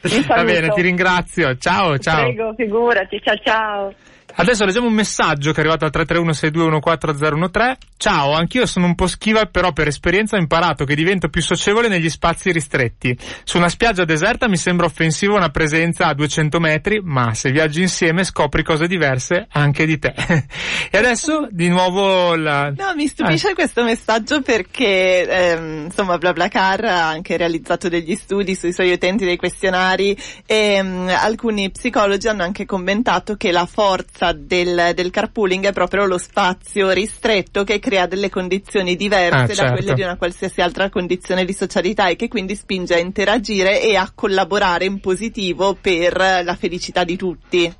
Va 0.28 0.44
bene, 0.44 0.68
ti 0.68 0.82
ringrazio. 0.82 1.56
Ciao, 1.56 1.96
ciao. 1.96 2.24
Prego, 2.24 2.52
figurati, 2.54 3.18
ciao 3.22 3.36
ciao. 3.42 3.94
Adesso 4.36 4.64
leggiamo 4.64 4.88
un 4.88 4.94
messaggio 4.94 5.52
che 5.52 5.58
è 5.58 5.64
arrivato 5.64 5.84
al 5.84 5.92
331-6214013. 5.94 7.76
Ciao, 7.96 8.32
anch'io 8.32 8.66
sono 8.66 8.86
un 8.86 8.96
po' 8.96 9.06
schiva, 9.06 9.46
però 9.46 9.72
per 9.72 9.86
esperienza 9.86 10.36
ho 10.36 10.40
imparato 10.40 10.84
che 10.84 10.96
divento 10.96 11.28
più 11.28 11.40
socievole 11.40 11.86
negli 11.86 12.10
spazi 12.10 12.50
ristretti. 12.50 13.16
Su 13.44 13.58
una 13.58 13.68
spiaggia 13.68 14.04
deserta 14.04 14.48
mi 14.48 14.56
sembra 14.56 14.86
offensiva 14.86 15.36
una 15.36 15.50
presenza 15.50 16.06
a 16.06 16.14
200 16.14 16.58
metri, 16.58 17.00
ma 17.00 17.32
se 17.32 17.52
viaggi 17.52 17.80
insieme 17.80 18.24
scopri 18.24 18.64
cose 18.64 18.88
diverse 18.88 19.46
anche 19.52 19.86
di 19.86 20.00
te. 20.00 20.12
e 20.90 20.98
adesso 20.98 21.46
di 21.50 21.68
nuovo 21.68 22.34
la... 22.34 22.72
No, 22.76 22.92
mi 22.96 23.06
stupisce 23.06 23.54
questo 23.54 23.84
messaggio 23.84 24.42
perché 24.42 25.28
ehm, 25.28 25.84
insomma 25.84 26.18
BlaBlaCar 26.18 26.84
ha 26.86 27.08
anche 27.08 27.36
realizzato 27.36 27.88
degli 27.88 28.16
studi 28.16 28.56
sui 28.56 28.72
suoi 28.72 28.90
utenti 28.90 29.24
dei 29.24 29.36
questionari 29.36 30.18
e 30.44 30.82
mm, 30.82 31.08
alcuni 31.08 31.70
psicologi 31.70 32.26
hanno 32.26 32.42
anche 32.42 32.66
commentato 32.66 33.36
che 33.36 33.52
la 33.52 33.64
forza 33.64 34.23
del, 34.32 34.92
del 34.94 35.10
carpooling 35.10 35.66
è 35.66 35.72
proprio 35.72 36.06
lo 36.06 36.18
spazio 36.18 36.90
ristretto 36.90 37.64
che 37.64 37.78
crea 37.78 38.06
delle 38.06 38.30
condizioni 38.30 38.96
diverse 38.96 39.34
Ah, 39.34 39.46
da 39.46 39.54
certo. 39.54 39.72
quelle 39.74 39.94
di 39.94 40.02
una 40.02 40.16
qualsiasi 40.16 40.60
altra 40.60 40.88
condizione 40.90 41.44
di 41.44 41.52
socialità 41.52 42.08
e 42.08 42.16
che 42.16 42.28
quindi 42.28 42.54
spinge 42.54 42.94
a 42.94 42.98
interagire 42.98 43.82
e 43.82 43.96
a 43.96 44.10
collaborare 44.14 44.84
in 44.84 45.00
positivo 45.00 45.76
per 45.80 46.16
la 46.16 46.56
felicità 46.58 47.04
di 47.04 47.16
tutti. 47.16 47.74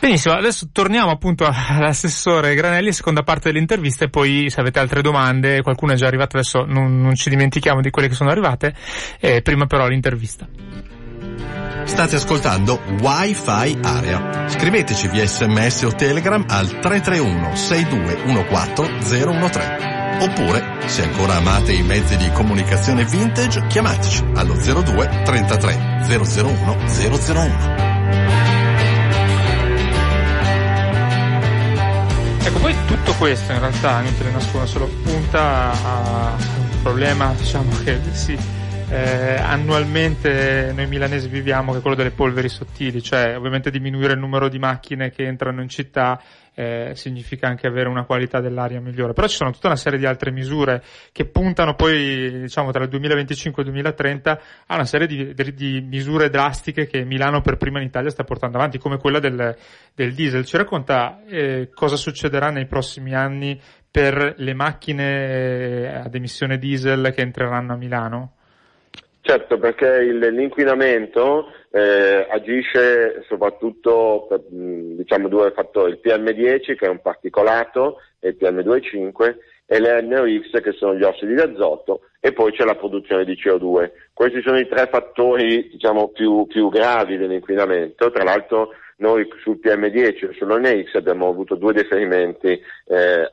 Benissimo, 0.00 0.34
adesso 0.34 0.68
torniamo 0.70 1.10
appunto 1.10 1.44
all'assessore 1.44 2.54
Granelli, 2.54 2.92
seconda 2.92 3.22
parte 3.22 3.50
dell'intervista 3.50 4.04
e 4.04 4.08
poi 4.08 4.48
se 4.48 4.60
avete 4.60 4.78
altre 4.78 5.02
domande, 5.02 5.60
qualcuno 5.62 5.92
è 5.92 5.96
già 5.96 6.06
arrivato, 6.06 6.36
adesso 6.36 6.64
non, 6.64 7.00
non 7.00 7.16
ci 7.16 7.30
dimentichiamo 7.30 7.80
di 7.80 7.90
quelle 7.90 8.06
che 8.06 8.14
sono 8.14 8.30
arrivate, 8.30 8.74
eh, 9.18 9.42
prima 9.42 9.66
però 9.66 9.88
l'intervista. 9.88 10.46
State 11.84 12.16
ascoltando 12.16 12.80
Wi-Fi 13.00 13.78
Area. 13.82 14.48
Scriveteci 14.48 15.08
via 15.08 15.26
sms 15.26 15.82
o 15.82 15.94
telegram 15.94 16.44
al 16.48 16.66
331 16.68 17.56
6214 17.56 19.04
013. 19.04 19.96
Oppure, 20.20 20.78
se 20.86 21.04
ancora 21.04 21.36
amate 21.36 21.72
i 21.72 21.82
mezzi 21.82 22.16
di 22.16 22.30
comunicazione 22.32 23.04
vintage, 23.04 23.66
chiamateci 23.68 24.24
allo 24.34 24.54
02 24.54 25.22
33 25.24 26.04
001 26.08 26.76
001. 26.86 27.86
Ecco, 32.42 32.58
poi 32.58 32.74
tutto 32.86 33.14
questo 33.14 33.52
in 33.52 33.60
realtà, 33.60 34.00
non 34.00 34.16
te 34.16 34.24
ne 34.24 34.30
nascondo, 34.30 34.66
solo 34.66 34.86
punta 35.04 35.70
a 35.70 36.34
un 36.36 36.82
problema, 36.82 37.32
diciamo 37.36 37.70
che 37.84 38.00
sì, 38.12 38.36
eh, 38.90 39.36
annualmente 39.36 40.72
noi 40.74 40.86
milanesi 40.86 41.28
viviamo, 41.28 41.72
che 41.72 41.78
è 41.78 41.80
quello 41.82 41.96
delle 41.96 42.10
polveri 42.10 42.48
sottili, 42.48 43.02
cioè 43.02 43.36
ovviamente 43.36 43.70
diminuire 43.70 44.14
il 44.14 44.18
numero 44.18 44.48
di 44.48 44.58
macchine 44.58 45.10
che 45.10 45.26
entrano 45.26 45.60
in 45.60 45.68
città 45.68 46.18
eh, 46.54 46.92
significa 46.94 47.46
anche 47.46 47.66
avere 47.66 47.88
una 47.88 48.04
qualità 48.04 48.40
dell'aria 48.40 48.80
migliore. 48.80 49.12
Però 49.12 49.28
ci 49.28 49.36
sono 49.36 49.52
tutta 49.52 49.68
una 49.68 49.76
serie 49.76 49.98
di 49.98 50.06
altre 50.06 50.32
misure 50.32 50.82
che 51.12 51.26
puntano 51.26 51.74
poi, 51.74 52.40
diciamo, 52.40 52.72
tra 52.72 52.82
il 52.82 52.88
2025 52.88 53.62
e 53.62 53.66
il 53.66 53.72
2030 53.72 54.40
a 54.66 54.74
una 54.74 54.86
serie 54.86 55.06
di, 55.06 55.34
di- 55.54 55.80
misure 55.82 56.30
drastiche 56.30 56.86
che 56.86 57.04
Milano 57.04 57.42
per 57.42 57.58
prima 57.58 57.78
in 57.78 57.86
Italia 57.86 58.10
sta 58.10 58.24
portando 58.24 58.56
avanti, 58.56 58.78
come 58.78 58.96
quella 58.96 59.20
del, 59.20 59.54
del 59.94 60.14
diesel. 60.14 60.46
Ci 60.46 60.56
racconta 60.56 61.22
eh, 61.26 61.68
cosa 61.72 61.96
succederà 61.96 62.50
nei 62.50 62.66
prossimi 62.66 63.14
anni 63.14 63.60
per 63.90 64.34
le 64.38 64.54
macchine 64.54 65.26
eh, 65.28 65.86
ad 65.88 66.14
emissione 66.14 66.58
diesel 66.58 67.12
che 67.14 67.20
entreranno 67.20 67.74
a 67.74 67.76
Milano? 67.76 68.32
Certo, 69.20 69.58
perché 69.58 70.02
l'inquinamento 70.04 71.52
eh, 71.70 72.26
agisce 72.30 73.24
soprattutto 73.28 74.26
per 74.28 74.42
diciamo, 74.48 75.28
due 75.28 75.52
fattori, 75.52 75.92
il 75.92 76.00
PM10 76.02 76.76
che 76.76 76.86
è 76.86 76.88
un 76.88 77.02
particolato 77.02 77.98
e 78.20 78.30
il 78.30 78.36
PM2,5 78.40 79.36
e 79.66 79.80
le 79.80 80.00
NOx 80.00 80.62
che 80.62 80.72
sono 80.72 80.94
gli 80.94 81.02
ossidi 81.02 81.34
di 81.34 81.40
azoto 81.40 82.00
e 82.20 82.32
poi 82.32 82.52
c'è 82.52 82.64
la 82.64 82.74
produzione 82.74 83.24
di 83.24 83.34
CO2. 83.34 83.90
Questi 84.14 84.40
sono 84.40 84.58
i 84.58 84.66
tre 84.66 84.88
fattori 84.90 85.68
diciamo, 85.68 86.08
più, 86.08 86.46
più 86.46 86.70
gravi 86.70 87.18
dell'inquinamento, 87.18 88.10
tra 88.10 88.24
l'altro 88.24 88.70
noi 88.96 89.28
sul 89.42 89.60
PM10 89.62 90.30
e 90.30 90.34
sull'NX 90.38 90.94
abbiamo 90.94 91.28
avuto 91.28 91.54
due 91.54 91.72
deferimenti 91.72 92.48
eh, 92.48 93.28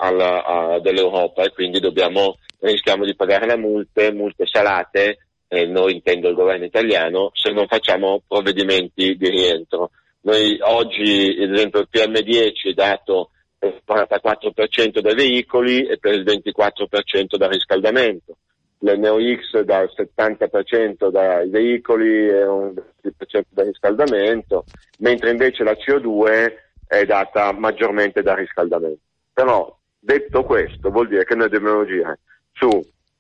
dell'Europa 0.82 1.44
e 1.44 1.54
quindi 1.54 1.80
dobbiamo, 1.80 2.38
rischiamo 2.60 3.06
di 3.06 3.16
pagare 3.16 3.48
le 3.48 3.58
multe, 3.58 4.12
multe 4.12 4.46
salate 4.46 5.20
eh, 5.48 5.66
noi 5.66 5.94
intendo 5.94 6.30
il 6.30 6.36
governo 6.36 6.66
italiano, 6.66 7.32
se 7.34 7.52
non 7.52 7.68
facciamo 7.68 8.22
provvedimenti 8.28 9.16
di 9.16 9.30
rientro. 9.30 9.92
Noi 10.22 10.58
oggi, 10.62 11.38
ad 11.40 11.54
esempio, 11.54 11.82
il 11.82 11.90
PM10 11.92 12.70
è 12.70 12.74
dato 12.74 13.30
per 13.58 13.74
il 13.74 13.82
44% 13.88 15.00
dai 15.00 15.16
veicoli 15.16 15.86
e 15.86 15.98
per 15.98 16.14
il 16.14 16.24
24% 16.24 17.38
dal 17.38 17.50
riscaldamento. 17.50 18.38
L'NOx 18.80 19.62
dal 19.62 19.90
70% 19.96 21.10
dai 21.10 21.50
veicoli 21.50 22.28
e 22.28 22.46
un 22.46 22.74
20% 23.04 23.42
dal 23.50 23.66
riscaldamento, 23.66 24.66
mentre 25.00 25.32
invece 25.32 25.64
la 25.64 25.74
CO2 25.74 26.54
è 26.88 27.06
data 27.06 27.52
maggiormente 27.54 28.22
dal 28.22 28.38
riscaldamento. 28.38 29.00
Però, 29.34 29.76
detto 30.00 30.44
questo, 30.44 30.90
vuol 30.92 31.08
dire 31.08 31.24
che 31.24 31.36
noi 31.36 31.50
dobbiamo 31.50 31.82
agire 31.82 32.20
su 32.52 32.70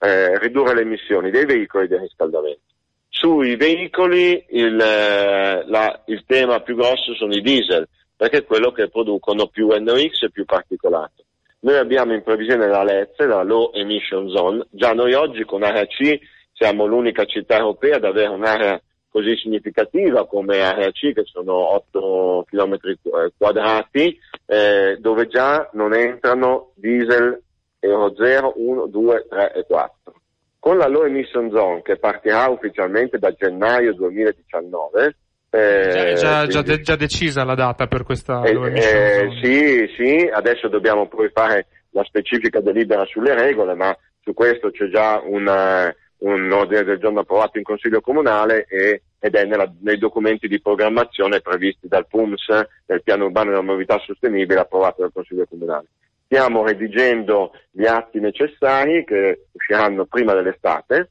eh, 0.05 0.37
ridurre 0.39 0.75
le 0.75 0.81
emissioni 0.81 1.31
dei 1.31 1.45
veicoli 1.45 1.85
e 1.85 1.87
del 1.87 1.99
riscaldamento. 1.99 2.61
Sui 3.09 3.55
veicoli 3.55 4.45
il, 4.49 4.79
eh, 4.79 5.63
la- 5.67 6.03
il 6.07 6.23
tema 6.25 6.59
più 6.59 6.75
grosso 6.75 7.15
sono 7.15 7.33
i 7.33 7.41
diesel, 7.41 7.87
perché 8.15 8.37
è 8.39 8.45
quello 8.45 8.71
che 8.71 8.89
producono 8.89 9.47
più 9.47 9.69
NOx 9.69 10.21
e 10.23 10.31
più 10.31 10.45
particolato. 10.45 11.23
Noi 11.61 11.77
abbiamo 11.77 12.13
in 12.13 12.21
previsione 12.21 12.67
la 12.67 12.83
LEZ, 12.83 13.17
la 13.25 13.41
Low 13.41 13.71
Emission 13.73 14.29
Zone, 14.29 14.67
già 14.69 14.93
noi 14.93 15.13
oggi 15.13 15.43
con 15.43 15.63
area 15.63 15.85
C 15.87 16.19
siamo 16.53 16.85
l'unica 16.85 17.25
città 17.25 17.57
europea 17.57 17.95
ad 17.95 18.05
avere 18.05 18.29
un'area 18.29 18.79
così 19.09 19.35
significativa 19.37 20.27
come 20.27 20.59
area 20.61 20.91
C, 20.91 21.13
che 21.13 21.23
sono 21.23 21.73
8 21.73 22.45
km 22.49 22.77
quadrati, 23.37 24.19
eh, 24.45 24.97
dove 24.99 25.27
già 25.27 25.69
non 25.73 25.93
entrano 25.93 26.73
diesel 26.75 27.41
Euro 27.85 28.13
0, 28.15 28.53
1, 28.55 28.87
2, 28.87 29.25
3 29.29 29.53
e 29.53 29.65
4. 29.67 30.13
Con 30.59 30.77
la 30.77 30.87
Low 30.87 31.03
Emission 31.05 31.49
Zone 31.51 31.81
che 31.83 31.97
partirà 31.97 32.47
ufficialmente 32.49 33.17
da 33.19 33.31
gennaio 33.31 33.93
2019, 33.93 35.15
Eh, 35.51 35.89
Già, 35.89 36.13
già, 36.15 36.47
già, 36.47 36.61
de- 36.63 36.81
già 36.81 36.95
decisa 36.97 37.45
la 37.45 37.55
data 37.55 37.87
per 37.87 38.03
questa 38.03 38.43
eh, 38.43 38.51
eh, 38.73 39.29
sì, 39.41 39.87
sì, 39.95 40.29
adesso 40.29 40.67
dobbiamo 40.67 41.07
poi 41.07 41.29
fare 41.31 41.67
la 41.91 42.03
specifica 42.03 42.59
delibera 42.59 43.05
sulle 43.05 43.33
regole, 43.35 43.73
ma 43.73 43.95
su 44.21 44.33
questo 44.33 44.69
c'è 44.71 44.89
già 44.89 45.21
una- 45.23 45.93
un 46.17 46.51
ordine 46.51 46.83
del 46.83 46.97
giorno 46.99 47.21
approvato 47.21 47.57
in 47.57 47.63
Consiglio 47.63 48.01
Comunale 48.01 48.65
e- 48.67 49.03
ed 49.17 49.33
è 49.35 49.45
nella- 49.45 49.71
nei 49.81 49.97
documenti 49.97 50.49
di 50.49 50.59
programmazione 50.59 51.39
previsti 51.39 51.87
dal 51.87 52.05
PUMS, 52.07 52.47
nel 52.87 53.01
piano 53.01 53.25
urbano 53.25 53.51
della 53.51 53.61
mobilità 53.61 53.97
sostenibile 53.99 54.59
approvato 54.59 55.01
dal 55.03 55.11
Consiglio 55.13 55.45
Comunale. 55.47 55.85
Stiamo 56.25 56.65
redigendo 56.65 57.51
gli 57.71 57.85
atti 57.85 58.19
necessari 58.19 59.03
che 59.05 59.45
usciranno 59.51 60.05
prima 60.05 60.33
dell'estate 60.33 61.09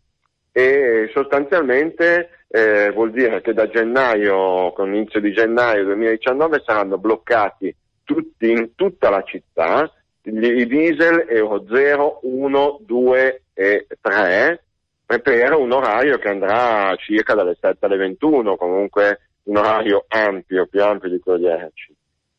e 0.52 1.10
sostanzialmente 1.12 2.44
eh, 2.48 2.90
vuol 2.92 3.10
dire 3.10 3.40
che 3.40 3.52
da 3.52 3.68
gennaio, 3.68 4.72
con 4.72 4.90
l'inizio 4.90 5.20
di 5.20 5.32
gennaio 5.32 5.84
2019 5.84 6.62
saranno 6.64 6.98
bloccati 6.98 7.74
tutti 8.04 8.50
in 8.50 8.74
tutta 8.74 9.10
la 9.10 9.22
città 9.22 9.90
i 10.26 10.66
diesel 10.66 11.26
Euro 11.28 11.64
0, 11.68 12.20
1, 12.22 12.78
2 12.80 13.42
e 13.52 13.86
3 14.00 14.64
e 15.06 15.20
per 15.20 15.52
un 15.52 15.70
orario 15.72 16.18
che 16.18 16.28
andrà 16.28 16.94
circa 16.96 17.34
dalle 17.34 17.56
7 17.60 17.84
alle 17.84 17.96
21, 17.96 18.56
comunque 18.56 19.20
un 19.44 19.58
orario 19.58 20.04
ampio, 20.08 20.66
più 20.66 20.82
ampio 20.82 21.10
di 21.10 21.18
quello 21.18 21.38
di 21.38 21.46
ERC. 21.46 21.92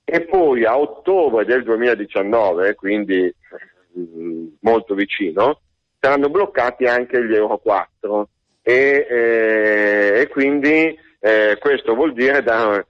E 0.08 0.22
poi 0.22 0.64
a 0.66 0.78
ottobre 0.78 1.46
del 1.46 1.64
2019, 1.64 2.76
quindi 2.76 3.34
mm, 3.98 4.48
molto 4.62 4.94
vicino, 4.94 5.62
saranno 6.00 6.30
bloccati 6.30 6.86
anche 6.86 7.26
gli 7.26 7.34
Euro 7.34 7.58
4 7.58 8.30
e, 8.62 9.08
eh, 9.10 10.22
e 10.22 10.28
quindi 10.28 10.96
eh, 11.20 11.58
questo 11.60 11.96
vuol 11.96 12.14
dire 12.14 12.44
da, 12.44 12.86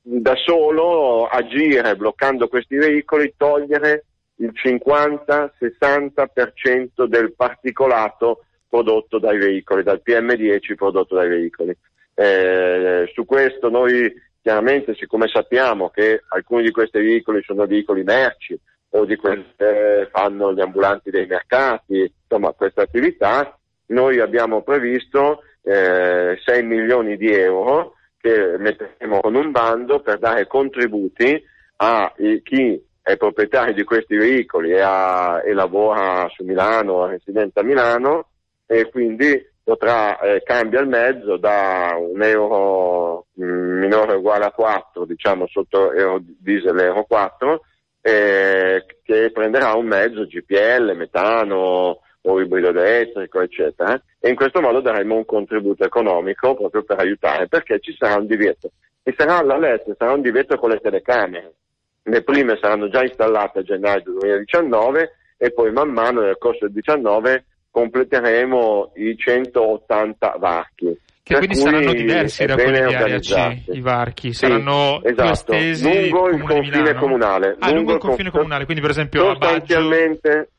da 0.00 0.36
solo 0.36 1.26
agire 1.26 1.96
bloccando 1.96 2.46
questi 2.46 2.76
veicoli, 2.76 3.34
togliere 3.36 4.04
il 4.36 4.52
50-60% 4.54 7.06
del 7.06 7.34
particolato 7.34 8.44
prodotto 8.68 9.18
dai 9.18 9.38
veicoli, 9.38 9.82
dal 9.82 10.00
PM10 10.04 10.76
prodotto 10.76 11.16
dai 11.16 11.28
veicoli. 11.28 11.76
Eh, 12.14 13.10
su 13.12 13.24
questo 13.24 13.70
noi 13.70 14.22
chiaramente, 14.44 14.94
siccome 14.94 15.26
sappiamo 15.26 15.88
che 15.88 16.22
alcuni 16.28 16.64
di 16.64 16.70
questi 16.70 16.98
veicoli 16.98 17.42
sono 17.42 17.64
veicoli 17.64 18.02
merci 18.02 18.54
o 18.90 19.06
di 19.06 19.16
quelli 19.16 19.42
che 19.56 20.06
fanno 20.12 20.52
gli 20.52 20.60
ambulanti 20.60 21.08
dei 21.08 21.24
mercati, 21.24 22.12
insomma 22.20 22.52
queste 22.52 22.82
attività, 22.82 23.58
noi 23.86 24.20
abbiamo 24.20 24.60
previsto 24.60 25.44
eh, 25.62 26.38
6 26.44 26.62
milioni 26.62 27.16
di 27.16 27.32
euro 27.32 27.94
che 28.18 28.58
metteremo 28.58 29.20
con 29.20 29.34
un 29.34 29.50
bando 29.50 30.00
per 30.00 30.18
dare 30.18 30.46
contributi 30.46 31.42
a 31.76 32.12
chi 32.42 32.86
è 33.00 33.16
proprietario 33.16 33.72
di 33.72 33.82
questi 33.84 34.14
veicoli 34.14 34.72
e, 34.72 34.80
ha- 34.80 35.40
e 35.42 35.54
lavora 35.54 36.28
su 36.28 36.44
Milano, 36.44 37.06
residente 37.06 37.60
a 37.60 37.62
Milano 37.62 38.28
e 38.66 38.90
quindi 38.90 39.52
potrà 39.64 40.20
eh, 40.20 40.42
cambia 40.44 40.80
il 40.80 40.88
mezzo 40.88 41.38
da 41.38 41.96
un 41.98 42.22
euro 42.22 43.26
mm, 43.40 43.78
minore 43.78 44.12
o 44.12 44.18
uguale 44.18 44.44
a 44.44 44.52
4, 44.52 45.06
diciamo 45.06 45.46
sotto 45.48 45.90
euro 45.92 46.20
diesel 46.22 46.78
euro 46.78 47.04
4, 47.04 47.64
eh, 48.02 48.84
che 49.02 49.30
prenderà 49.32 49.72
un 49.72 49.86
mezzo 49.86 50.26
GPL, 50.26 50.94
metano 50.94 52.00
o 52.26 52.40
ibrido 52.40 52.68
elettrico, 52.68 53.40
eccetera, 53.40 54.00
e 54.20 54.28
in 54.28 54.36
questo 54.36 54.60
modo 54.60 54.80
daremo 54.80 55.16
un 55.16 55.24
contributo 55.24 55.84
economico 55.84 56.54
proprio 56.54 56.82
per 56.82 56.98
aiutare, 57.00 57.48
perché 57.48 57.80
ci 57.80 57.94
sarà 57.98 58.20
un 58.20 58.26
divieto. 58.26 58.72
E 59.02 59.14
sarà 59.16 59.38
alla 59.38 59.58
LES, 59.58 59.94
sarà 59.96 60.12
un 60.12 60.22
divieto 60.22 60.56
con 60.56 60.70
le 60.70 60.78
telecamere. 60.78 61.54
Le 62.02 62.22
prime 62.22 62.58
saranno 62.60 62.88
già 62.88 63.02
installate 63.02 63.60
a 63.60 63.62
gennaio 63.62 64.02
2019 64.04 65.12
e 65.38 65.52
poi 65.52 65.72
man 65.72 65.90
mano 65.90 66.20
nel 66.20 66.38
corso 66.38 66.66
del 66.66 66.72
2019 66.72 67.44
completeremo 67.74 68.92
i 68.94 69.16
180 69.16 70.36
varchi. 70.38 70.96
Che 71.24 71.36
quindi 71.38 71.56
saranno 71.56 71.92
diversi 71.92 72.44
da 72.44 72.54
quelli 72.54 72.86
di 72.86 72.94
area 72.94 73.18
C, 73.18 73.62
i 73.72 73.80
varchi, 73.80 74.28
Sì, 74.28 74.46
saranno 74.46 75.00
più 75.02 75.10
esatto, 75.10 75.52
estesi 75.54 76.08
lungo 76.10 76.28
il 76.28 76.42
confine 76.42 76.94
comunale. 76.94 77.56
Ah, 77.58 77.72
lungo 77.72 77.94
il 77.94 77.98
con- 77.98 78.10
confine 78.10 78.30
comunale, 78.30 78.64
quindi 78.64 78.80
per 78.80 78.90
esempio 78.90 79.22
a 79.22 79.34
Baggio... 79.34 79.46
sostanzialmente, 79.46 80.50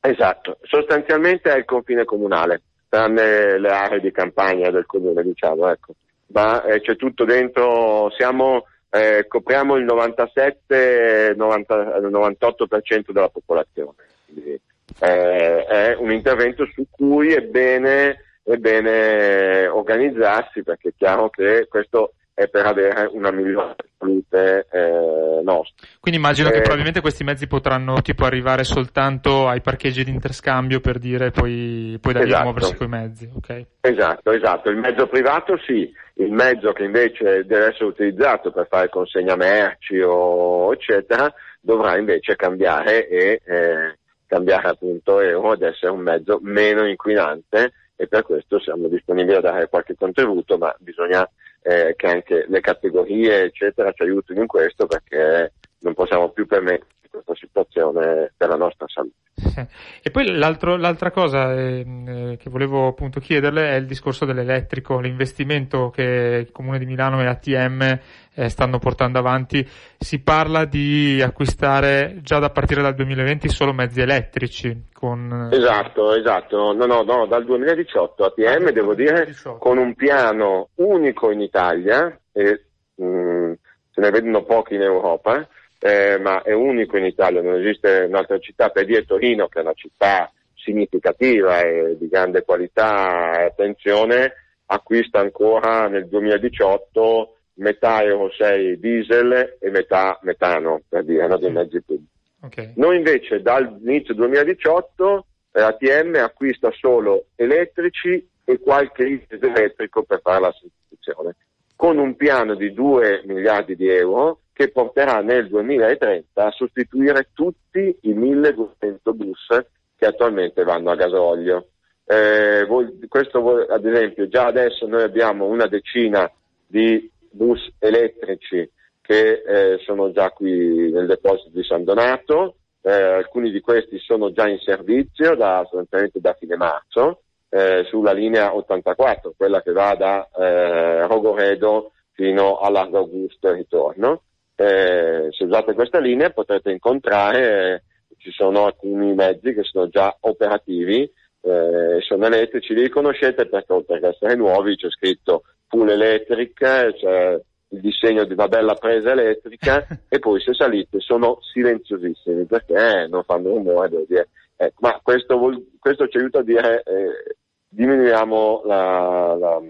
esatto, 0.00 0.58
sostanzialmente 0.62 1.52
è 1.52 1.58
il 1.58 1.64
confine 1.64 2.04
comunale, 2.04 2.62
tranne 2.88 3.58
le 3.60 3.68
aree 3.68 4.00
di 4.00 4.10
campagna 4.10 4.68
del 4.70 4.86
comune, 4.86 5.22
diciamo, 5.22 5.70
ecco. 5.70 5.92
Ma 6.28 6.64
eh, 6.64 6.80
c'è 6.80 6.96
tutto 6.96 7.24
dentro, 7.24 8.10
siamo, 8.16 8.64
eh, 8.90 9.26
copriamo 9.28 9.76
il 9.76 9.84
97, 9.84 11.34
90, 11.36 12.00
98% 12.00 13.12
della 13.12 13.28
popolazione. 13.28 13.94
Quindi, 14.24 14.60
eh, 15.00 15.64
è 15.64 15.96
un 15.98 16.12
intervento 16.12 16.66
su 16.72 16.86
cui 16.90 17.32
è 17.32 17.42
bene, 17.42 18.24
è 18.42 18.56
bene 18.56 19.66
organizzarsi 19.66 20.62
perché 20.62 20.90
è 20.90 20.94
chiaro 20.96 21.30
che 21.30 21.66
questo 21.68 22.14
è 22.34 22.48
per 22.48 22.64
avere 22.64 23.08
una 23.12 23.30
migliore 23.30 23.76
salute 23.98 24.66
eh, 24.70 25.40
nostra. 25.44 25.86
Quindi 26.00 26.18
immagino 26.18 26.48
che 26.48 26.56
Eh, 26.56 26.60
probabilmente 26.60 27.02
questi 27.02 27.24
mezzi 27.24 27.46
potranno 27.46 28.00
tipo 28.00 28.24
arrivare 28.24 28.64
soltanto 28.64 29.48
ai 29.48 29.60
parcheggi 29.60 30.02
di 30.02 30.10
interscambio 30.10 30.80
per 30.80 30.98
dire 30.98 31.30
poi, 31.30 31.98
poi 32.00 32.12
da 32.14 32.20
lì 32.20 32.28
Esatto. 32.28 32.42
muoversi 32.44 32.76
coi 32.76 32.88
mezzi, 32.88 33.30
ok? 33.36 33.66
Esatto, 33.82 34.30
esatto. 34.32 34.70
Il 34.70 34.78
mezzo 34.78 35.06
privato 35.08 35.58
sì, 35.66 35.92
il 36.14 36.32
mezzo 36.32 36.72
che 36.72 36.84
invece 36.84 37.44
deve 37.44 37.66
essere 37.66 37.84
utilizzato 37.84 38.50
per 38.50 38.66
fare 38.68 38.88
consegna 38.88 39.36
merci 39.36 40.00
o 40.00 40.72
eccetera 40.72 41.32
dovrà 41.60 41.98
invece 41.98 42.34
cambiare 42.34 43.06
e 43.08 43.40
eh, 43.44 43.98
cambiare 44.32 44.68
appunto 44.68 45.20
euro 45.20 45.52
ed 45.52 45.62
essere 45.62 45.92
un 45.92 46.00
mezzo 46.00 46.38
meno 46.40 46.88
inquinante 46.88 47.74
e 47.94 48.08
per 48.08 48.22
questo 48.22 48.58
siamo 48.58 48.88
disponibili 48.88 49.36
a 49.36 49.40
dare 49.40 49.68
qualche 49.68 49.94
contributo, 49.94 50.56
ma 50.56 50.74
bisogna 50.78 51.28
eh, 51.60 51.92
che 51.94 52.06
anche 52.06 52.46
le 52.48 52.60
categorie 52.60 53.42
eccetera 53.42 53.92
ci 53.92 54.02
aiutino 54.02 54.40
in 54.40 54.46
questo 54.46 54.86
perché 54.86 55.52
non 55.80 55.92
possiamo 55.92 56.30
più 56.30 56.46
permettere 56.46 56.86
questa 57.12 57.34
situazione 57.34 58.32
per 58.36 58.48
la 58.48 58.56
nostra 58.56 58.86
salute. 58.88 59.20
E 60.04 60.10
poi 60.10 60.36
l'altro- 60.36 60.76
l'altra 60.76 61.12
cosa 61.12 61.54
ehm, 61.54 62.08
eh, 62.08 62.36
che 62.36 62.50
volevo 62.50 62.88
appunto 62.88 63.20
chiederle 63.20 63.70
è 63.70 63.74
il 63.76 63.86
discorso 63.86 64.24
dell'elettrico, 64.24 64.98
l'investimento 64.98 65.90
che 65.90 66.44
il 66.46 66.50
Comune 66.50 66.78
di 66.80 66.86
Milano 66.86 67.20
e 67.22 67.26
ATM 67.26 67.98
eh, 68.34 68.48
stanno 68.48 68.78
portando 68.78 69.18
avanti. 69.20 69.64
Si 69.96 70.20
parla 70.20 70.64
di 70.64 71.22
acquistare 71.22 72.18
già 72.22 72.40
da 72.40 72.50
partire 72.50 72.82
dal 72.82 72.94
2020 72.94 73.48
solo 73.48 73.72
mezzi 73.72 74.00
elettrici 74.00 74.88
con... 74.92 75.50
Esatto, 75.52 76.14
esatto. 76.14 76.72
No, 76.72 76.86
no, 76.86 77.02
no, 77.02 77.26
dal 77.26 77.44
2018 77.44 78.24
ATM, 78.24 78.66
Ah, 78.66 78.72
devo 78.72 78.94
dire, 78.94 79.12
2018. 79.24 79.58
con 79.58 79.78
un 79.78 79.94
piano 79.94 80.68
unico 80.76 81.30
in 81.30 81.40
Italia, 81.40 82.18
e 82.32 82.64
mm, 83.00 83.52
se 83.90 84.00
ne 84.00 84.10
vedono 84.10 84.42
pochi 84.42 84.74
in 84.74 84.82
Europa, 84.82 85.46
eh, 85.84 86.16
ma 86.18 86.42
è 86.42 86.52
unico 86.52 86.96
in 86.96 87.06
Italia, 87.06 87.42
non 87.42 87.58
esiste 87.58 88.04
un'altra 88.08 88.38
città, 88.38 88.68
per 88.68 88.84
dire 88.84 89.04
Torino, 89.04 89.48
che 89.48 89.58
è 89.58 89.62
una 89.62 89.72
città 89.74 90.32
significativa 90.54 91.60
e 91.60 91.96
di 91.98 92.06
grande 92.06 92.44
qualità 92.44 93.40
e 93.40 93.44
attenzione, 93.46 94.32
acquista 94.66 95.18
ancora 95.18 95.88
nel 95.88 96.06
2018 96.06 97.36
metà 97.54 98.02
Euro 98.04 98.30
6 98.30 98.78
diesel 98.78 99.56
e 99.58 99.70
metà 99.70 100.20
metano, 100.22 100.82
per 100.88 101.04
dire, 101.04 101.26
no, 101.26 101.36
dei 101.36 101.50
mezzi 101.50 101.82
pubblici. 101.82 102.10
Ok. 102.42 102.72
Noi 102.76 102.96
invece 102.96 103.42
dall'inizio 103.42 104.14
2018 104.14 105.26
eh, 105.52 105.60
ATM 105.62 106.14
acquista 106.14 106.70
solo 106.72 107.26
elettrici 107.34 108.24
e 108.44 108.60
qualche 108.60 109.04
ISIS 109.04 109.42
elettrico 109.42 110.04
per 110.04 110.20
fare 110.22 110.40
la 110.40 110.52
sostituzione, 110.52 111.34
con 111.82 111.98
un 111.98 112.14
piano 112.14 112.54
di 112.54 112.72
2 112.72 113.22
miliardi 113.24 113.74
di 113.74 113.88
euro 113.88 114.42
che 114.52 114.70
porterà 114.70 115.20
nel 115.20 115.48
2030 115.48 116.44
a 116.44 116.52
sostituire 116.52 117.30
tutti 117.32 117.98
i 118.02 118.12
1200 118.14 119.12
bus 119.14 119.48
che 119.96 120.06
attualmente 120.06 120.62
vanno 120.62 120.92
a 120.92 120.94
gasolio. 120.94 121.70
Eh, 122.04 122.68
questo 123.08 123.66
ad 123.66 123.84
esempio 123.84 124.28
già 124.28 124.46
adesso 124.46 124.86
noi 124.86 125.02
abbiamo 125.02 125.46
una 125.46 125.66
decina 125.66 126.30
di 126.64 127.10
bus 127.32 127.72
elettrici 127.80 128.70
che 129.00 129.42
eh, 129.44 129.78
sono 129.84 130.12
già 130.12 130.30
qui 130.30 130.88
nel 130.92 131.08
deposito 131.08 131.50
di 131.52 131.64
San 131.64 131.82
Donato, 131.82 132.58
eh, 132.80 132.92
alcuni 132.92 133.50
di 133.50 133.60
questi 133.60 133.98
sono 133.98 134.30
già 134.30 134.46
in 134.46 134.60
servizio 134.60 135.34
da, 135.34 135.68
da 136.12 136.34
fine 136.34 136.54
marzo 136.54 137.22
eh, 137.54 137.84
sulla 137.84 138.12
linea 138.12 138.54
84, 138.54 139.34
quella 139.36 139.60
che 139.60 139.72
va 139.72 139.94
da 139.94 140.26
eh, 140.34 141.06
Rogoredo 141.06 141.92
fino 142.12 142.56
a 142.56 142.70
Largo 142.70 142.98
Augusto 142.98 143.48
e 143.48 143.52
ritorno. 143.52 144.22
Eh, 144.54 145.28
se 145.30 145.44
usate 145.44 145.74
questa 145.74 145.98
linea 145.98 146.30
potrete 146.30 146.70
incontrare, 146.70 147.74
eh, 147.74 147.82
ci 148.16 148.30
sono 148.30 148.64
alcuni 148.64 149.12
mezzi 149.12 149.52
che 149.52 149.64
sono 149.64 149.88
già 149.88 150.16
operativi, 150.20 151.02
eh, 151.42 151.98
sono 152.00 152.24
elettrici, 152.24 152.72
li 152.72 152.84
riconoscete 152.84 153.46
perché 153.46 153.72
oltre 153.72 154.00
che 154.00 154.08
essere 154.08 154.34
nuovi 154.34 154.76
c'è 154.76 154.88
scritto 154.88 155.42
full 155.68 155.90
electric, 155.90 156.54
c'è 156.54 157.38
il 157.68 157.80
disegno 157.80 158.24
di 158.24 158.32
una 158.32 158.48
bella 158.48 158.74
presa 158.74 159.10
elettrica 159.10 159.86
e 160.08 160.18
poi 160.18 160.40
se 160.40 160.54
salite 160.54 161.00
sono 161.00 161.38
silenziosissimi 161.52 162.46
perché 162.46 163.06
non 163.10 163.24
fanno 163.24 163.50
rumore, 163.50 163.90
devo 163.90 164.04
dire. 164.08 164.28
Ecco, 164.56 164.78
ma 164.80 165.00
questo, 165.02 165.36
vuol- 165.36 165.66
questo 165.78 166.06
ci 166.06 166.18
aiuta 166.18 166.38
a 166.38 166.44
dire 166.44 166.82
eh, 166.84 167.36
diminuiamo 167.72 168.62
la- 168.66 169.36
la- 169.38 169.62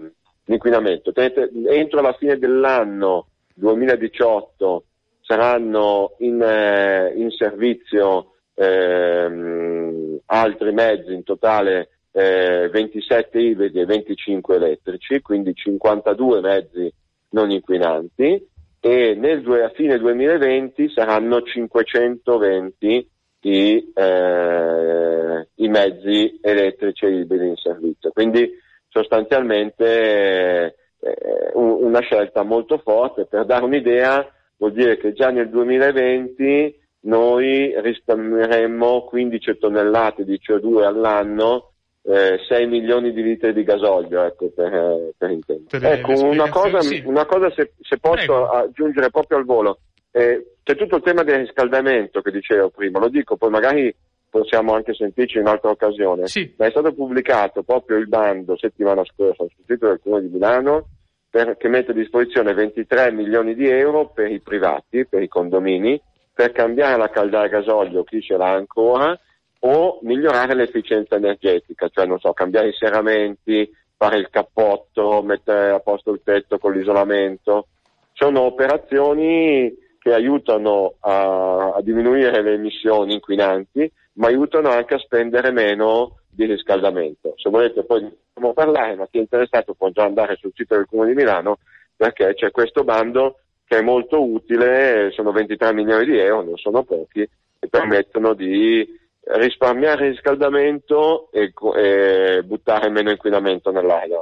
l'inquinamento. 0.45 1.11
Tenete- 1.13 1.49
entro 1.67 2.01
la 2.01 2.13
fine 2.13 2.37
dell'anno 2.37 3.27
2018 3.55 4.83
saranno 5.21 6.15
in, 6.19 6.41
eh, 6.41 7.13
in 7.15 7.29
servizio 7.31 8.27
ehm, 8.55 10.19
altri 10.27 10.71
mezzi, 10.73 11.11
in 11.13 11.23
totale 11.23 11.89
eh, 12.11 12.69
27 12.71 13.39
ibridi 13.39 13.79
e 13.79 13.85
25 13.85 14.55
elettrici, 14.57 15.21
quindi 15.21 15.55
52 15.55 16.41
mezzi 16.41 16.93
non 17.29 17.49
inquinanti 17.49 18.47
e 18.79 19.15
nel 19.15 19.43
a 19.63 19.69
fine 19.69 19.97
2020 19.97 20.89
saranno 20.89 21.41
520 21.41 23.09
i, 23.43 23.91
eh, 23.93 25.47
i 25.55 25.67
mezzi 25.67 26.39
elettrici 26.41 27.05
e 27.05 27.09
ibridi 27.19 27.47
in 27.47 27.55
servizio. 27.55 28.11
Quindi 28.11 28.51
sostanzialmente 28.89 30.75
eh, 31.05 31.51
un- 31.53 31.83
una 31.83 31.99
scelta 31.99 32.43
molto 32.43 32.77
forte. 32.77 33.25
Per 33.25 33.45
dare 33.45 33.65
un'idea 33.65 34.25
vuol 34.57 34.71
dire 34.71 34.97
che 34.97 35.13
già 35.13 35.29
nel 35.31 35.49
2020 35.49 36.79
noi 37.01 37.73
risparmieremmo 37.81 39.03
15 39.03 39.57
tonnellate 39.57 40.23
di 40.23 40.39
CO2 40.41 40.83
all'anno, 40.85 41.71
eh, 42.03 42.39
6 42.47 42.67
milioni 42.67 43.11
di 43.11 43.21
litri 43.21 43.51
di 43.53 43.63
gasolio, 43.63 44.23
ecco, 44.23 44.49
per, 44.55 44.73
eh, 44.73 45.13
per 45.17 45.29
intendere. 45.31 45.91
Ecco, 45.99 46.23
una 46.23 46.49
cosa, 46.49 46.79
una 47.05 47.25
cosa 47.25 47.49
se, 47.51 47.73
se 47.81 47.97
posso 47.97 48.15
Prego. 48.25 48.49
aggiungere 48.49 49.09
proprio 49.09 49.37
al 49.39 49.45
volo. 49.45 49.79
Eh, 50.15 50.57
c'è 50.61 50.75
tutto 50.75 50.97
il 50.97 51.01
tema 51.01 51.23
del 51.23 51.39
riscaldamento 51.39 52.21
che 52.21 52.29
dicevo 52.29 52.69
prima, 52.69 52.99
lo 52.99 53.09
dico, 53.09 53.35
poi 53.35 53.49
magari 53.49 53.93
possiamo 54.29 54.73
anche 54.73 54.93
sentirci 54.93 55.37
in 55.37 55.43
un'altra 55.43 55.71
occasione. 55.71 56.27
Sì. 56.27 56.53
Ma 56.57 56.67
è 56.67 56.69
stato 56.69 56.93
pubblicato 56.93 57.63
proprio 57.63 57.97
il 57.97 58.07
bando 58.07 58.55
settimana 58.57 59.03
scorsa 59.03 59.43
sul 59.43 59.63
sito 59.65 59.87
del 59.87 59.99
Comune 60.01 60.21
di 60.21 60.29
Milano 60.29 60.87
per- 61.29 61.57
che 61.57 61.67
mette 61.67 61.91
a 61.91 61.95
disposizione 61.95 62.53
23 62.53 63.11
milioni 63.11 63.55
di 63.55 63.67
euro 63.67 64.09
per 64.09 64.31
i 64.31 64.39
privati, 64.39 65.05
per 65.07 65.23
i 65.23 65.27
condomini, 65.27 65.99
per 66.31 66.51
cambiare 66.51 66.95
la 66.95 67.09
caldaia 67.09 67.45
a 67.45 67.49
gasolio, 67.49 68.03
chi 68.03 68.21
ce 68.21 68.37
l'ha 68.37 68.51
ancora, 68.51 69.19
o 69.61 69.99
migliorare 70.03 70.53
l'efficienza 70.53 71.15
energetica, 71.15 71.89
cioè 71.89 72.05
non 72.05 72.19
so, 72.19 72.33
cambiare 72.33 72.69
i 72.69 72.73
serramenti, 72.73 73.67
fare 73.97 74.17
il 74.17 74.29
cappotto, 74.29 75.23
mettere 75.23 75.71
a 75.71 75.79
posto 75.79 76.11
il 76.11 76.21
tetto 76.23 76.57
con 76.59 76.73
l'isolamento. 76.73 77.67
Sono 78.13 78.41
operazioni 78.41 79.73
che 80.03 80.13
aiutano 80.13 80.95
a, 80.99 81.75
a 81.75 81.81
diminuire 81.81 82.41
le 82.41 82.55
emissioni 82.55 83.13
inquinanti, 83.13 83.89
ma 84.15 84.27
aiutano 84.27 84.69
anche 84.69 84.95
a 84.95 84.99
spendere 84.99 85.49
meno 85.51 86.17
di 86.29 86.45
riscaldamento. 86.45 87.35
Se 87.37 87.49
volete 87.49 87.85
poi 87.85 88.13
possiamo 88.33 88.53
parlare, 88.53 88.95
ma 88.95 89.07
chi 89.09 89.19
è 89.19 89.21
interessato 89.21 89.73
può 89.73 89.89
già 89.91 90.03
andare 90.03 90.35
sul 90.35 90.51
sito 90.53 90.75
del 90.75 90.87
Comune 90.89 91.09
di 91.09 91.15
Milano 91.15 91.59
perché 91.95 92.33
c'è 92.33 92.51
questo 92.51 92.83
bando 92.83 93.37
che 93.65 93.77
è 93.77 93.81
molto 93.81 94.21
utile, 94.21 95.09
sono 95.13 95.31
23 95.31 95.73
milioni 95.73 96.03
di 96.03 96.19
euro, 96.19 96.43
non 96.43 96.57
sono 96.57 96.83
pochi, 96.83 97.21
e 97.21 97.67
permettono 97.69 98.33
di 98.33 98.85
risparmiare 99.21 100.09
riscaldamento 100.09 101.29
e, 101.31 101.53
e 101.77 102.43
buttare 102.43 102.89
meno 102.89 103.09
inquinamento 103.09 103.71
nell'aria. 103.71 104.19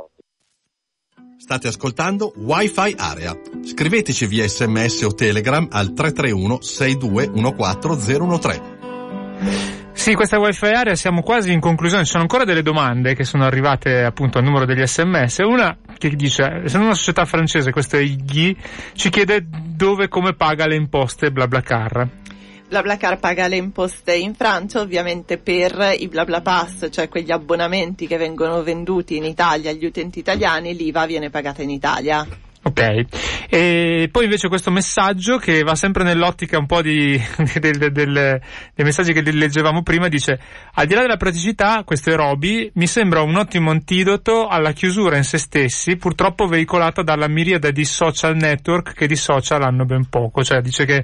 State 1.42 1.70
ascoltando 1.70 2.32
Wi-Fi 2.36 2.94
Area. 3.00 3.36
Scriveteci 3.64 4.28
via 4.28 4.48
sms 4.48 5.02
o 5.02 5.16
telegram 5.16 5.68
al 5.72 5.92
331 5.92 6.60
6214013. 6.62 8.62
Sì, 9.92 10.14
questa 10.14 10.38
wifi 10.38 10.68
area 10.68 10.94
siamo 10.94 11.24
quasi 11.24 11.52
in 11.52 11.60
conclusione, 11.60 12.04
ci 12.04 12.12
sono 12.12 12.22
ancora 12.22 12.44
delle 12.44 12.62
domande 12.62 13.16
che 13.16 13.24
sono 13.24 13.44
arrivate 13.44 14.04
appunto 14.04 14.38
al 14.38 14.44
numero 14.44 14.66
degli 14.66 14.86
sms. 14.86 15.40
Una 15.40 15.76
che 15.98 16.10
dice, 16.10 16.62
essendo 16.64 16.86
una 16.86 16.94
società 16.94 17.26
francese, 17.26 17.72
questo 17.72 17.98
è 17.98 18.02
Iggy, 18.02 18.56
ci 18.94 19.10
chiede 19.10 19.44
dove 19.50 20.04
e 20.04 20.10
come 20.10 20.36
paga 20.36 20.68
le 20.68 20.76
imposte 20.76 21.32
BlaBlaCar. 21.32 22.08
BlaBlaCar 22.72 23.20
paga 23.20 23.48
le 23.48 23.58
imposte 23.58 24.16
in 24.16 24.34
Francia 24.34 24.80
ovviamente 24.80 25.38
per 25.38 25.94
i 26.00 26.08
BlaBlaPass, 26.08 26.88
cioè 26.90 27.10
quegli 27.10 27.30
abbonamenti 27.30 28.08
che 28.08 28.16
vengono 28.16 28.64
venduti 28.64 29.18
in 29.18 29.26
Italia 29.26 29.72
agli 29.72 29.84
utenti 29.84 30.20
italiani, 30.20 30.74
l'IVA 30.74 31.06
viene 31.06 31.30
pagata 31.30 31.62
in 31.62 31.70
Italia. 31.70 32.26
Ok, 32.64 33.06
e 33.50 34.08
poi 34.12 34.24
invece 34.24 34.48
questo 34.48 34.70
messaggio 34.70 35.38
che 35.38 35.64
va 35.64 35.74
sempre 35.74 36.04
nell'ottica 36.04 36.60
un 36.60 36.68
po' 36.68 36.82
di, 36.84 37.20
del- 37.60 37.78
del- 37.78 37.92
del- 37.92 38.42
dei 38.76 38.86
messaggi 38.86 39.14
che 39.14 39.22
leggevamo 39.24 39.82
prima 39.82 40.08
dice 40.08 40.40
al 40.76 40.86
di 40.86 40.94
là 40.94 41.02
della 41.02 41.18
praticità 41.18 41.82
questo 41.84 42.12
è 42.12 42.16
Roby 42.16 42.70
mi 42.76 42.86
sembra 42.86 43.24
un 43.24 43.36
ottimo 43.36 43.72
antidoto 43.72 44.48
alla 44.48 44.74
chiusura 44.74 45.18
in 45.18 45.24
se 45.24 45.40
stessi 45.40 45.96
purtroppo 45.96 46.46
veicolata 46.46 47.02
dalla 47.02 47.28
miriade 47.28 47.72
di 47.72 47.84
social 47.84 48.36
network 48.36 48.94
che 48.94 49.08
di 49.08 49.16
social 49.16 49.64
hanno 49.64 49.86
ben 49.86 50.08
poco 50.08 50.44
cioè 50.44 50.62
dice 50.62 50.86
che 50.86 51.04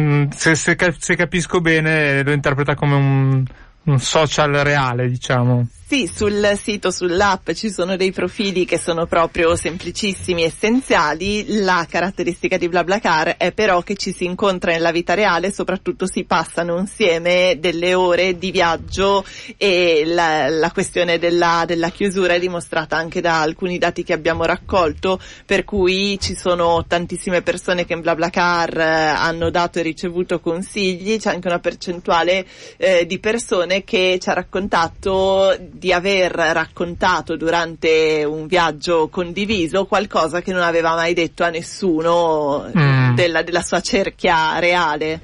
mh, 0.00 0.28
se, 0.30 0.54
se 0.54 0.76
ca- 0.76 0.94
se 0.96 1.16
capisco 1.16 1.60
bene 1.60 2.22
lo 2.22 2.32
interpreta 2.32 2.74
come 2.74 2.94
un, 2.94 3.44
un 3.84 3.98
social 4.00 4.52
reale 4.62 5.08
diciamo 5.08 5.66
Sì, 5.88 6.10
sul 6.12 6.58
sito, 6.60 6.90
sull'app 6.90 7.52
ci 7.52 7.70
sono 7.70 7.94
dei 7.94 8.10
profili 8.10 8.64
che 8.64 8.76
sono 8.76 9.06
proprio 9.06 9.54
semplicissimi, 9.54 10.42
essenziali. 10.42 11.62
La 11.62 11.86
caratteristica 11.88 12.56
di 12.56 12.68
BlaBlaCar 12.68 13.36
è 13.36 13.52
però 13.52 13.82
che 13.82 13.94
ci 13.94 14.12
si 14.12 14.24
incontra 14.24 14.72
nella 14.72 14.90
vita 14.90 15.14
reale, 15.14 15.52
soprattutto 15.52 16.08
si 16.08 16.24
passano 16.24 16.76
insieme 16.76 17.58
delle 17.60 17.94
ore 17.94 18.36
di 18.36 18.50
viaggio 18.50 19.24
e 19.56 20.02
la, 20.04 20.48
la 20.48 20.72
questione 20.72 21.20
della, 21.20 21.62
della 21.64 21.90
chiusura 21.90 22.34
è 22.34 22.40
dimostrata 22.40 22.96
anche 22.96 23.20
da 23.20 23.40
alcuni 23.40 23.78
dati 23.78 24.02
che 24.02 24.12
abbiamo 24.12 24.44
raccolto, 24.44 25.20
per 25.46 25.62
cui 25.62 26.18
ci 26.18 26.34
sono 26.34 26.84
tantissime 26.84 27.42
persone 27.42 27.84
che 27.84 27.92
in 27.92 28.00
BlaBlaCar 28.00 28.76
eh, 28.76 28.82
hanno 28.82 29.50
dato 29.50 29.78
e 29.78 29.82
ricevuto 29.82 30.40
consigli, 30.40 31.16
c'è 31.16 31.30
anche 31.30 31.46
una 31.46 31.60
percentuale 31.60 32.44
eh, 32.76 33.06
di 33.06 33.20
persone 33.20 33.84
che 33.84 34.18
ci 34.20 34.28
ha 34.28 34.32
raccontato 34.32 35.74
di 35.78 35.92
aver 35.92 36.32
raccontato 36.32 37.36
durante 37.36 38.24
un 38.26 38.46
viaggio 38.46 39.08
condiviso 39.08 39.84
qualcosa 39.86 40.40
che 40.40 40.52
non 40.52 40.62
aveva 40.62 40.94
mai 40.94 41.14
detto 41.14 41.44
a 41.44 41.50
nessuno 41.50 42.70
Mm. 42.76 43.14
della, 43.14 43.42
della 43.42 43.62
sua 43.62 43.80
cerchia 43.80 44.58
reale. 44.58 45.20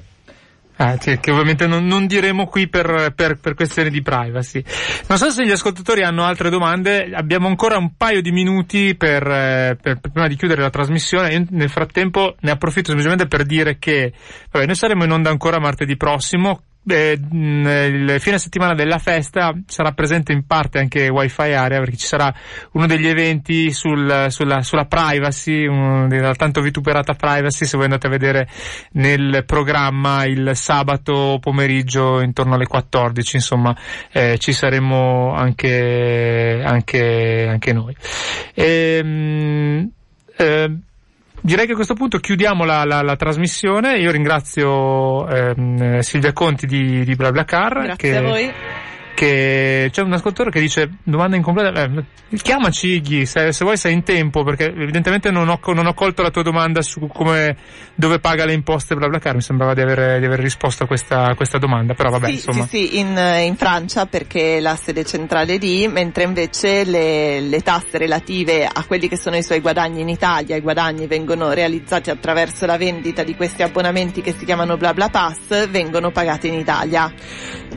Sì, 0.99 1.17
che 1.19 1.31
ovviamente 1.31 1.65
non, 1.65 1.85
non 1.85 2.07
diremo 2.07 2.45
qui 2.47 2.67
per, 2.67 3.13
per, 3.15 3.39
per 3.39 3.53
questioni 3.53 3.89
di 3.89 4.01
privacy. 4.01 4.61
Non 5.07 5.17
so 5.17 5.29
se 5.29 5.45
gli 5.45 5.51
ascoltatori 5.51 6.03
hanno 6.03 6.23
altre 6.23 6.49
domande, 6.49 7.09
abbiamo 7.13 7.47
ancora 7.47 7.77
un 7.77 7.95
paio 7.95 8.21
di 8.21 8.31
minuti 8.31 8.93
per, 8.95 9.25
eh, 9.25 9.77
per- 9.81 9.99
per- 9.99 10.11
prima 10.11 10.27
di 10.27 10.35
chiudere 10.35 10.61
la 10.61 10.69
trasmissione. 10.69 11.33
Io 11.33 11.45
nel 11.51 11.69
frattempo 11.69 12.35
ne 12.41 12.51
approfitto 12.51 12.87
semplicemente 12.87 13.27
per 13.27 13.45
dire 13.45 13.77
che 13.79 14.11
vabbè, 14.51 14.65
noi 14.65 14.75
saremo 14.75 15.05
in 15.05 15.11
onda 15.11 15.29
ancora 15.29 15.59
martedì 15.59 15.95
prossimo. 15.95 16.63
Eh, 16.85 17.17
mh, 17.17 17.67
il 17.67 18.15
fine 18.19 18.37
settimana 18.37 18.73
della 18.73 18.97
festa 18.97 19.53
sarà 19.67 19.93
presente 19.93 20.33
in 20.33 20.45
parte 20.45 20.79
anche 20.79 21.07
Wi-Fi 21.07 21.53
Area 21.53 21.79
perché 21.79 21.95
ci 21.95 22.07
sarà 22.07 22.33
uno 22.73 22.87
degli 22.87 23.07
eventi 23.07 23.71
sul- 23.71 24.25
sulla, 24.29 24.61
sulla 24.61 24.85
privacy, 24.85 25.65
della 26.07 26.33
tanto 26.35 26.61
vituperata 26.61 27.13
privacy, 27.13 27.65
se 27.65 27.77
voi 27.77 27.85
andate 27.85 28.07
a 28.07 28.09
vedere 28.09 28.49
nel 28.93 29.43
programma 29.45 30.25
il 30.25 30.51
sabato 30.55 31.37
pomeriggio 31.39 32.19
intorno 32.21 32.55
alle 32.55 32.67
14, 32.67 33.37
insomma, 33.37 33.75
eh, 34.11 34.37
ci 34.37 34.51
saremo 34.51 35.33
anche, 35.33 36.61
anche, 36.65 37.47
anche 37.49 37.73
noi. 37.73 37.95
Ehm, 38.55 39.89
eh, 40.35 40.77
Direi 41.45 41.65
che 41.65 41.73
a 41.73 41.75
questo 41.75 41.93
punto 41.93 42.19
chiudiamo 42.19 42.63
la, 42.63 42.85
la- 42.85 43.01
la 43.01 43.17
trasmissione. 43.17 43.97
Io 43.97 44.11
ringrazio 44.11 45.27
ehm, 45.27 45.99
Silvia 45.99 46.31
Conti 46.31 46.65
di, 46.65 47.03
di 47.03 47.15
BlaBlaCar. 47.15 47.83
Grazie 47.83 48.09
che, 48.11 48.15
a 48.15 48.21
voi. 48.21 48.53
Che 49.23 49.89
c'è 49.91 50.01
un 50.01 50.13
ascoltatore 50.13 50.51
che 50.51 50.59
dice 50.59 50.89
domanda 51.03 51.35
incompleta 51.35 51.83
eh, 51.83 52.37
chiamaci 52.37 52.87
Iggy 52.95 53.25
se, 53.25 53.51
se 53.51 53.63
vuoi 53.63 53.77
sei 53.77 53.93
in 53.93 54.03
tempo 54.03 54.43
perché 54.43 54.65
evidentemente 54.65 55.31
non 55.31 55.49
ho, 55.49 55.59
non 55.73 55.85
ho 55.85 55.93
colto 55.93 56.21
la 56.21 56.29
tua 56.29 56.43
domanda 56.43 56.81
su 56.81 57.07
come 57.07 57.55
dove 57.95 58.19
paga 58.19 58.45
le 58.45 58.53
imposte 58.53 58.95
BlaBlaCar 58.95 59.35
mi 59.35 59.41
sembrava 59.41 59.73
di 59.73 59.81
aver, 59.81 60.19
di 60.19 60.25
aver 60.25 60.39
risposto 60.39 60.83
a 60.83 60.87
questa, 60.87 61.25
a 61.29 61.35
questa 61.35 61.57
domanda 61.57 61.93
però 61.93 62.09
vabbè 62.09 62.27
sì, 62.27 62.33
insomma 62.33 62.67
sì, 62.67 62.87
sì, 62.87 62.99
in, 62.99 63.17
in 63.45 63.55
Francia 63.55 64.05
perché 64.05 64.59
la 64.59 64.75
sede 64.75 65.05
centrale 65.05 65.55
è 65.55 65.57
lì, 65.57 65.87
mentre 65.87 66.23
invece 66.23 66.83
le, 66.83 67.39
le 67.39 67.61
tasse 67.61 67.97
relative 67.97 68.65
a 68.65 68.83
quelli 68.85 69.07
che 69.07 69.17
sono 69.17 69.35
i 69.35 69.43
suoi 69.43 69.59
guadagni 69.59 70.01
in 70.01 70.09
Italia, 70.09 70.55
i 70.55 70.61
guadagni 70.61 71.07
vengono 71.07 71.51
realizzati 71.51 72.09
attraverso 72.09 72.65
la 72.65 72.77
vendita 72.77 73.23
di 73.23 73.35
questi 73.35 73.63
abbonamenti 73.63 74.21
che 74.21 74.33
si 74.37 74.45
chiamano 74.45 74.77
BlaBlaPass, 74.77 75.69
vengono 75.69 76.11
pagati 76.11 76.47
in 76.47 76.55
Italia. 76.55 77.11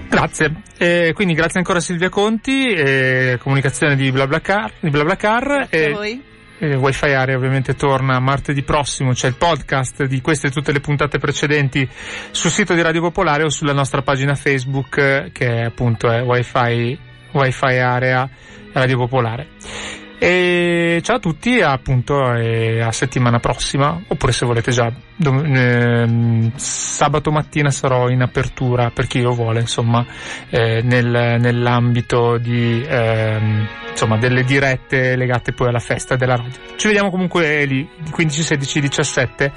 grazie 0.08 0.62
Eh, 0.78 1.12
quindi 1.14 1.34
grazie 1.36 1.60
ancora 1.60 1.78
Silvia 1.78 2.08
Conti 2.08 2.72
eh, 2.72 3.38
comunicazione 3.40 3.94
di 3.94 4.10
BlaBlaCar, 4.10 4.72
di 4.80 4.90
BlaBlaCar 4.90 5.44
Grazie 5.44 5.86
e 5.86 5.90
a 5.90 5.94
voi. 5.94 6.22
eh, 6.58 6.74
Wi-Fi 6.74 7.12
Area 7.12 7.36
ovviamente 7.36 7.74
torna 7.74 8.18
martedì 8.18 8.62
prossimo, 8.62 9.12
c'è 9.12 9.28
il 9.28 9.36
podcast 9.36 10.04
di 10.06 10.20
queste 10.20 10.48
e 10.48 10.50
tutte 10.50 10.72
le 10.72 10.80
puntate 10.80 11.18
precedenti 11.18 11.88
sul 12.30 12.50
sito 12.50 12.74
di 12.74 12.82
Radio 12.82 13.02
Popolare 13.02 13.44
o 13.44 13.50
sulla 13.50 13.74
nostra 13.74 14.02
pagina 14.02 14.34
Facebook 14.34 14.96
eh, 14.96 15.30
che 15.32 15.60
appunto 15.60 16.10
è 16.10 16.22
Wi-Fi, 16.22 16.98
Wi-Fi 17.32 17.76
Area 17.76 18.28
Radio 18.72 18.96
Popolare. 18.96 20.05
E 20.18 21.00
ciao 21.02 21.16
a 21.16 21.18
tutti, 21.18 21.60
appunto, 21.60 22.32
e 22.32 22.80
a 22.80 22.90
settimana 22.90 23.38
prossima, 23.38 24.00
oppure 24.08 24.32
se 24.32 24.46
volete 24.46 24.70
già, 24.70 24.90
dom- 25.14 25.44
ehm, 25.44 26.52
sabato 26.56 27.30
mattina 27.30 27.70
sarò 27.70 28.08
in 28.08 28.22
apertura 28.22 28.90
per 28.90 29.06
chi 29.06 29.20
lo 29.20 29.32
vuole, 29.32 29.60
insomma, 29.60 30.04
eh, 30.48 30.80
nel, 30.82 31.36
nell'ambito 31.38 32.38
di, 32.38 32.82
ehm, 32.82 33.68
insomma, 33.90 34.16
delle 34.16 34.42
dirette 34.42 35.16
legate 35.16 35.52
poi 35.52 35.68
alla 35.68 35.80
festa 35.80 36.16
della 36.16 36.36
radio. 36.36 36.60
Ci 36.76 36.86
vediamo 36.86 37.10
comunque 37.10 37.66
lì, 37.66 37.86
15, 38.10 38.42
16, 38.42 38.80
17 38.80 39.52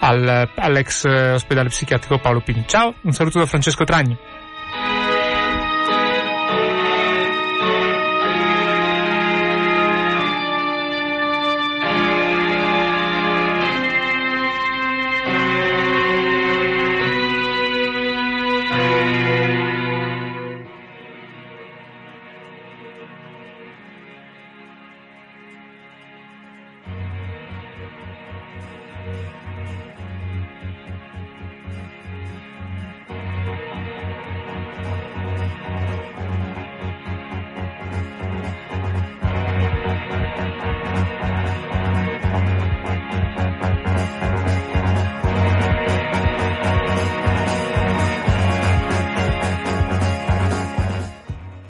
al, 0.00 0.50
all'ex 0.56 1.04
ospedale 1.04 1.68
psichiatrico 1.68 2.18
Paolo 2.18 2.40
Pini. 2.40 2.64
Ciao, 2.66 2.94
un 3.02 3.12
saluto 3.12 3.38
da 3.38 3.46
Francesco 3.46 3.84
Tragni. 3.84 4.16